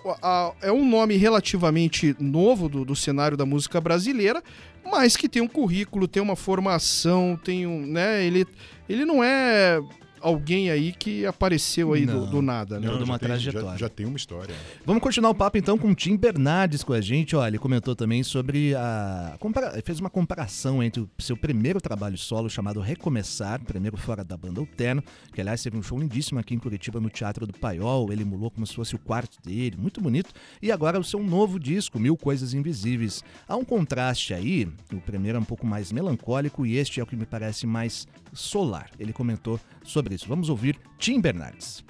é 0.63 0.73
um 0.73 0.89
nome 0.89 1.17
relativamente 1.17 2.15
novo 2.21 2.69
do, 2.69 2.85
do 2.85 2.95
cenário 2.95 3.37
da 3.37 3.45
música 3.45 3.81
brasileira, 3.81 4.43
mas 4.85 5.17
que 5.17 5.29
tem 5.29 5.43
um 5.43 5.49
currículo, 5.49 6.07
tem 6.07 6.23
uma 6.23 6.37
formação, 6.37 7.39
tem 7.43 7.67
um, 7.67 7.85
né, 7.85 8.25
ele, 8.25 8.47
ele 8.89 9.05
não 9.05 9.25
é 9.25 9.81
alguém 10.25 10.71
aí 10.71 10.93
que 10.93 11.27
apareceu 11.27 11.93
aí 11.93 12.07
do, 12.07 12.13
Não. 12.21 12.27
do 12.31 12.43
nada, 12.43 12.81
né? 12.81 12.87
Toda 12.89 12.99
já 13.01 13.05
uma 13.05 13.19
tem- 13.19 13.29
já- 13.29 13.35
trajetória. 13.35 13.79
Já, 13.79 13.89
tem 13.89 14.07
uma 14.07 14.17
história. 14.17 14.55
Vamos 14.85 15.03
continuar 15.03 15.31
o 15.31 15.35
papo 15.35 15.59
então 15.59 15.77
com 15.77 15.91
o 15.91 15.95
Tim 15.95 16.17
Bernardes 16.17 16.83
com 16.83 16.93
a 16.93 17.01
gente. 17.01 17.37
Olha, 17.37 17.49
ele 17.49 17.59
comentou 17.59 17.95
também 17.95 18.23
sobre 18.23 18.75
a. 18.75 19.37
compara- 19.39 19.81
fez 19.85 20.01
uma 20.01 20.11
comparação 20.11 20.83
entre 20.83 21.03
o 21.03 21.09
seu 21.19 21.37
primeiro 21.37 21.81
trabalho 21.81 22.17
solo 22.17 22.49
chamado 22.49 22.81
Recomeçar, 22.81 23.61
primeiro 23.65 23.97
fora 23.97 24.25
da 24.25 24.37
banda 24.37 24.61
Alterno, 24.61 25.03
que 25.33 25.41
aliás 25.41 25.63
teve 25.63 25.77
um 25.77 25.83
show 25.83 25.99
lindíssimo 25.99 26.39
aqui 26.41 26.55
em 26.55 26.59
Curitiba 26.59 26.99
no 27.01 27.11
Teatro 27.11 27.47
do 27.47 27.53
Paiol. 27.53 28.13
Ele 28.13 28.23
emulou 28.23 28.51
como 28.51 28.67
se 28.67 28.75
fosse 28.75 28.95
o 28.95 28.99
quarto 28.99 29.37
dele, 29.45 29.77
muito 29.79 30.01
bonito. 30.01 30.31
E 30.63 30.73
agora 30.73 30.99
o 30.99 31.05
seu 31.05 31.23
novo 31.23 31.59
disco, 31.61 31.99
Mil 31.99 32.17
Coisas 32.17 32.55
Invisíveis. 32.55 33.23
Há 33.47 33.57
um 33.57 33.65
contraste 33.65 34.33
aí. 34.33 34.67
O 34.93 35.01
primeiro 35.01 35.37
é 35.37 35.41
um 35.41 35.45
pouco 35.45 35.67
mais 35.67 35.93
melancólico 35.93 36.65
e 36.65 36.77
este 36.77 37.01
é 37.01 37.03
o 37.03 37.07
que 37.07 37.17
me 37.17 37.27
parece 37.27 37.67
mais 37.67 38.07
solar. 38.33 38.91
Ele 38.99 39.13
comentou 39.13 39.61
sobre 39.85 40.14
isso. 40.15 40.29
Vamos 40.29 40.49
ouvir 40.49 40.77
Tim 40.99 41.21
Bernardes. 41.21 41.85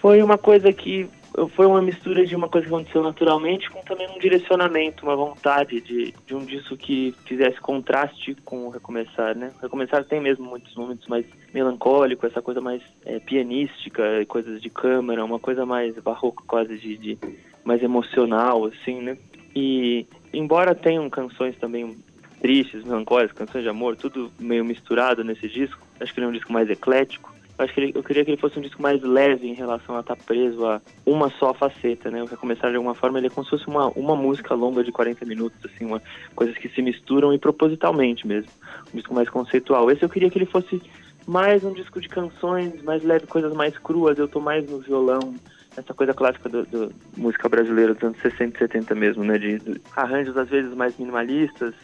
Foi 0.00 0.22
uma 0.22 0.38
coisa 0.38 0.72
que. 0.72 1.08
Foi 1.54 1.66
uma 1.66 1.80
mistura 1.80 2.26
de 2.26 2.34
uma 2.34 2.48
coisa 2.48 2.66
que 2.66 2.74
aconteceu 2.74 3.02
naturalmente 3.02 3.70
com 3.70 3.80
também 3.82 4.08
um 4.10 4.18
direcionamento, 4.18 5.04
uma 5.04 5.14
vontade 5.14 5.80
de, 5.80 6.12
de 6.26 6.34
um 6.34 6.44
disco 6.44 6.76
que 6.76 7.14
fizesse 7.26 7.60
contraste 7.60 8.34
com 8.44 8.66
o 8.66 8.70
Recomeçar, 8.70 9.36
né? 9.36 9.52
O 9.58 9.62
Recomeçar 9.62 10.04
tem 10.04 10.20
mesmo 10.20 10.44
muitos 10.46 10.74
momentos 10.74 11.06
mais 11.06 11.24
melancólico, 11.54 12.26
essa 12.26 12.42
coisa 12.42 12.60
mais 12.60 12.82
é, 13.04 13.20
pianística, 13.20 14.02
coisas 14.26 14.60
de 14.60 14.68
câmara, 14.68 15.24
uma 15.24 15.38
coisa 15.38 15.64
mais 15.64 15.94
barroca, 15.98 16.42
quase 16.44 16.76
de, 16.76 16.96
de 16.96 17.18
mais 17.62 17.82
emocional, 17.82 18.64
assim, 18.64 19.00
né? 19.00 19.16
E 19.54 20.06
embora 20.32 20.74
tenham 20.74 21.08
canções 21.08 21.56
também 21.56 21.96
tristes, 22.40 22.84
melancólicas, 22.84 23.36
canções 23.36 23.62
de 23.62 23.68
amor, 23.68 23.96
tudo 23.96 24.32
meio 24.38 24.64
misturado 24.64 25.22
nesse 25.22 25.48
disco, 25.48 25.80
acho 26.00 26.12
que 26.12 26.20
ele 26.20 26.26
é 26.26 26.28
um 26.30 26.32
disco 26.32 26.52
mais 26.52 26.68
eclético. 26.70 27.37
Eu 27.58 27.64
acho 27.64 27.74
que 27.74 27.80
ele- 27.80 27.92
eu 27.94 28.02
queria 28.04 28.24
que 28.24 28.30
ele 28.30 28.40
fosse 28.40 28.56
um 28.58 28.62
disco 28.62 28.80
mais 28.80 29.02
leve 29.02 29.48
em 29.48 29.54
relação 29.54 29.96
a 29.96 30.00
estar 30.00 30.14
preso 30.16 30.64
a 30.64 30.80
uma 31.04 31.28
só 31.30 31.52
faceta, 31.52 32.08
né? 32.10 32.22
O 32.22 32.26
Recomeçar 32.26 32.70
de 32.70 32.76
alguma 32.76 32.94
forma 32.94 33.18
ele 33.18 33.26
é 33.26 33.30
como 33.30 33.44
se 33.44 33.50
fosse 33.50 33.66
uma, 33.66 33.88
uma 33.90 34.14
música 34.14 34.54
longa 34.54 34.84
de 34.84 34.92
40 34.92 35.24
minutos, 35.26 35.58
assim, 35.64 35.84
uma, 35.84 36.00
coisas 36.36 36.56
que 36.56 36.68
se 36.68 36.80
misturam 36.80 37.32
e 37.34 37.38
propositalmente 37.38 38.26
mesmo. 38.26 38.50
Um 38.94 38.96
disco 38.96 39.12
mais 39.12 39.28
conceitual. 39.28 39.90
Esse 39.90 40.04
eu 40.04 40.08
queria 40.08 40.30
que 40.30 40.38
ele 40.38 40.46
fosse 40.46 40.80
mais 41.26 41.64
um 41.64 41.72
disco 41.72 42.00
de 42.00 42.08
canções, 42.08 42.80
mais 42.82 43.02
leve, 43.02 43.26
coisas 43.26 43.52
mais 43.52 43.76
cruas. 43.76 44.16
Eu 44.18 44.28
tô 44.28 44.40
mais 44.40 44.68
no 44.70 44.78
violão, 44.78 45.34
essa 45.76 45.92
coisa 45.92 46.14
clássica 46.14 46.48
do 46.48 46.92
música 47.16 47.48
brasileira 47.48 47.92
dos 47.92 48.02
anos 48.04 48.18
60 48.22 48.54
e 48.56 48.58
70 48.58 48.94
mesmo, 48.94 49.24
né? 49.24 49.36
De, 49.36 49.58
de 49.58 49.80
arranjos 49.96 50.36
às 50.36 50.48
vezes 50.48 50.72
mais 50.74 50.96
minimalistas, 50.96 51.74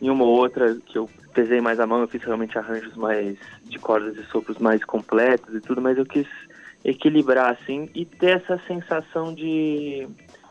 em 0.00 0.08
uma 0.08 0.24
ou 0.24 0.30
outra 0.30 0.76
que 0.86 0.96
eu 0.96 1.08
pesei 1.34 1.60
mais 1.60 1.78
a 1.78 1.86
mão, 1.86 2.00
eu 2.00 2.08
fiz 2.08 2.22
realmente 2.22 2.58
arranjos 2.58 2.94
mais 2.96 3.36
de 3.64 3.78
cordas 3.78 4.16
e 4.16 4.24
sopros 4.30 4.58
mais 4.58 4.84
completos 4.84 5.54
e 5.54 5.60
tudo, 5.60 5.80
mas 5.80 5.98
eu 5.98 6.06
quis 6.06 6.26
equilibrar 6.84 7.52
assim 7.52 7.88
e 7.94 8.04
ter 8.04 8.40
essa 8.40 8.58
sensação 8.66 9.34
de 9.34 10.08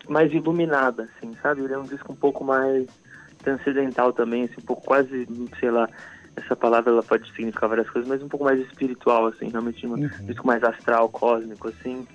mais 0.07 0.31
iluminada, 0.31 1.03
assim, 1.03 1.33
sabe? 1.41 1.63
Ele 1.63 1.73
é 1.73 1.77
um 1.77 1.83
disco 1.83 2.11
um 2.13 2.15
pouco 2.15 2.43
mais 2.43 2.85
transcendental 3.39 4.13
também, 4.13 4.43
assim, 4.43 4.55
um 4.59 4.65
pouco 4.65 4.83
quase, 4.83 5.27
sei 5.59 5.71
lá, 5.71 5.87
essa 6.35 6.55
palavra 6.55 6.91
ela 6.91 7.03
pode 7.03 7.29
significar 7.31 7.69
várias 7.69 7.89
coisas, 7.89 8.09
mas 8.09 8.21
um 8.21 8.27
pouco 8.27 8.45
mais 8.45 8.59
espiritual, 8.59 9.27
assim, 9.27 9.49
realmente 9.49 9.85
um 9.85 10.07
disco 10.25 10.45
mais 10.45 10.63
astral, 10.63 11.09
cósmico, 11.09 11.67
assim. 11.69 12.07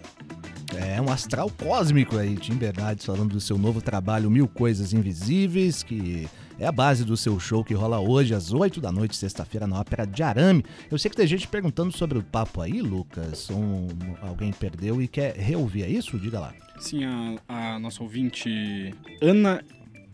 É 0.76 1.00
um 1.00 1.10
astral 1.10 1.50
cósmico 1.50 2.16
aí, 2.16 2.36
Tim 2.36 2.54
Bernardes 2.54 3.04
falando 3.04 3.32
do 3.32 3.40
seu 3.40 3.58
novo 3.58 3.80
trabalho 3.80 4.30
Mil 4.30 4.48
Coisas 4.48 4.92
Invisíveis, 4.92 5.82
que 5.82 6.28
é 6.58 6.66
a 6.66 6.72
base 6.72 7.04
do 7.04 7.16
seu 7.16 7.38
show 7.40 7.64
que 7.64 7.74
rola 7.74 7.98
hoje 8.00 8.34
às 8.34 8.52
8 8.52 8.80
da 8.80 8.92
noite, 8.92 9.16
sexta-feira, 9.16 9.66
na 9.66 9.78
Ópera 9.80 10.06
de 10.06 10.22
Arame. 10.22 10.64
Eu 10.90 10.98
sei 10.98 11.10
que 11.10 11.16
tem 11.16 11.26
gente 11.26 11.48
perguntando 11.48 11.96
sobre 11.96 12.18
o 12.18 12.22
papo 12.22 12.60
aí, 12.60 12.80
Lucas. 12.80 13.48
Um- 13.50 13.88
alguém 14.22 14.52
perdeu 14.52 15.00
e 15.02 15.08
quer 15.08 15.34
reouvir, 15.36 15.82
é 15.82 15.88
isso? 15.88 16.18
Diga 16.18 16.38
lá. 16.40 16.54
Sim, 16.78 17.04
a, 17.04 17.74
a 17.74 17.78
nossa 17.78 18.02
ouvinte 18.02 18.94
Ana 19.22 19.62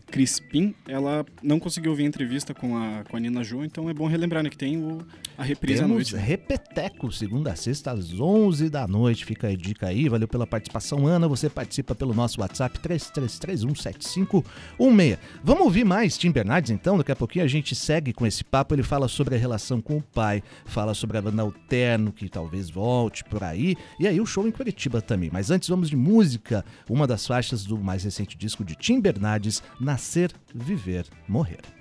Crispim, 0.07 0.75
ela 0.87 1.25
não 1.41 1.59
conseguiu 1.59 1.91
ouvir 1.91 2.03
a 2.03 2.07
entrevista 2.07 2.53
com 2.53 2.77
a, 2.77 3.03
com 3.09 3.15
a 3.15 3.19
Nina 3.19 3.43
Jo, 3.43 3.63
então 3.63 3.89
é 3.89 3.93
bom 3.93 4.07
relembrar 4.07 4.43
né, 4.43 4.49
que 4.49 4.57
tem 4.57 4.77
o, 4.77 4.99
a 5.41 5.43
reprise 5.43 5.79
à 5.79 5.83
Temos 5.83 5.95
noite. 5.95 6.15
né? 6.15 6.21
Repeteco, 6.21 7.11
segunda 7.11 7.51
a 7.51 7.55
sexta, 7.55 7.91
às 7.91 8.19
11 8.19 8.69
da 8.69 8.87
noite. 8.87 9.25
Fica 9.25 9.47
a 9.47 9.55
dica 9.55 9.87
aí. 9.87 10.07
Valeu 10.07 10.27
pela 10.27 10.45
participação, 10.45 11.07
Ana. 11.07 11.27
Você 11.27 11.49
participa 11.49 11.95
pelo 11.95 12.13
nosso 12.13 12.41
WhatsApp 12.41 12.77
33317516. 12.79 15.17
Vamos 15.43 15.63
ouvir 15.63 15.83
mais 15.83 16.17
Tim 16.17 16.31
Bernardes, 16.31 16.71
então? 16.71 16.97
Daqui 16.97 17.11
a 17.11 17.15
pouquinho 17.15 17.43
a 17.43 17.47
gente 17.47 17.73
segue 17.73 18.13
com 18.13 18.25
esse 18.25 18.43
papo. 18.43 18.75
Ele 18.75 18.83
fala 18.83 19.07
sobre 19.07 19.35
a 19.35 19.37
relação 19.37 19.81
com 19.81 19.97
o 19.97 20.01
pai, 20.01 20.43
fala 20.65 20.93
sobre 20.93 21.17
a 21.17 21.21
banda 21.21 21.41
Alterno, 21.41 22.11
que 22.11 22.29
talvez 22.29 22.69
volte 22.69 23.23
por 23.23 23.43
aí. 23.43 23.75
E 23.99 24.07
aí 24.07 24.21
o 24.21 24.25
show 24.25 24.47
em 24.47 24.51
Curitiba 24.51 25.01
também. 25.01 25.29
Mas 25.33 25.49
antes 25.49 25.67
vamos 25.67 25.89
de 25.89 25.95
música. 25.95 26.63
Uma 26.87 27.07
das 27.07 27.25
faixas 27.25 27.65
do 27.65 27.79
mais 27.79 28.03
recente 28.03 28.37
disco 28.37 28.63
de 28.63 28.75
Tim 28.75 29.01
Bernardes, 29.01 29.63
Nascer, 29.79 30.31
Viver, 30.53 31.05
Morrer. 31.27 31.80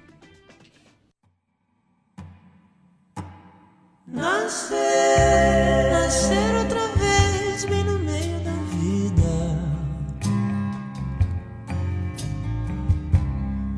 Nascer, 4.13 5.89
nascer 5.93 6.57
outra 6.59 6.81
vez, 6.99 7.65
bem 7.65 7.85
no 7.85 7.97
meio 8.01 8.41
da 8.41 8.51
vida. 8.73 9.57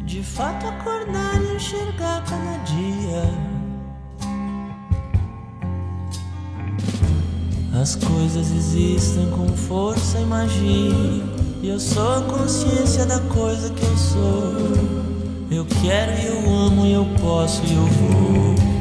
De 0.06 0.22
fato, 0.22 0.66
acordar 0.68 1.38
e 1.42 1.56
enxergar 1.56 2.24
cada 2.24 2.56
dia. 2.64 3.24
As 7.78 7.96
coisas 7.96 8.50
existem 8.52 9.28
com 9.32 9.48
força 9.54 10.18
e 10.18 10.24
magia. 10.24 11.26
E 11.62 11.68
eu 11.68 11.78
sou 11.78 12.10
a 12.10 12.22
consciência 12.22 13.04
da 13.04 13.20
coisa 13.20 13.70
que 13.70 13.82
eu 13.84 13.96
sou. 13.98 14.54
Eu 15.50 15.66
quero 15.82 16.12
e 16.18 16.26
eu 16.26 16.50
amo, 16.50 16.86
e 16.86 16.92
eu 16.94 17.06
posso 17.20 17.62
e 17.66 17.74
eu 17.74 17.84
vou. 17.84 18.71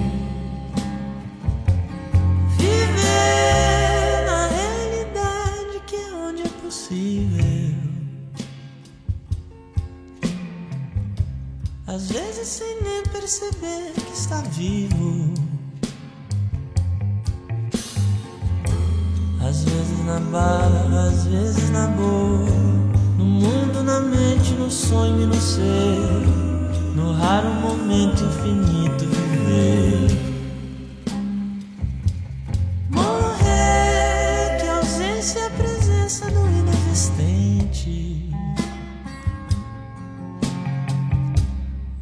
Vezes 12.12 12.48
sem 12.48 12.82
nem 12.82 13.04
perceber 13.04 13.94
que 13.94 14.14
está 14.14 14.42
vivo. 14.42 15.34
Às 19.40 19.64
vezes 19.64 20.06
na 20.06 20.20
bala, 20.20 21.08
às 21.08 21.26
vezes 21.26 21.70
na 21.70 21.88
boa. 21.88 22.50
No 23.18 23.26
mundo, 23.26 23.84
na 23.84 24.00
mente, 24.02 24.54
no 24.54 24.70
sonho 24.70 25.24
e 25.24 25.26
no 25.26 25.36
ser. 25.36 25.98
No 26.96 27.14
raro 27.14 27.50
momento 27.50 28.24
infinito 28.24 29.06
viver. 29.06 29.91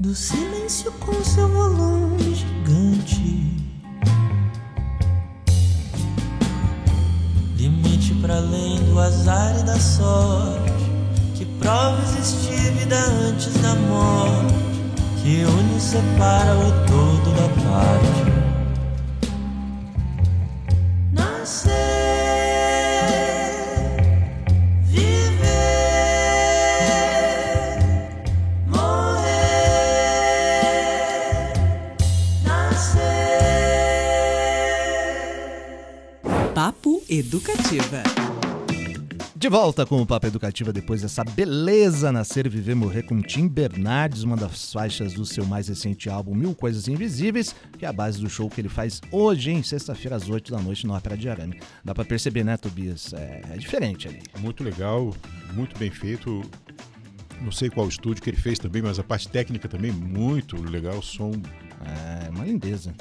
Do 0.09 0.15
silêncio 0.15 0.91
com 0.93 1.23
seu 1.23 1.47
volume 1.47 2.33
gigante. 2.33 3.55
Limite 7.55 8.15
para 8.15 8.37
além 8.37 8.83
do 8.85 8.99
azar 8.99 9.59
e 9.59 9.63
da 9.65 9.79
sorte. 9.79 10.73
Que 11.35 11.45
prova 11.59 12.01
existir 12.01 12.71
vida 12.71 12.97
antes 12.97 13.53
da 13.61 13.75
morte. 13.75 14.55
Que 15.21 15.45
une 15.45 15.77
e 15.77 15.79
separa 15.79 16.55
o 16.55 16.71
todo 16.87 17.29
da 17.35 17.69
parte. 17.69 18.28
Educativa. 37.09 38.03
De 39.35 39.49
volta 39.49 39.83
com 39.83 39.99
o 39.99 40.05
Papo 40.05 40.27
Educativa 40.27 40.71
depois 40.71 41.01
dessa 41.01 41.23
beleza 41.23 42.11
Nascer, 42.11 42.47
Viver, 42.47 42.75
Morrer 42.75 43.01
com 43.01 43.19
Tim 43.19 43.47
Bernardes, 43.47 44.21
uma 44.21 44.37
das 44.37 44.71
faixas 44.71 45.13
do 45.13 45.25
seu 45.25 45.43
mais 45.43 45.69
recente 45.69 46.07
álbum 46.07 46.35
Mil 46.35 46.53
Coisas 46.53 46.87
Invisíveis, 46.87 47.55
que 47.79 47.83
é 47.83 47.87
a 47.87 47.93
base 47.93 48.21
do 48.21 48.29
show 48.29 48.47
que 48.47 48.61
ele 48.61 48.69
faz 48.69 49.01
hoje, 49.11 49.49
em 49.49 49.63
sexta-feira, 49.63 50.17
às 50.17 50.29
8 50.29 50.51
da 50.51 50.59
noite, 50.59 50.85
no 50.85 50.93
Ópera 50.93 51.17
de 51.17 51.27
Arame. 51.27 51.59
Dá 51.83 51.95
pra 51.95 52.05
perceber, 52.05 52.43
né, 52.43 52.57
Tobias? 52.57 53.11
É, 53.13 53.41
é 53.53 53.57
diferente 53.57 54.07
ali. 54.07 54.21
Muito 54.37 54.63
legal, 54.63 55.11
muito 55.55 55.79
bem 55.79 55.89
feito. 55.89 56.43
Não 57.41 57.51
sei 57.51 57.71
qual 57.71 57.87
estúdio 57.87 58.21
que 58.21 58.29
ele 58.29 58.37
fez 58.37 58.59
também, 58.59 58.83
mas 58.83 58.99
a 58.99 59.03
parte 59.03 59.27
técnica 59.29 59.67
também 59.67 59.91
muito 59.91 60.61
legal, 60.61 60.99
o 60.99 61.01
som. 61.01 61.31
É, 61.81 62.29
uma 62.29 62.45
lindeza. 62.45 62.93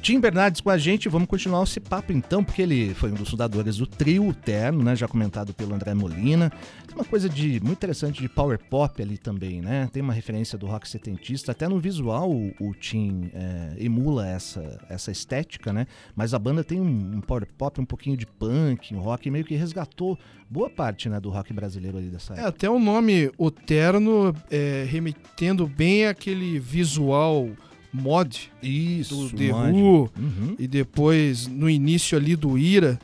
Tim 0.00 0.20
Bernardes 0.20 0.60
com 0.60 0.70
a 0.70 0.78
gente, 0.78 1.08
vamos 1.08 1.28
continuar 1.28 1.62
esse 1.64 1.80
papo 1.80 2.12
então, 2.12 2.42
porque 2.42 2.62
ele 2.62 2.94
foi 2.94 3.10
um 3.10 3.14
dos 3.14 3.28
fundadores 3.28 3.76
do 3.76 3.86
trio 3.86 4.32
Terno, 4.32 4.82
né? 4.82 4.94
Já 4.96 5.06
comentado 5.08 5.52
pelo 5.52 5.74
André 5.74 5.92
Molina. 5.92 6.50
Tem 6.86 6.94
uma 6.94 7.04
coisa 7.04 7.28
de 7.28 7.60
muito 7.60 7.72
interessante 7.78 8.22
de 8.22 8.28
power 8.28 8.58
pop 8.70 9.02
ali 9.02 9.18
também, 9.18 9.60
né? 9.60 9.88
Tem 9.92 10.02
uma 10.02 10.12
referência 10.12 10.56
do 10.56 10.66
rock 10.66 10.88
setentista, 10.88 11.52
até 11.52 11.68
no 11.68 11.78
visual 11.78 12.30
o, 12.30 12.54
o 12.60 12.74
Tim 12.74 13.28
é, 13.34 13.74
emula 13.78 14.26
essa, 14.26 14.80
essa 14.88 15.10
estética, 15.10 15.72
né? 15.72 15.86
Mas 16.16 16.32
a 16.32 16.38
banda 16.38 16.62
tem 16.64 16.80
um, 16.80 17.16
um, 17.16 17.20
power 17.20 17.46
pop, 17.58 17.78
um 17.80 17.84
pouquinho 17.84 18.16
de 18.16 18.24
punk, 18.26 18.94
um 18.94 19.00
rock 19.00 19.30
meio 19.30 19.44
que 19.44 19.56
resgatou 19.56 20.16
boa 20.48 20.70
parte 20.70 21.08
né, 21.10 21.20
do 21.20 21.28
rock 21.28 21.52
brasileiro 21.52 21.98
ali 21.98 22.08
dessa 22.08 22.32
É, 22.32 22.36
época. 22.36 22.48
até 22.48 22.70
o 22.70 22.78
nome 22.78 23.30
O 23.36 23.50
Terno 23.50 24.34
é, 24.50 24.86
remetendo 24.88 25.66
bem 25.66 26.06
àquele 26.06 26.58
visual 26.58 27.50
mod 27.92 28.50
Isso, 28.62 29.28
do 29.28 29.36
The. 29.36 29.52
Who 29.52 30.10
Uhum. 30.18 30.56
e 30.58 30.66
depois 30.66 31.46
no 31.46 31.68
início 31.68 32.16
ali 32.16 32.36
do 32.36 32.58
Ira, 32.58 32.98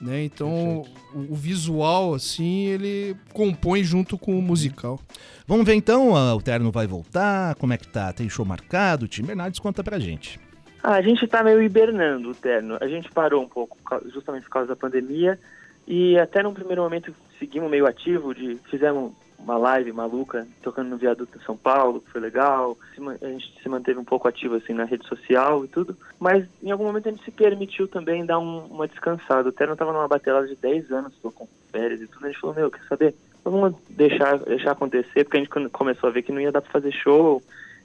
né? 0.00 0.24
Então 0.24 0.84
o, 1.14 1.32
o 1.32 1.34
visual 1.34 2.14
assim 2.14 2.66
ele 2.66 3.16
compõe 3.32 3.82
junto 3.82 4.18
com 4.18 4.38
o 4.38 4.42
musical. 4.42 5.00
Vamos 5.46 5.64
ver 5.64 5.74
então, 5.74 6.12
o 6.12 6.42
Terno 6.42 6.70
vai 6.70 6.86
voltar, 6.86 7.54
como 7.54 7.72
é 7.72 7.78
que 7.78 7.88
tá? 7.88 8.12
Tem 8.12 8.28
show 8.28 8.44
marcado? 8.44 9.06
O 9.06 9.08
Tim 9.08 9.22
Bernardes 9.22 9.58
conta 9.58 9.82
pra 9.82 9.98
gente. 9.98 10.38
Ah, 10.82 10.94
a 10.94 11.02
gente 11.02 11.26
tá 11.26 11.42
meio 11.42 11.60
hibernando 11.62 12.30
o 12.30 12.34
terno. 12.34 12.78
A 12.80 12.86
gente 12.86 13.10
parou 13.10 13.42
um 13.42 13.48
pouco, 13.48 13.76
justamente 14.12 14.44
por 14.44 14.50
causa 14.50 14.68
da 14.68 14.76
pandemia. 14.76 15.38
E 15.86 16.16
até 16.18 16.42
num 16.42 16.54
primeiro 16.54 16.82
momento 16.82 17.12
seguimos 17.38 17.70
meio 17.70 17.86
ativo, 17.86 18.34
de 18.34 18.58
fizemos 18.70 19.12
uma 19.38 19.56
live 19.56 19.92
maluca, 19.92 20.46
tocando 20.62 20.88
no 20.90 20.96
viaduto 20.96 21.38
em 21.38 21.44
São 21.44 21.56
Paulo, 21.56 22.00
que 22.00 22.10
foi 22.10 22.20
legal. 22.20 22.76
A 23.22 23.26
gente 23.28 23.62
se 23.62 23.68
manteve 23.68 23.98
um 23.98 24.04
pouco 24.04 24.26
ativo 24.28 24.56
assim 24.56 24.72
na 24.72 24.84
rede 24.84 25.06
social 25.06 25.64
e 25.64 25.68
tudo. 25.68 25.96
Mas 26.18 26.46
em 26.62 26.70
algum 26.70 26.84
momento 26.84 27.08
a 27.08 27.12
gente 27.12 27.24
se 27.24 27.30
permitiu 27.30 27.86
também 27.86 28.26
dar 28.26 28.38
um- 28.38 28.66
uma 28.66 28.88
descansada. 28.88 29.48
O 29.48 29.52
Terno 29.52 29.76
tava 29.76 29.92
numa 29.92 30.08
batelada 30.08 30.46
de 30.46 30.56
10 30.56 30.90
anos, 30.90 31.14
com 31.22 31.48
férias 31.70 32.00
e 32.00 32.06
tudo. 32.06 32.26
A 32.26 32.28
gente 32.28 32.40
falou, 32.40 32.56
meu, 32.56 32.70
quer 32.70 32.82
saber? 32.88 33.14
Vamos 33.44 33.74
deixar, 33.88 34.38
deixar 34.40 34.72
acontecer, 34.72 35.24
porque 35.24 35.36
a 35.38 35.40
gente 35.40 35.70
começou 35.70 36.08
a 36.08 36.12
ver 36.12 36.22
que 36.22 36.32
não 36.32 36.40
ia 36.40 36.52
dar 36.52 36.60
pra 36.60 36.72
fazer 36.72 36.92
show 36.92 37.42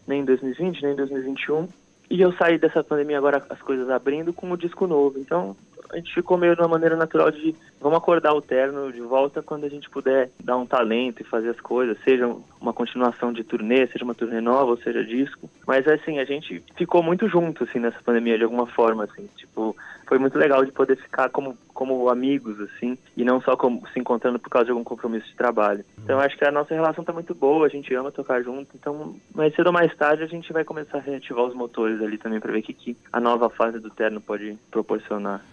nem 0.07 0.21
em 0.21 0.25
2020, 0.25 0.81
nem 0.81 0.93
em 0.93 0.95
2021. 0.95 1.67
E 2.09 2.21
eu 2.21 2.33
saí 2.33 2.57
dessa 2.57 2.83
pandemia 2.83 3.17
agora, 3.17 3.43
as 3.49 3.61
coisas 3.61 3.89
abrindo, 3.89 4.33
com 4.33 4.51
o 4.51 4.57
disco 4.57 4.85
novo. 4.85 5.17
Então, 5.19 5.55
a 5.93 5.97
gente 5.97 6.13
ficou 6.13 6.37
meio 6.37 6.55
de 6.55 6.61
uma 6.61 6.67
maneira 6.67 6.95
natural 6.95 7.29
de 7.31 7.55
vamos 7.79 7.97
acordar 7.97 8.33
o 8.33 8.41
terno 8.41 8.91
de 8.91 9.01
volta 9.01 9.43
quando 9.43 9.65
a 9.65 9.69
gente 9.69 9.89
puder 9.89 10.29
dar 10.43 10.57
um 10.57 10.65
talento 10.65 11.21
e 11.21 11.25
fazer 11.25 11.49
as 11.49 11.59
coisas, 11.61 11.97
seja 12.03 12.35
uma 12.59 12.73
continuação 12.73 13.31
de 13.31 13.43
turnê, 13.43 13.85
seja 13.87 14.03
uma 14.03 14.15
turnê 14.15 14.41
nova, 14.41 14.71
ou 14.71 14.77
seja 14.77 15.03
disco. 15.03 15.49
Mas 15.67 15.87
assim, 15.87 16.19
a 16.19 16.25
gente 16.25 16.63
ficou 16.75 17.03
muito 17.03 17.29
junto 17.29 17.63
assim 17.63 17.79
nessa 17.79 18.01
pandemia 18.03 18.37
de 18.37 18.43
alguma 18.43 18.65
forma 18.65 19.03
assim, 19.03 19.29
tipo, 19.35 19.75
foi 20.07 20.17
muito 20.17 20.37
legal 20.37 20.65
de 20.65 20.71
poder 20.71 20.97
ficar 20.97 21.29
como 21.29 21.57
como 21.73 22.07
amigos 22.07 22.59
assim, 22.61 22.97
e 23.17 23.23
não 23.23 23.41
só 23.41 23.57
como 23.57 23.85
se 23.89 23.99
encontrando 23.99 24.39
por 24.39 24.49
causa 24.49 24.65
de 24.65 24.71
algum 24.71 24.83
compromisso 24.83 25.27
de 25.27 25.35
trabalho. 25.35 25.83
Então, 25.97 26.19
acho 26.19 26.37
que 26.37 26.45
a 26.45 26.51
nossa 26.51 26.73
relação 26.73 27.03
tá 27.03 27.11
muito 27.11 27.33
boa, 27.33 27.65
a 27.65 27.69
gente 27.69 27.93
ama 27.95 28.11
tocar 28.11 28.43
junto, 28.43 28.69
então 28.75 29.15
mais 29.33 29.53
cedo 29.55 29.67
ou 29.67 29.73
mais 29.73 29.93
tarde 29.95 30.23
a 30.23 30.27
gente 30.27 30.53
vai 30.53 30.63
começar 30.63 30.99
a 30.99 31.01
reativar 31.01 31.45
os 31.45 31.55
motores 31.55 31.99
ali 32.01 32.17
também 32.17 32.39
para 32.39 32.51
ver 32.51 32.59
o 32.59 32.63
que, 32.63 32.73
que 32.73 32.97
a 33.11 33.19
nova 33.19 33.49
fase 33.49 33.79
do 33.79 33.89
terno 33.89 34.21
pode 34.21 34.57
proporcionar. 34.69 35.43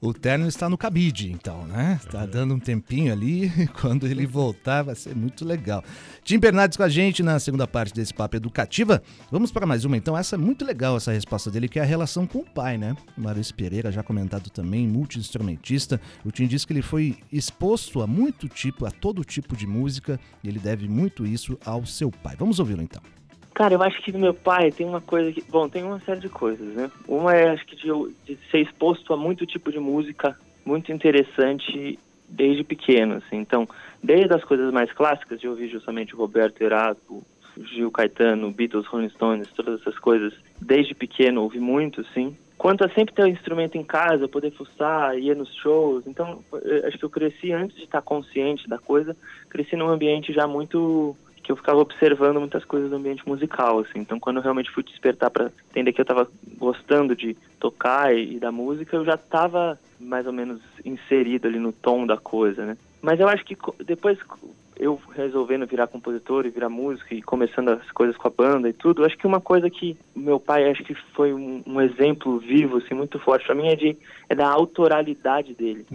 O 0.00 0.14
Terno 0.14 0.46
está 0.46 0.68
no 0.68 0.78
cabide, 0.78 1.32
então, 1.32 1.66
né? 1.66 2.00
Tá 2.08 2.24
dando 2.24 2.54
um 2.54 2.60
tempinho 2.60 3.12
ali. 3.12 3.50
Quando 3.80 4.06
ele 4.06 4.26
voltar, 4.26 4.82
vai 4.82 4.94
ser 4.94 5.12
muito 5.16 5.44
legal. 5.44 5.82
Tim 6.22 6.38
Bernardes 6.38 6.76
com 6.76 6.84
a 6.84 6.88
gente 6.88 7.20
na 7.20 7.40
segunda 7.40 7.66
parte 7.66 7.92
desse 7.92 8.14
papo 8.14 8.36
educativa. 8.36 9.02
Vamos 9.28 9.50
para 9.50 9.66
mais 9.66 9.84
uma, 9.84 9.96
então. 9.96 10.16
Essa 10.16 10.36
é 10.36 10.38
muito 10.38 10.64
legal, 10.64 10.96
essa 10.96 11.10
resposta 11.10 11.50
dele, 11.50 11.68
que 11.68 11.80
é 11.80 11.82
a 11.82 11.84
relação 11.84 12.28
com 12.28 12.38
o 12.38 12.44
pai, 12.44 12.78
né? 12.78 12.96
Maurício 13.16 13.52
Pereira, 13.56 13.90
já 13.90 14.04
comentado 14.04 14.50
também, 14.50 14.86
multi-instrumentista. 14.86 16.00
O 16.24 16.30
Tim 16.30 16.46
disse 16.46 16.64
que 16.64 16.72
ele 16.72 16.82
foi 16.82 17.16
exposto 17.32 18.00
a 18.00 18.06
muito 18.06 18.48
tipo, 18.48 18.86
a 18.86 18.92
todo 18.92 19.24
tipo 19.24 19.56
de 19.56 19.66
música, 19.66 20.20
e 20.44 20.48
ele 20.48 20.60
deve 20.60 20.86
muito 20.88 21.26
isso 21.26 21.58
ao 21.64 21.84
seu 21.84 22.08
pai. 22.08 22.36
Vamos 22.38 22.60
ouvi-lo, 22.60 22.82
então. 22.82 23.02
Cara, 23.58 23.74
eu 23.74 23.82
acho 23.82 24.00
que 24.02 24.16
meu 24.16 24.32
pai 24.32 24.70
tem 24.70 24.86
uma 24.86 25.00
coisa 25.00 25.32
que. 25.32 25.42
Bom, 25.42 25.68
tem 25.68 25.82
uma 25.82 25.98
série 26.02 26.20
de 26.20 26.28
coisas, 26.28 26.76
né? 26.76 26.88
Uma 27.08 27.34
é, 27.34 27.50
acho 27.50 27.66
que, 27.66 27.74
de, 27.74 27.88
de 28.24 28.38
ser 28.52 28.60
exposto 28.60 29.12
a 29.12 29.16
muito 29.16 29.44
tipo 29.44 29.72
de 29.72 29.80
música 29.80 30.38
muito 30.64 30.92
interessante 30.92 31.98
desde 32.28 32.62
pequeno, 32.62 33.16
assim. 33.16 33.34
Então, 33.34 33.66
desde 34.00 34.32
as 34.32 34.44
coisas 34.44 34.72
mais 34.72 34.92
clássicas, 34.92 35.40
de 35.40 35.48
ouvir 35.48 35.68
justamente 35.68 36.14
o 36.14 36.18
Roberto 36.18 36.62
Erasmo, 36.62 37.24
Gil 37.56 37.90
Caetano, 37.90 38.52
Beatles, 38.52 38.86
Rolling 38.86 39.10
Stones, 39.10 39.50
todas 39.56 39.80
essas 39.80 39.98
coisas, 39.98 40.32
desde 40.60 40.94
pequeno 40.94 41.42
ouvi 41.42 41.58
muito, 41.58 42.06
sim. 42.14 42.36
Quanto 42.56 42.84
a 42.84 42.90
sempre 42.90 43.12
ter 43.12 43.24
um 43.24 43.28
instrumento 43.28 43.76
em 43.76 43.82
casa, 43.82 44.28
poder 44.28 44.52
fuçar, 44.52 45.18
ir 45.18 45.34
nos 45.34 45.52
shows. 45.56 46.06
Então, 46.06 46.44
acho 46.86 46.96
que 46.96 47.04
eu 47.04 47.10
cresci 47.10 47.52
antes 47.52 47.76
de 47.76 47.82
estar 47.82 48.02
consciente 48.02 48.68
da 48.68 48.78
coisa, 48.78 49.16
cresci 49.48 49.74
num 49.74 49.88
ambiente 49.88 50.32
já 50.32 50.46
muito 50.46 51.16
que 51.48 51.52
eu 51.52 51.56
ficava 51.56 51.78
observando 51.78 52.38
muitas 52.38 52.62
coisas 52.62 52.90
do 52.90 52.96
ambiente 52.96 53.26
musical, 53.26 53.78
assim. 53.78 54.00
Então, 54.00 54.20
quando 54.20 54.36
eu 54.36 54.42
realmente 54.42 54.70
fui 54.70 54.82
despertar 54.82 55.30
para 55.30 55.50
entender 55.70 55.94
que 55.94 56.00
eu 56.00 56.02
estava 56.02 56.28
gostando 56.58 57.16
de 57.16 57.34
tocar 57.58 58.14
e, 58.14 58.36
e 58.36 58.38
da 58.38 58.52
música, 58.52 58.94
eu 58.94 59.04
já 59.04 59.14
estava 59.14 59.78
mais 59.98 60.26
ou 60.26 60.32
menos 60.32 60.60
inserido 60.84 61.48
ali 61.48 61.58
no 61.58 61.72
tom 61.72 62.06
da 62.06 62.18
coisa, 62.18 62.66
né? 62.66 62.76
Mas 63.00 63.18
eu 63.18 63.26
acho 63.26 63.46
que 63.46 63.56
depois 63.82 64.18
eu 64.76 65.00
resolvendo 65.16 65.66
virar 65.66 65.86
compositor 65.86 66.44
e 66.44 66.50
virar 66.50 66.68
músico 66.68 67.14
e 67.14 67.22
começando 67.22 67.70
as 67.70 67.90
coisas 67.92 68.14
com 68.14 68.28
a 68.28 68.30
banda 68.30 68.68
e 68.68 68.74
tudo, 68.74 69.00
eu 69.00 69.06
acho 69.06 69.16
que 69.16 69.26
uma 69.26 69.40
coisa 69.40 69.70
que 69.70 69.96
meu 70.14 70.38
pai 70.38 70.70
acho 70.70 70.84
que 70.84 70.94
foi 71.14 71.32
um, 71.32 71.62
um 71.66 71.80
exemplo 71.80 72.38
vivo, 72.38 72.76
assim, 72.76 72.94
muito 72.94 73.18
forte 73.18 73.46
para 73.46 73.54
mim 73.54 73.68
é 73.68 73.74
de 73.74 73.96
é 74.28 74.34
da 74.34 74.50
autoralidade 74.50 75.54
dele 75.54 75.86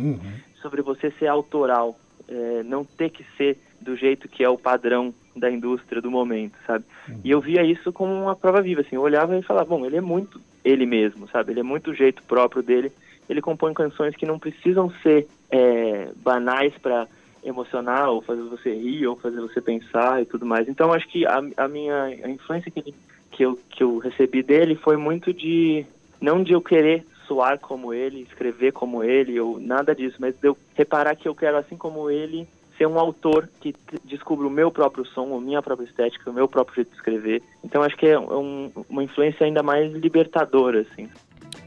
sobre 0.64 0.82
você 0.82 1.12
ser 1.12 1.28
autoral, 1.28 1.96
é, 2.28 2.64
não 2.64 2.84
ter 2.84 3.12
que 3.12 3.24
ser 3.38 3.58
do 3.84 3.96
jeito 3.96 4.28
que 4.28 4.44
é 4.44 4.50
o 4.50 4.58
padrão 4.58 5.14
da 5.36 5.52
indústria 5.52 6.02
do 6.02 6.10
momento, 6.10 6.56
sabe? 6.66 6.86
E 7.24 7.32
eu 7.32 7.42
via 7.42 7.64
isso 7.64 7.92
como 7.92 8.12
uma 8.14 8.36
prova 8.36 8.62
viva, 8.62 8.82
assim, 8.82 8.96
eu 8.96 9.02
olhava 9.02 9.38
e 9.38 9.44
falava, 9.44 9.70
bom, 9.70 9.86
ele 9.86 9.98
é 9.98 10.02
muito 10.02 10.40
ele 10.64 10.86
mesmo, 10.86 11.28
sabe? 11.28 11.52
Ele 11.52 11.60
é 11.60 11.64
muito 11.64 11.92
o 11.92 11.96
jeito 11.96 12.24
próprio 12.24 12.64
dele. 12.64 12.92
Ele 13.30 13.42
compõe 13.42 13.74
canções 13.74 14.16
que 14.16 14.26
não 14.26 14.40
precisam 14.40 14.90
ser 15.02 15.28
é, 15.52 16.10
banais 16.16 16.74
para 16.78 17.08
emocionar 17.44 18.10
ou 18.10 18.22
fazer 18.22 18.42
você 18.44 18.74
rir 18.74 19.06
ou 19.08 19.16
fazer 19.18 19.42
você 19.42 19.62
pensar 19.62 20.22
e 20.22 20.26
tudo 20.26 20.46
mais. 20.46 20.68
Então 20.68 20.94
acho 20.94 21.08
que 21.08 21.26
a, 21.26 21.42
a 21.58 21.68
minha 21.68 22.04
a 22.04 22.30
influência 22.30 22.72
que, 22.72 22.80
ele, 22.80 22.96
que, 23.32 23.44
eu, 23.44 23.60
que 23.70 23.84
eu 23.84 23.98
recebi 23.98 24.42
dele 24.42 24.76
foi 24.76 24.98
muito 24.98 25.34
de 25.34 25.86
não 26.22 26.42
de 26.42 26.54
eu 26.54 26.62
querer 26.62 27.06
soar 27.28 27.60
como 27.60 27.94
ele, 27.94 28.22
escrever 28.22 28.72
como 28.72 29.04
ele 29.04 29.40
ou 29.40 29.60
nada 29.60 29.96
disso, 29.96 30.18
mas 30.20 30.36
de 30.36 30.48
eu 30.48 30.58
reparar 30.74 31.16
que 31.16 31.28
eu 31.28 31.36
quero 31.36 31.58
assim 31.58 31.76
como 31.76 32.10
ele 32.10 32.48
ser 32.78 32.88
um 32.88 32.98
autor 33.00 33.50
que 33.62 33.74
descubra 34.06 34.48
o 34.48 34.50
meu 34.50 34.72
próprio 34.72 35.06
som, 35.08 35.36
a 35.36 35.42
minha 35.42 35.62
própria 35.62 35.86
estética, 35.86 36.30
o 36.30 36.34
meu 36.34 36.48
próprio 36.48 36.76
jeito 36.76 36.90
de 36.92 36.96
escrever. 36.96 37.42
Então 37.64 37.82
acho 37.84 37.96
que 37.98 38.08
é 38.08 38.20
um- 38.20 38.72
uma 38.90 39.04
influência 39.04 39.46
ainda 39.46 39.62
mais 39.64 39.92
libertadora 39.94 40.82
assim. 40.82 41.10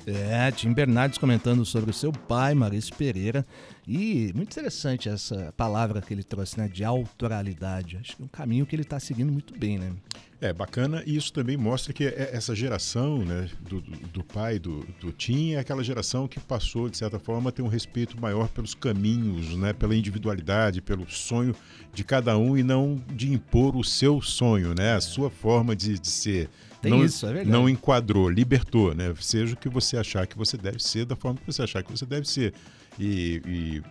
É, 0.06 0.50
Tim 0.52 0.72
Bernardes 0.72 1.18
comentando 1.18 1.64
sobre 1.64 1.90
o 1.90 1.94
seu 1.94 2.12
pai, 2.12 2.54
Maurício 2.54 2.94
Pereira. 2.96 3.44
E 3.88 4.32
muito 4.34 4.50
interessante 4.50 5.08
essa 5.08 5.54
palavra 5.56 6.02
que 6.02 6.12
ele 6.12 6.24
trouxe, 6.24 6.58
né? 6.58 6.66
De 6.68 6.82
autoralidade. 6.84 7.96
Acho 7.98 8.16
que 8.16 8.22
é 8.22 8.24
um 8.24 8.28
caminho 8.28 8.66
que 8.66 8.74
ele 8.74 8.82
está 8.82 8.98
seguindo 8.98 9.30
muito 9.32 9.56
bem, 9.56 9.78
né? 9.78 9.92
É 10.40 10.52
bacana 10.52 11.02
e 11.06 11.16
isso 11.16 11.32
também 11.32 11.56
mostra 11.56 11.92
que 11.94 12.04
é- 12.04 12.30
essa 12.32 12.54
geração 12.54 13.24
né, 13.24 13.48
do, 13.60 13.80
do- 13.80 14.06
do 14.08 14.24
pai 14.24 14.58
do, 14.58 14.80
do 15.00 15.10
Tim 15.10 15.52
é 15.52 15.58
aquela 15.60 15.82
geração 15.82 16.28
que 16.28 16.38
passou, 16.38 16.90
de 16.90 16.98
certa 16.98 17.18
forma, 17.18 17.48
a 17.48 17.52
ter 17.52 17.62
um 17.62 17.68
respeito 17.68 18.20
maior 18.20 18.48
pelos 18.48 18.74
caminhos, 18.74 19.56
né, 19.56 19.72
pela 19.72 19.96
individualidade, 19.96 20.82
pelo 20.82 21.08
sonho 21.10 21.54
de 21.94 22.04
cada 22.04 22.36
um 22.36 22.56
e 22.58 22.62
não 22.62 23.00
de 23.14 23.32
impor 23.32 23.74
o 23.76 23.82
seu 23.82 24.20
sonho, 24.20 24.74
né, 24.74 24.94
a 24.96 25.00
sua 25.00 25.30
forma 25.30 25.74
de, 25.74 25.98
de 25.98 26.08
ser. 26.08 26.50
Tem 26.82 26.90
não, 26.90 27.02
isso, 27.02 27.24
é 27.24 27.28
verdade. 27.32 27.50
Não 27.50 27.66
enquadrou, 27.66 28.28
libertou, 28.28 28.94
né? 28.94 29.14
Seja 29.18 29.54
o 29.54 29.56
que 29.56 29.68
você 29.70 29.96
achar 29.96 30.26
que 30.26 30.36
você 30.36 30.58
deve 30.58 30.78
ser, 30.82 31.06
da 31.06 31.16
forma 31.16 31.38
que 31.40 31.46
você 31.50 31.62
achar 31.62 31.82
que 31.82 31.90
você 31.90 32.04
deve 32.04 32.28
ser. 32.28 32.52
E, 32.98 33.42
e- 33.46 33.82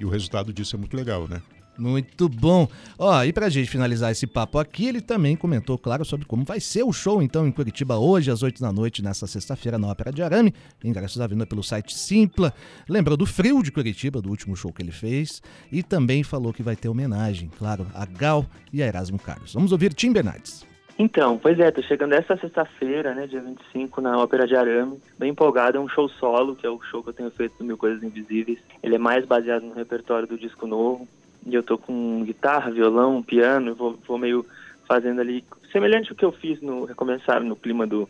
e 0.00 0.04
o 0.04 0.08
resultado 0.08 0.52
disso 0.52 0.76
é 0.76 0.78
muito 0.78 0.96
legal, 0.96 1.26
né? 1.28 1.40
Muito 1.76 2.28
bom. 2.28 2.68
Ó, 2.96 3.24
e 3.24 3.32
pra 3.32 3.48
gente 3.48 3.68
finalizar 3.68 4.12
esse 4.12 4.28
papo 4.28 4.60
aqui, 4.60 4.86
ele 4.86 5.00
também 5.00 5.34
comentou, 5.34 5.76
claro, 5.76 6.04
sobre 6.04 6.24
como 6.24 6.44
vai 6.44 6.60
ser 6.60 6.84
o 6.84 6.92
show, 6.92 7.20
então, 7.20 7.48
em 7.48 7.50
Curitiba, 7.50 7.96
hoje, 7.98 8.30
às 8.30 8.44
8 8.44 8.60
da 8.60 8.72
noite, 8.72 9.02
nessa 9.02 9.26
sexta-feira, 9.26 9.76
na 9.76 9.88
Ópera 9.88 10.12
de 10.12 10.22
Arame. 10.22 10.54
Ingressos 10.84 11.20
à 11.20 11.26
venda 11.26 11.44
pelo 11.44 11.64
site 11.64 11.92
Simpla. 11.98 12.54
Lembrou 12.88 13.16
do 13.16 13.26
frio 13.26 13.60
de 13.60 13.72
Curitiba, 13.72 14.22
do 14.22 14.30
último 14.30 14.54
show 14.54 14.72
que 14.72 14.82
ele 14.82 14.92
fez. 14.92 15.42
E 15.72 15.82
também 15.82 16.22
falou 16.22 16.52
que 16.52 16.62
vai 16.62 16.76
ter 16.76 16.88
homenagem, 16.88 17.50
claro, 17.58 17.88
a 17.92 18.06
Gal 18.06 18.46
e 18.72 18.80
a 18.80 18.86
Erasmo 18.86 19.18
Carlos. 19.18 19.52
Vamos 19.52 19.72
ouvir 19.72 19.92
Tim 19.94 20.12
Bernardes. 20.12 20.64
Então, 20.96 21.36
pois 21.36 21.58
é, 21.58 21.70
tô 21.72 21.82
chegando 21.82 22.12
essa 22.12 22.36
sexta-feira, 22.36 23.14
né, 23.14 23.26
dia 23.26 23.40
25, 23.40 24.00
na 24.00 24.16
Ópera 24.16 24.46
de 24.46 24.54
Arame. 24.54 25.00
Bem 25.18 25.30
empolgado, 25.30 25.76
é 25.76 25.80
um 25.80 25.88
show 25.88 26.08
solo, 26.08 26.54
que 26.54 26.64
é 26.64 26.70
o 26.70 26.80
show 26.82 27.02
que 27.02 27.08
eu 27.08 27.14
tenho 27.14 27.30
feito 27.32 27.58
do 27.58 27.64
Mil 27.64 27.76
Coisas 27.76 28.02
Invisíveis. 28.02 28.60
Ele 28.80 28.94
é 28.94 28.98
mais 28.98 29.26
baseado 29.26 29.64
no 29.64 29.74
repertório 29.74 30.28
do 30.28 30.38
disco 30.38 30.66
novo. 30.66 31.08
E 31.44 31.54
eu 31.54 31.62
tô 31.62 31.76
com 31.76 32.22
guitarra, 32.24 32.70
violão, 32.70 33.22
piano, 33.22 33.74
vou, 33.74 33.98
vou 34.06 34.16
meio 34.16 34.46
fazendo 34.86 35.20
ali, 35.20 35.44
semelhante 35.72 36.10
ao 36.10 36.16
que 36.16 36.24
eu 36.24 36.32
fiz 36.32 36.60
no 36.60 36.84
Recomeçar, 36.84 37.42
no 37.42 37.56
clima 37.56 37.86
do, 37.86 38.08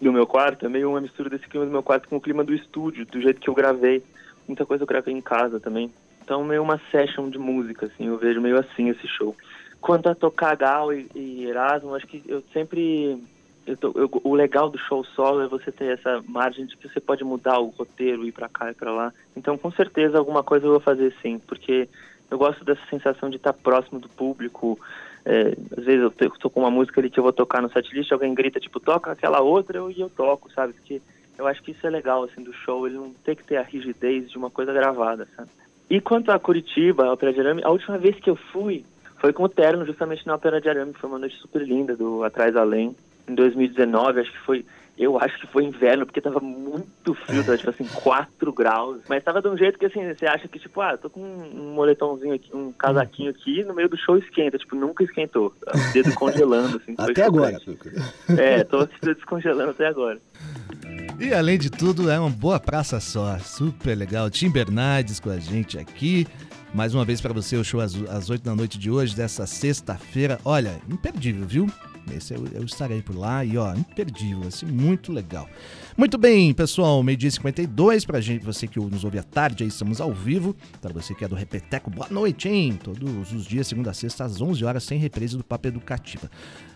do 0.00 0.12
meu 0.12 0.26
quarto, 0.26 0.66
é 0.66 0.68
meio 0.68 0.90
uma 0.90 1.00
mistura 1.00 1.30
desse 1.30 1.46
clima 1.48 1.64
do 1.64 1.72
meu 1.72 1.82
quarto 1.82 2.08
com 2.08 2.16
o 2.16 2.20
clima 2.20 2.42
do 2.42 2.54
estúdio, 2.54 3.06
do 3.06 3.20
jeito 3.20 3.40
que 3.40 3.48
eu 3.48 3.54
gravei. 3.54 4.02
Muita 4.48 4.66
coisa 4.66 4.82
eu 4.82 4.88
gravei 4.88 5.14
em 5.14 5.20
casa 5.20 5.60
também. 5.60 5.90
Então, 6.22 6.44
meio 6.44 6.62
uma 6.62 6.80
session 6.90 7.28
de 7.28 7.38
música, 7.38 7.86
assim, 7.86 8.06
eu 8.06 8.18
vejo 8.18 8.40
meio 8.40 8.58
assim 8.58 8.88
esse 8.88 9.06
show. 9.06 9.34
Quanto 9.80 10.08
a 10.08 10.14
tocar 10.14 10.56
Gal 10.56 10.92
e, 10.92 11.08
e 11.14 11.46
Erasmo, 11.46 11.94
acho 11.94 12.06
que 12.06 12.22
eu 12.26 12.42
sempre. 12.52 13.18
Eu 13.66 13.76
tô- 13.76 13.92
eu- 13.94 14.10
o 14.24 14.34
legal 14.34 14.68
do 14.68 14.78
show 14.78 15.04
solo 15.04 15.42
é 15.42 15.48
você 15.48 15.70
ter 15.70 15.98
essa 15.98 16.22
margem 16.26 16.66
de 16.66 16.76
que 16.76 16.88
você 16.88 17.00
pode 17.00 17.22
mudar 17.24 17.58
o 17.58 17.68
roteiro, 17.68 18.26
ir 18.26 18.32
pra 18.32 18.48
cá 18.48 18.70
e 18.70 18.74
pra 18.74 18.90
lá. 18.92 19.12
Então, 19.36 19.56
com 19.56 19.70
certeza, 19.72 20.18
alguma 20.18 20.42
coisa 20.42 20.66
eu 20.66 20.72
vou 20.72 20.80
fazer 20.80 21.14
sim, 21.22 21.38
porque 21.38 21.88
eu 22.30 22.38
gosto 22.38 22.64
dessa 22.64 22.80
sensação 22.88 23.30
de 23.30 23.36
estar 23.36 23.52
próximo 23.52 24.00
do 24.00 24.08
público. 24.08 24.78
É, 25.24 25.54
às 25.76 25.84
vezes 25.84 26.02
eu 26.02 26.10
tô, 26.10 26.50
com 26.50 26.60
uma 26.60 26.70
música 26.70 27.00
ali 27.00 27.10
que 27.10 27.18
eu 27.18 27.24
vou 27.24 27.32
tocar 27.32 27.60
no 27.60 27.70
setlist, 27.70 28.10
alguém 28.10 28.34
grita, 28.34 28.58
tipo, 28.58 28.80
toca 28.80 29.12
aquela 29.12 29.40
outra 29.40 29.78
e 29.92 30.00
eu 30.00 30.08
toco, 30.08 30.50
sabe? 30.52 30.72
Porque 30.72 31.00
eu 31.38 31.46
acho 31.46 31.62
que 31.62 31.72
isso 31.72 31.86
é 31.86 31.90
legal, 31.90 32.24
assim, 32.24 32.42
do 32.42 32.52
show, 32.52 32.86
ele 32.86 32.96
não 32.96 33.12
tem 33.24 33.34
que 33.34 33.44
ter 33.44 33.56
a 33.56 33.62
rigidez 33.62 34.30
de 34.30 34.38
uma 34.38 34.50
coisa 34.50 34.72
gravada, 34.72 35.28
sabe? 35.36 35.48
E 35.88 36.00
quanto 36.00 36.30
a 36.30 36.38
Curitiba, 36.38 37.04
a 37.04 37.12
Ópera 37.12 37.32
de 37.32 37.40
Arame, 37.40 37.62
a 37.64 37.70
última 37.70 37.98
vez 37.98 38.16
que 38.20 38.30
eu 38.30 38.36
fui 38.36 38.84
foi 39.20 39.32
com 39.32 39.44
o 39.44 39.48
Terno, 39.48 39.84
justamente 39.84 40.26
na 40.26 40.34
Ópera 40.34 40.60
de 40.60 40.68
Arame, 40.68 40.94
que 40.94 41.00
foi 41.00 41.10
uma 41.10 41.18
noite 41.18 41.36
super 41.36 41.62
linda 41.62 41.94
do 41.94 42.24
Atrás 42.24 42.56
Além, 42.56 42.96
em 43.28 43.34
2019, 43.34 44.20
acho 44.20 44.32
que 44.32 44.38
foi, 44.38 44.66
eu 44.98 45.18
acho 45.18 45.38
que 45.38 45.46
foi 45.46 45.64
inverno, 45.64 46.06
porque 46.06 46.20
tava 46.20 46.40
muito 46.40 47.14
frio, 47.14 47.44
tava 47.44 47.58
tipo 47.58 47.70
assim, 47.70 47.84
4 48.02 48.52
graus, 48.52 48.98
mas 49.08 49.22
tava 49.22 49.42
de 49.42 49.48
um 49.48 49.56
jeito 49.56 49.78
que 49.78 49.86
assim, 49.86 50.12
você 50.12 50.26
acha 50.26 50.48
que 50.48 50.58
tipo, 50.58 50.80
ah, 50.80 50.96
tô 50.96 51.10
com 51.10 51.20
um 51.20 51.74
moletomzinho 51.74 52.34
aqui, 52.34 52.50
um 52.56 52.72
casaquinho 52.72 53.30
aqui, 53.30 53.62
no 53.62 53.74
meio 53.74 53.88
do 53.88 53.96
show 53.96 54.16
esquenta, 54.16 54.56
tipo, 54.56 54.74
nunca 54.74 55.04
esquentou, 55.04 55.54
o 55.66 55.92
dedo 55.92 56.14
congelando, 56.14 56.78
assim. 56.78 56.96
foi 56.96 57.12
Até 57.12 57.24
agora. 57.24 57.58
É, 58.38 58.64
tô 58.64 58.88
descongelando 59.02 59.70
até 59.70 59.86
agora. 59.86 60.18
E 61.20 61.34
além 61.34 61.58
de 61.58 61.68
tudo, 61.68 62.10
é 62.10 62.18
uma 62.18 62.30
boa 62.30 62.58
praça 62.58 62.98
só. 62.98 63.38
Super 63.40 63.94
legal. 63.94 64.30
Tim 64.30 64.50
Bernardes 64.50 65.20
com 65.20 65.28
a 65.28 65.38
gente 65.38 65.78
aqui. 65.78 66.26
Mais 66.72 66.94
uma 66.94 67.04
vez 67.04 67.20
para 67.20 67.34
você 67.34 67.56
o 67.56 67.64
show 67.64 67.80
às, 67.80 67.94
às 68.08 68.30
8 68.30 68.44
da 68.44 68.54
noite 68.54 68.78
de 68.78 68.90
hoje, 68.90 69.14
dessa 69.14 69.44
sexta-feira. 69.44 70.38
Olha, 70.44 70.80
imperdível, 70.88 71.46
viu? 71.46 71.66
Esse 72.16 72.34
eu, 72.34 72.46
eu 72.52 72.64
estarei 72.64 73.02
por 73.02 73.16
lá 73.16 73.44
e 73.44 73.58
ó, 73.58 73.74
imperdível, 73.74 74.48
ser 74.50 74.66
muito 74.66 75.12
legal. 75.12 75.48
Muito 75.96 76.16
bem, 76.16 76.54
pessoal, 76.54 77.02
meio-dia 77.02 77.28
e 77.28 77.32
52 77.32 78.04
pra 78.04 78.20
gente, 78.20 78.44
você 78.44 78.66
que 78.66 78.78
nos 78.78 79.02
ouve 79.04 79.18
à 79.18 79.22
tarde, 79.24 79.64
aí 79.64 79.68
estamos 79.68 80.00
ao 80.00 80.12
vivo. 80.12 80.54
Para 80.80 80.92
você 80.92 81.14
que 81.14 81.24
é 81.24 81.28
do 81.28 81.34
Repeteco, 81.34 81.90
boa 81.90 82.08
noite, 82.08 82.48
hein? 82.48 82.78
Todos 82.82 83.32
os 83.32 83.44
dias, 83.44 83.66
segunda 83.66 83.90
a 83.90 83.94
sexta, 83.94 84.24
às 84.24 84.40
11 84.40 84.64
horas, 84.64 84.84
sem 84.84 84.98
reprise 84.98 85.36
do 85.36 85.42
Papo 85.44 85.66
Educativa. 85.66 86.30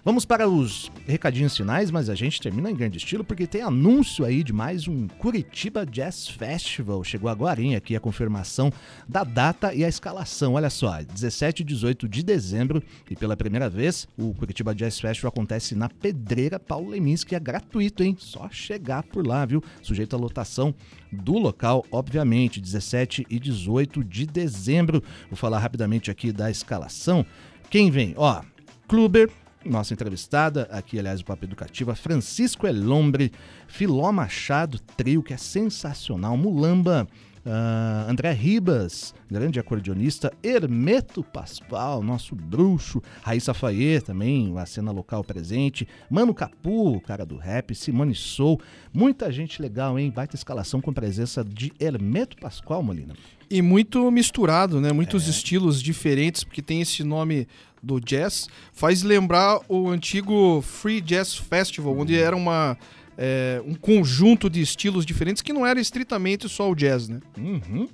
Vamos 0.05 0.27
para 0.27 0.47
os 0.47 0.93
recadinhos 1.07 1.57
finais, 1.57 1.91
mas 1.91 2.11
a 2.11 2.15
gente 2.15 2.39
termina 2.39 2.71
em 2.71 2.77
grande 2.77 2.99
estilo 2.99 3.25
porque 3.25 3.47
tem 3.47 3.63
anúncio 3.63 4.23
aí 4.23 4.43
de 4.43 4.53
mais 4.53 4.87
um 4.87 5.09
Curitiba 5.09 5.87
Jazz 5.87 6.29
Festival. 6.29 7.03
Chegou 7.03 7.31
agora 7.31 7.63
hein, 7.63 7.75
aqui 7.75 7.97
a 7.97 8.01
confirmação 8.01 8.71
da 9.09 9.25
data 9.25 9.73
e 9.73 9.83
a 9.83 9.89
escalação. 9.89 10.55
Olha 10.55 10.69
só, 10.69 11.03
17 11.03 11.63
e 11.63 11.65
18 11.65 12.07
de 12.07 12.23
dezembro 12.23 12.83
e 13.11 13.17
pela 13.17 13.35
primeira 13.35 13.71
vez 13.71 14.07
o 14.19 14.35
Curitiba 14.35 14.75
Jazz 14.75 15.01
Festival 15.01 15.31
acontece 15.31 15.75
na 15.75 15.89
Pedreira 15.89 16.61
Paulo 16.61 16.91
Leminski, 16.91 17.35
é 17.35 17.41
gratuito, 17.41 18.03
hein? 18.03 18.15
Só 18.19 18.51
chegar 18.51 19.04
por 19.05 19.27
lá, 19.27 19.45
viu? 19.45 19.63
Sujeito 19.83 20.15
à 20.15 20.19
lotação 20.19 20.75
do 21.13 21.39
local, 21.39 21.85
obviamente, 21.91 22.61
17 22.61 23.27
e 23.29 23.39
18 23.39 24.03
de 24.03 24.27
dezembro. 24.27 25.03
Vou 25.31 25.37
falar 25.37 25.59
rapidamente 25.59 26.11
aqui 26.11 26.33
da 26.33 26.51
escalação. 26.51 27.25
Quem 27.71 27.91
vem? 27.91 28.15
Ó, 28.17 28.43
Kluber, 28.89 29.31
nossa 29.65 29.95
entrevistada, 29.95 30.69
aqui, 30.71 30.99
aliás, 30.99 31.21
o 31.21 31.25
Papo 31.25 31.45
Educativa, 31.45 31.95
Francisco 31.95 32.67
Elombre, 32.67 33.33
Filó 33.67 34.13
Machado, 34.13 34.79
trio 34.97 35.23
que 35.23 35.33
é 35.33 35.39
sensacional, 35.39 36.37
Mulamba, 36.37 37.09
ah, 37.47 38.07
André 38.09 38.33
Ribas, 38.33 39.15
grande 39.31 39.61
acordeonista, 39.61 40.33
Hermeto 40.43 41.23
Pascoal, 41.23 42.03
nosso 42.03 42.35
bruxo, 42.35 43.03
Raíssa 43.23 43.53
Faye 43.53 44.01
também, 44.01 44.53
a 44.59 44.65
cena 44.65 44.91
local 44.91 45.23
presente, 45.23 45.87
Mano 46.09 46.33
Capu, 46.33 47.01
cara 47.01 47.27
do 47.27 47.37
rap, 47.37 47.75
Simone 47.75 48.15
Sou, 48.15 48.61
muita 48.93 49.31
gente 49.31 49.61
legal, 49.61 49.99
hein? 49.99 50.11
Baita 50.11 50.37
escalação 50.37 50.81
com 50.81 50.93
presença 50.93 51.45
de 51.45 51.73
Hermeto 51.79 52.37
Pascoal, 52.39 52.83
Molina. 52.83 53.15
E 53.51 53.61
muito 53.61 54.11
misturado, 54.11 54.81
né? 54.81 54.91
Muitos 54.93 55.29
estilos 55.29 55.83
diferentes, 55.83 56.45
porque 56.45 56.63
tem 56.63 56.81
esse 56.81 57.05
nome 57.05 57.47
do 57.83 58.01
jazz. 58.01 58.49
Faz 58.73 59.03
lembrar 59.03 59.61
o 59.69 59.89
antigo 59.91 60.63
Free 60.63 61.01
Jazz 61.01 61.37
Festival, 61.37 61.97
onde 61.97 62.17
era 62.17 62.35
uma, 62.35 62.77
é, 63.17 63.63
um 63.65 63.75
conjunto 63.75 64.51
de 64.51 64.61
estilos 64.61 65.07
diferentes 65.07 65.43
que 65.43 65.53
não 65.53 65.67
era 65.67 65.81
estritamente 65.81 66.49
só 66.49 66.71
o 66.71 66.75
jazz, 66.75 67.09
né? 67.09 67.21
Uhum. 67.37 67.89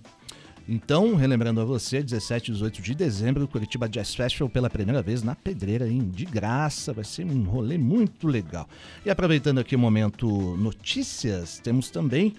Então, 0.68 1.16
relembrando 1.16 1.61
a 1.61 1.64
você, 1.64 2.01
17 2.01 2.51
e 2.51 2.55
18 2.55 2.81
de 2.81 2.95
dezembro, 2.95 3.43
o 3.43 3.49
Curitiba 3.49 3.89
Jazz 3.89 4.14
Festival 4.14 4.49
pela 4.49 4.71
primeira 4.71 5.03
vez 5.03 5.21
na 5.21 5.35
Pedreira, 5.35 5.89
hein? 5.89 6.09
De 6.14 6.25
graça, 6.25 6.93
vai 6.93 7.03
ser 7.03 7.25
um 7.25 7.43
rolê 7.43 7.77
muito 7.77 8.29
legal. 8.29 8.68
E 9.05 9.11
aproveitando 9.11 9.59
aqui 9.59 9.75
o 9.75 9.79
momento 9.79 10.29
notícias, 10.57 11.59
temos 11.59 11.91
também 11.91 12.35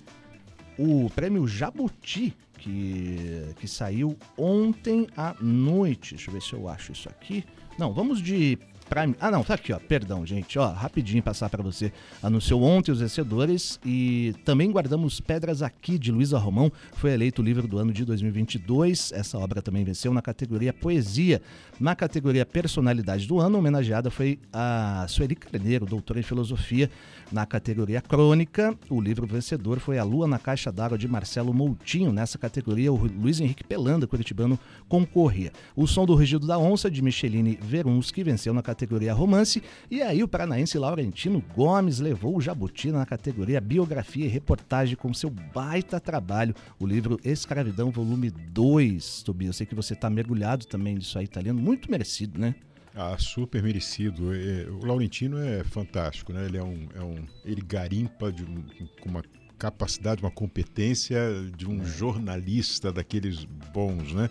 o 0.78 1.10
prêmio 1.10 1.46
Jabuti, 1.46 2.34
que, 2.58 3.54
que 3.60 3.68
saiu 3.68 4.16
ontem 4.38 5.08
à 5.18 5.36
noite. 5.42 6.16
Deixa 6.16 6.30
eu 6.30 6.34
ver 6.34 6.42
se 6.42 6.54
eu 6.54 6.70
acho 6.70 6.94
isso 6.94 7.10
aqui. 7.10 7.44
Não, 7.78 7.92
vamos 7.92 8.22
de 8.22 8.58
Prime. 8.92 9.16
Ah, 9.22 9.32
não, 9.32 9.42
tá 9.42 9.54
aqui, 9.54 9.72
ó. 9.72 9.80
Perdão, 9.80 10.26
gente. 10.26 10.60
Ó, 10.60 10.70
rapidinho 10.70 11.24
passar 11.24 11.50
para 11.50 11.64
você. 11.64 11.94
Anunciou 12.22 12.62
ontem 12.62 12.92
os 12.92 13.00
vencedores 13.00 13.80
e 13.86 14.36
também 14.44 14.70
guardamos 14.70 15.22
Pedras 15.22 15.62
Aqui 15.62 15.98
de 15.98 16.12
Luísa 16.12 16.38
Romão. 16.38 16.70
Foi 16.98 17.14
eleito 17.14 17.42
o 17.42 17.46
livro 17.46 17.66
do 17.70 17.78
ano 17.78 17.94
de 17.94 18.04
2022. 18.04 19.14
Essa 19.14 19.38
obra 19.38 19.62
também 19.62 19.86
venceu 19.86 20.14
na 20.14 20.22
categoria 20.22 20.74
Poesia. 20.74 21.42
Na 21.80 21.96
categoria 21.96 22.46
Personalidade 22.46 23.26
do 23.26 23.40
ano, 23.40 23.60
homenageada 23.60 24.12
foi 24.12 24.38
a 24.52 25.06
Sueli 25.08 25.36
Carneiro, 25.36 25.86
doutora 25.86 26.20
em 26.20 26.24
filosofia. 26.24 26.92
Na 27.32 27.46
categoria 27.46 28.02
Crônica, 28.02 28.78
o 28.90 29.00
livro 29.00 29.26
vencedor 29.26 29.80
foi 29.80 29.98
A 30.00 30.04
Lua 30.04 30.28
na 30.28 30.38
Caixa 30.38 30.70
d'Água 30.70 30.98
de 30.98 31.08
Marcelo 31.08 31.54
Moutinho. 31.54 32.12
Nessa 32.12 32.38
categoria, 32.38 32.92
o 32.92 32.98
Luiz 33.08 33.40
Henrique 33.40 33.64
Pelanda, 33.64 34.06
curitibano, 34.06 34.60
concorria. 34.90 35.54
O 35.78 35.88
Som 35.88 36.06
do 36.06 36.14
Rugido 36.14 36.46
da 36.46 36.60
Onça, 36.60 36.92
de 36.92 37.02
Micheline 37.02 37.58
Verunski, 37.62 38.22
venceu 38.22 38.54
na 38.54 38.62
categoria 38.62 38.81
Romance. 39.14 39.62
E 39.90 40.02
aí, 40.02 40.24
o 40.24 40.28
paranaense 40.28 40.78
Laurentino 40.78 41.44
Gomes 41.56 42.00
levou 42.00 42.38
o 42.38 42.42
Jabuti 42.42 42.92
na 42.92 43.06
categoria 43.06 43.60
Biografia 43.62 44.26
e 44.26 44.30
Reportagem 44.30 44.96
com 44.96 45.14
seu 45.14 45.30
baita 45.30 46.00
trabalho, 46.00 46.56
o 46.80 46.86
livro 46.86 47.20
Escravidão, 47.24 47.92
volume 47.92 48.30
2. 48.30 49.24
Tobi, 49.24 49.46
eu 49.46 49.54
sei 49.54 49.66
que 49.66 49.76
você 49.76 49.94
está 49.94 50.10
mergulhado 50.10 50.66
também 50.66 50.96
nisso 50.96 51.18
aí, 51.18 51.26
italiano. 51.26 51.60
Muito 51.62 51.90
merecido, 51.90 52.40
né? 52.40 52.56
Ah, 52.94 53.16
super 53.18 53.64
merecido. 53.64 54.34
É, 54.36 54.68
O 54.70 54.86
Laurentino 54.86 55.38
é 55.38 55.64
fantástico, 55.64 56.34
né? 56.34 56.46
Ele 56.46 56.58
é 56.58 56.64
um, 56.64 56.88
é 56.96 57.02
um 57.02 57.16
ele 57.46 57.62
garimpa 57.62 58.32
de 58.32 58.44
um- 58.44 58.64
com 59.02 59.10
uma 59.10 59.24
capacidade, 59.58 60.22
uma 60.22 60.32
competência 60.32 61.18
de 61.56 61.70
um 61.70 61.86
jornalista 61.86 62.92
daqueles 62.92 63.46
bons, 63.74 64.12
né? 64.14 64.30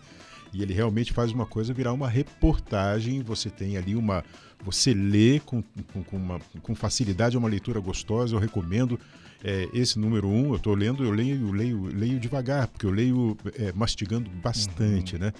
E 0.52 0.62
ele 0.62 0.74
realmente 0.74 1.12
faz 1.12 1.32
uma 1.32 1.46
coisa 1.46 1.72
virar 1.72 1.92
uma 1.92 2.08
reportagem. 2.08 3.22
Você 3.22 3.50
tem 3.50 3.76
ali 3.76 3.94
uma, 3.94 4.24
você 4.64 4.92
lê 4.92 5.40
com, 5.40 5.62
com, 5.92 6.02
com 6.02 6.16
uma, 6.16 6.40
com 6.62 6.74
facilidade, 6.74 7.36
é 7.36 7.38
uma 7.38 7.48
leitura 7.48 7.80
gostosa. 7.80 8.34
Eu 8.34 8.40
recomendo 8.40 8.98
é, 9.44 9.68
esse 9.72 9.98
número 9.98 10.28
um. 10.28 10.50
Eu 10.50 10.56
estou 10.56 10.74
lendo, 10.74 11.04
eu 11.04 11.10
leio, 11.10 11.48
eu 11.48 11.52
leio, 11.52 11.84
leio 11.86 12.20
devagar, 12.20 12.66
porque 12.68 12.86
eu 12.86 12.90
leio 12.90 13.36
é, 13.56 13.72
mastigando 13.72 14.28
bastante, 14.30 15.18
né? 15.18 15.32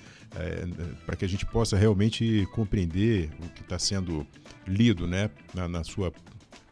para 1.04 1.16
que 1.16 1.24
a 1.24 1.28
gente 1.28 1.44
possa 1.44 1.76
realmente 1.76 2.46
compreender 2.52 3.30
o 3.42 3.48
que 3.48 3.62
está 3.62 3.78
sendo 3.78 4.24
lido, 4.66 5.06
né? 5.06 5.28
Na, 5.52 5.66
na 5.66 5.82
sua 5.82 6.12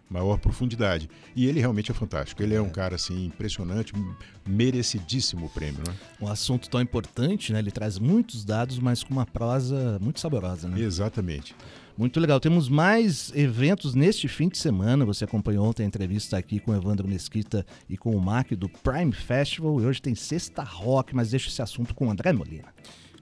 maior 0.09 0.39
profundidade. 0.39 1.09
E 1.37 1.47
ele 1.47 1.61
realmente 1.61 1.91
é 1.91 1.95
fantástico. 1.95 2.43
Ele 2.43 2.55
é, 2.55 2.61
um 2.61 2.71
cara 2.71 2.95
assim 2.95 3.27
impressionante, 3.27 3.93
merecidíssimo 4.47 5.47
o 5.47 5.51
prêmio, 5.51 5.83
né? 5.87 5.95
Um 6.21 6.29
assunto 6.29 6.69
tão 6.71 6.81
importante, 6.81 7.53
né? 7.53 7.59
Ele 7.59 7.71
traz 7.71 7.99
muitos 7.99 8.45
dados, 8.45 8.79
mas 8.79 9.03
com 9.03 9.13
uma 9.13 9.27
prosa 9.27 9.99
muito 10.01 10.21
saborosa, 10.21 10.69
né? 10.69 10.81
Exatamente. 10.81 11.55
Muito 11.97 12.21
legal. 12.21 12.39
Temos 12.39 12.69
mais 12.69 13.33
eventos 13.35 13.95
neste 13.95 14.29
fim 14.29 14.49
de 14.49 14.57
semana. 14.57 15.05
Você 15.05 15.25
acompanhou 15.25 15.67
ontem 15.67 15.83
a 15.83 15.87
entrevista 15.87 16.39
aqui 16.39 16.61
com 16.61 16.71
o 16.71 16.77
Evandro 16.77 17.09
Mesquita 17.09 17.67
e 17.91 17.97
com 17.97 18.15
o 18.15 18.21
Mac 18.21 18.53
do 18.53 18.69
Prime 18.69 19.13
Festival. 19.13 19.81
E 19.81 19.85
hoje 19.85 20.01
tem 20.01 20.15
Sexta 20.15 20.63
Rock, 20.63 21.15
mas 21.15 21.31
deixa 21.31 21.49
esse 21.49 21.61
assunto 21.61 21.95
com 21.97 22.07
o 22.07 22.11
André 22.11 22.33
Molina. 22.33 22.69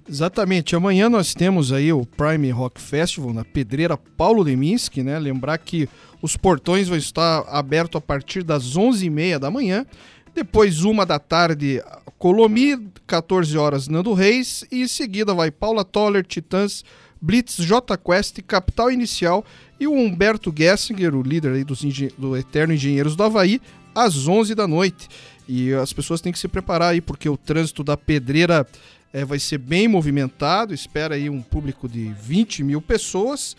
Exatamente. 0.09 0.77
Amanhã 0.77 1.09
nós 1.09 1.35
temos 1.35 1.73
aí 1.73 1.93
o 1.93 2.07
Prime 2.07 2.51
Rock 2.51 2.81
Festival 2.81 3.33
na 3.33 3.45
Pedreira 3.45 3.97
Paulo 3.97 4.43
Leminski, 4.43 5.03
né? 5.03 5.19
Lembrar 5.19 5.59
que 5.59 5.89
os 6.21 6.37
portões 6.37 6.89
vão 6.89 6.97
estar 6.99 7.45
abertos 7.49 7.99
a 7.99 8.01
partir 8.01 8.43
das 8.43 8.77
11h30 8.77 9.39
da 9.39 9.51
manhã. 9.51 9.87
Depois, 10.35 10.85
uma 10.85 11.07
da 11.07 11.19
tarde, 11.19 11.83
Colomi, 12.19 12.89
14 13.07 13.57
horas, 13.57 13.89
Nando 13.89 14.13
Reis. 14.13 14.65
E 14.71 14.83
em 14.83 14.89
seguida 14.89 15.35
vai 15.35 15.51
Paula 15.51 15.85
Toller, 15.85 16.25
Titãs, 16.25 16.85
Blitz, 17.21 17.57
J 17.57 17.97
Quest, 17.97 18.41
Capital 18.47 18.91
Inicial 18.91 19.45
e 19.79 19.87
o 19.87 19.93
Humberto 19.93 20.53
Gessinger, 20.57 21.15
o 21.15 21.23
líder 21.23 21.65
dos 21.65 21.81
do 22.19 22.37
Eterno 22.37 22.75
Engenheiros 22.75 23.17
do 23.17 23.23
Havaí, 23.23 23.61
às 23.95 24.27
11 24.27 24.55
da 24.55 24.67
noite. 24.67 25.09
E 25.49 25.73
as 25.75 25.93
pessoas 25.93 26.21
têm 26.21 26.33
que 26.33 26.39
se 26.39 26.49
preparar 26.49 26.93
aí, 26.93 27.01
porque 27.01 27.29
o 27.29 27.37
trânsito 27.37 27.85
da 27.85 27.97
pedreira 27.97 28.67
é, 29.13 29.25
vai 29.25 29.39
ser 29.39 29.59
bem 29.59 29.87
movimentado. 29.89 30.75
Espera 30.75 31.15
aí 31.15 31.31
um 31.31 31.41
público 31.41 31.89
de 31.89 32.13
20 32.21 32.65
mil 32.65 32.81
pessoas. 32.81 33.57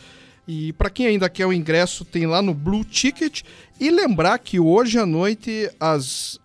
E 0.47 0.71
para 0.73 0.89
quem 0.89 1.07
ainda 1.07 1.29
quer 1.29 1.45
o 1.45 1.51
ingresso, 1.51 2.05
tem 2.05 2.25
lá 2.25 2.41
no 2.41 2.53
Blue 2.53 2.85
Ticket. 2.85 3.41
E 3.79 3.91
lembrar 3.91 4.39
que 4.39 4.59
hoje 4.59 4.97
à 4.97 5.05
noite, 5.05 5.69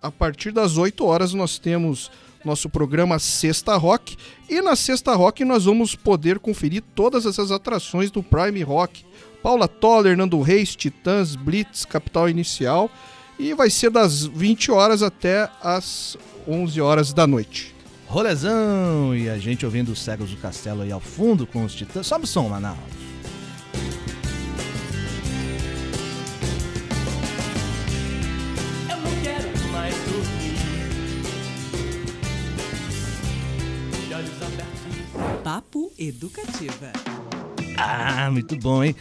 a 0.03 0.11
partir 0.11 0.51
das 0.51 0.77
8 0.77 1.05
horas, 1.05 1.33
nós 1.33 1.59
temos 1.59 2.11
nosso 2.45 2.69
programa 2.69 3.21
Sexta 3.21 3.77
Rock. 3.77 4.17
E 4.51 4.61
na 4.61 4.75
Sexta 4.75 5.15
Rock 5.15 5.45
nós 5.45 5.67
vamos 5.67 5.95
poder 5.95 6.41
conferir 6.41 6.83
todas 6.95 7.27
essas 7.27 7.53
atrações 7.53 8.11
do 8.11 8.23
Prime 8.23 8.63
Rock. 8.63 9.05
Paula 9.41 9.69
Toller, 9.69 10.17
Nando 10.17 10.41
Reis, 10.41 10.75
Titãs, 10.75 11.37
Blitz, 11.37 11.85
Capital 11.85 12.29
Inicial. 12.29 12.91
E 13.39 13.55
vai 13.55 13.71
ser 13.71 13.91
das 13.91 14.25
20 14.25 14.73
horas 14.73 15.03
até 15.03 15.49
as 15.63 16.17
11 16.47 16.81
horas 16.81 17.13
da 17.13 17.27
noite. 17.27 17.73
Rolezão! 18.07 19.17
E 19.17 19.29
a 19.29 19.39
gente 19.39 19.65
ouvindo 19.65 19.93
os 19.93 20.03
Cegos 20.03 20.31
do 20.31 20.37
Castelo 20.37 20.83
aí 20.83 20.93
ao 20.93 21.01
fundo 21.01 21.47
com 21.47 21.65
os 21.65 21.73
Titãs. 21.73 22.07
Sobe 22.07 22.25
o 22.25 22.29
som, 22.29 22.49
Manaus. 22.49 23.12
Eu 28.91 28.97
não 28.97 29.23
quero 29.23 29.49
mais 29.73 29.95
dormir. 29.95 30.57
De 34.09 34.15
olhos 34.15 34.43
abertos. 34.43 35.43
Papo 35.43 35.93
Educativa. 35.99 36.93
Ah, 37.77 38.31
muito 38.31 38.57
bom, 38.57 38.85
hein? 38.85 38.95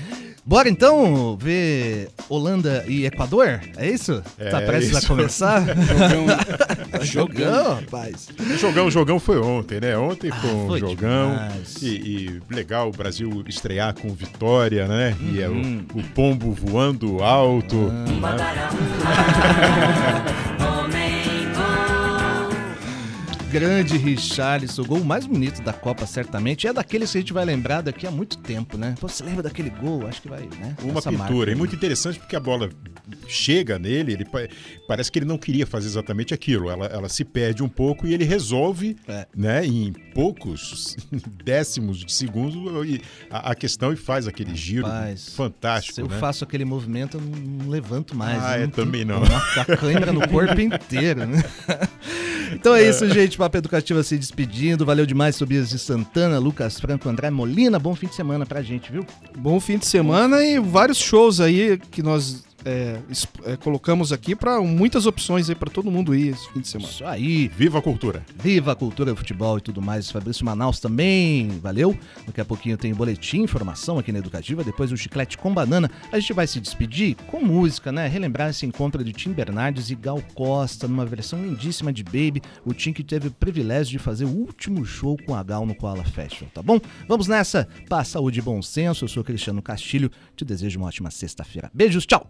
Bora 0.44 0.68
então 0.68 1.38
ver 1.40 2.10
Holanda 2.28 2.84
e 2.88 3.06
Equador? 3.06 3.62
É 3.78 3.88
isso? 3.90 4.24
É 4.40 4.50
tá 4.50 4.60
prestes 4.62 4.98
isso. 4.98 5.06
a 5.06 5.08
começar? 5.08 5.64
Jogão. 7.04 7.04
jogão, 7.04 7.76
rapaz. 7.76 8.28
Jogão, 8.60 8.90
jogão 8.92 9.20
foi 9.20 9.40
ontem, 9.40 9.80
né? 9.80 9.96
Ontem 9.98 10.32
foi 10.32 10.50
um 10.50 10.68
foi 10.68 10.80
jogão. 10.80 11.38
E, 11.82 11.86
e 11.88 12.42
legal 12.54 12.90
o 12.90 12.92
Brasil 12.92 13.44
estrear 13.48 13.94
com 13.94 14.10
vitória, 14.14 14.88
né? 14.88 15.16
E 15.32 15.42
é 15.42 15.48
Uhum. 15.48 15.86
o, 15.94 16.00
o 16.00 16.04
pombo 16.04 16.52
voando 16.52 17.22
alto. 17.24 17.92
Ah. 18.24 18.72
Grande 23.52 23.98
Richarlison, 23.98 24.82
o 24.82 24.86
gol 24.86 25.04
mais 25.04 25.26
bonito 25.28 25.62
da 25.62 25.74
Copa, 25.74 26.06
certamente. 26.06 26.68
É 26.68 26.74
daqueles 26.74 27.12
que 27.12 27.18
a 27.18 27.22
gente 27.22 27.34
vai 27.34 27.44
lembrar 27.44 27.82
daqui 27.82 28.08
a 28.08 28.12
muito 28.12 28.38
tempo, 28.38 28.78
né? 28.78 28.96
Pô, 29.00 29.10
você 29.10 29.24
lembra 29.26 29.44
daquele 29.44 29.70
gol? 29.70 30.08
Acho 30.08 30.22
que 30.22 30.30
vai, 30.30 30.42
né? 30.60 30.76
Uma 30.82 31.00
Essa 31.00 31.10
pintura. 31.12 31.36
marca 31.36 31.52
aí. 31.52 31.56
muito 31.56 31.76
interessante 31.76 32.18
porque 32.18 32.36
a 32.36 32.40
bola 32.40 32.70
chega 33.28 33.78
nele, 33.78 34.14
ele 34.14 34.24
pa- 34.26 34.48
parece 34.88 35.12
que 35.12 35.20
ele 35.20 35.26
não 35.26 35.38
queria 35.38 35.68
fazer 35.68 35.88
exatamente 35.88 36.34
aquilo. 36.34 36.70
Ela, 36.70 36.86
ela 36.86 37.10
se 37.10 37.26
perde 37.26 37.62
um 37.62 37.68
pouco 37.68 38.08
e 38.08 38.14
ele 38.14 38.24
resolve, 38.24 38.96
É. 39.06 39.28
né, 39.36 39.66
em 39.66 39.92
poucos 40.14 40.96
décimos 41.44 41.98
de 41.98 42.12
segundo 42.14 42.82
a, 43.30 43.52
a 43.52 43.56
questão 43.56 43.92
e 43.92 43.98
faz 43.98 44.28
aquele 44.28 44.56
giro 44.56 44.86
Rapaz, 44.88 45.34
fantástico, 45.36 45.96
Se 45.96 46.02
eu 46.02 46.08
né? 46.08 46.18
faço 46.20 46.46
aquele 46.46 46.64
movimento, 46.64 47.18
eu 47.18 47.22
não 47.22 47.70
levanto 47.70 48.16
mais. 48.16 48.42
Ah, 48.42 48.58
eu 48.60 48.70
também 48.70 49.04
não. 49.04 49.22
Uma 49.24 49.66
câimbra 49.78 50.14
no 50.14 50.26
corpo 50.30 50.60
inteiro, 50.62 51.26
né? 51.28 51.44
Então 52.52 52.76
é 52.76 52.88
isso, 52.88 53.10
gente. 53.10 53.38
Papo 53.38 53.58
Educativa 53.58 54.04
se 54.04 54.18
despedindo. 54.18 54.86
Valeu 54.86 55.06
demais, 55.06 55.38
Tobias 55.38 55.70
de 55.70 55.80
Santana, 55.80 56.40
Lucas 56.40 56.80
Franco, 56.80 57.08
André 57.10 57.30
Molina. 57.30 57.80
Bom 57.80 57.96
fim 57.96 58.08
de 58.08 58.16
semana 58.16 58.46
pra 58.46 58.62
gente, 58.62 58.92
viu? 58.92 59.06
Bom 59.38 59.60
fim 59.60 59.78
de 59.78 59.86
semana 59.86 60.44
e 60.44 60.60
vários 60.60 60.98
shows 60.98 61.40
aí 61.40 61.78
que 61.78 62.02
nós 62.04 62.44
é, 62.66 63.00
é, 63.46 63.58
colocamos 63.58 64.12
aqui 64.12 64.36
para 64.36 64.60
muitas 64.62 65.06
opções 65.06 65.50
aí 65.50 65.56
para 65.56 65.70
todo 65.70 65.92
mundo 65.92 66.14
ir 66.16 66.30
esse 66.30 66.52
fim 66.52 66.60
de 66.60 66.68
semana. 66.68 66.90
Isso 66.90 67.06
aí. 67.06 67.48
Viva 67.48 67.80
a 67.80 67.82
cultura. 67.82 68.24
Viva 68.36 68.72
a 68.72 68.76
cultura, 68.76 69.16
futebol 69.16 69.58
e 69.58 69.62
tudo 69.62 69.82
mais. 69.82 70.12
Fabrício 70.12 70.46
Manaus 70.46 70.80
também, 70.80 71.50
valeu. 71.60 71.98
Daqui 72.26 72.42
a 72.42 72.46
pouquinho 72.46 72.78
tem 72.78 72.94
boletim, 72.94 73.42
informação 73.42 73.98
aqui 73.98 74.12
na 74.12 74.20
Educativa. 74.20 74.64
Depois 74.64 74.92
o 74.92 74.98
Chiclete 74.98 75.38
com 75.38 75.54
Banana. 75.54 75.90
A 76.12 76.20
gente 76.20 76.34
vai 76.34 76.48
se 76.48 76.60
despedir 76.60 77.16
com 77.28 77.44
música, 77.44 77.92
né? 77.92 78.08
Relembrar 78.08 78.50
esse 78.50 78.66
encontro 78.66 79.04
de 79.04 79.12
Tim 79.12 79.32
Bernardes 79.32 79.90
e 79.90 79.96
Gal 79.96 80.22
Costa, 80.36 80.88
numa 80.88 81.06
versão 81.06 81.44
lindíssima 81.44 81.92
de 81.92 82.04
Baby. 82.04 82.42
O 82.66 82.74
Tim 82.74 82.94
que 82.94 83.04
teve 83.04 83.28
o 83.28 83.32
privilégio 83.32 83.92
de 83.92 84.00
fazer 84.00 84.26
o 84.26 84.30
último 84.30 84.86
show 84.86 85.18
com 85.26 85.36
a 85.36 85.44
Gal 85.44 85.66
no 85.66 85.76
Koala 85.76 86.04
Festival, 86.04 86.50
tá 86.54 86.62
bom? 86.62 86.80
Vamos 87.08 87.28
nessa. 87.28 87.68
Paz, 87.90 88.10
saúde 88.10 88.40
e 88.40 88.42
bom 88.42 88.62
senso. 88.62 89.06
Eu 89.06 89.10
sou 89.10 89.24
Cristiano 89.24 89.62
Castilho. 89.62 90.12
Te 90.36 90.46
desejo 90.46 90.80
uma 90.80 90.88
ótima 90.88 91.10
sexta-feira. 91.10 91.70
Beijos, 91.74 92.06
tchau! 92.06 92.30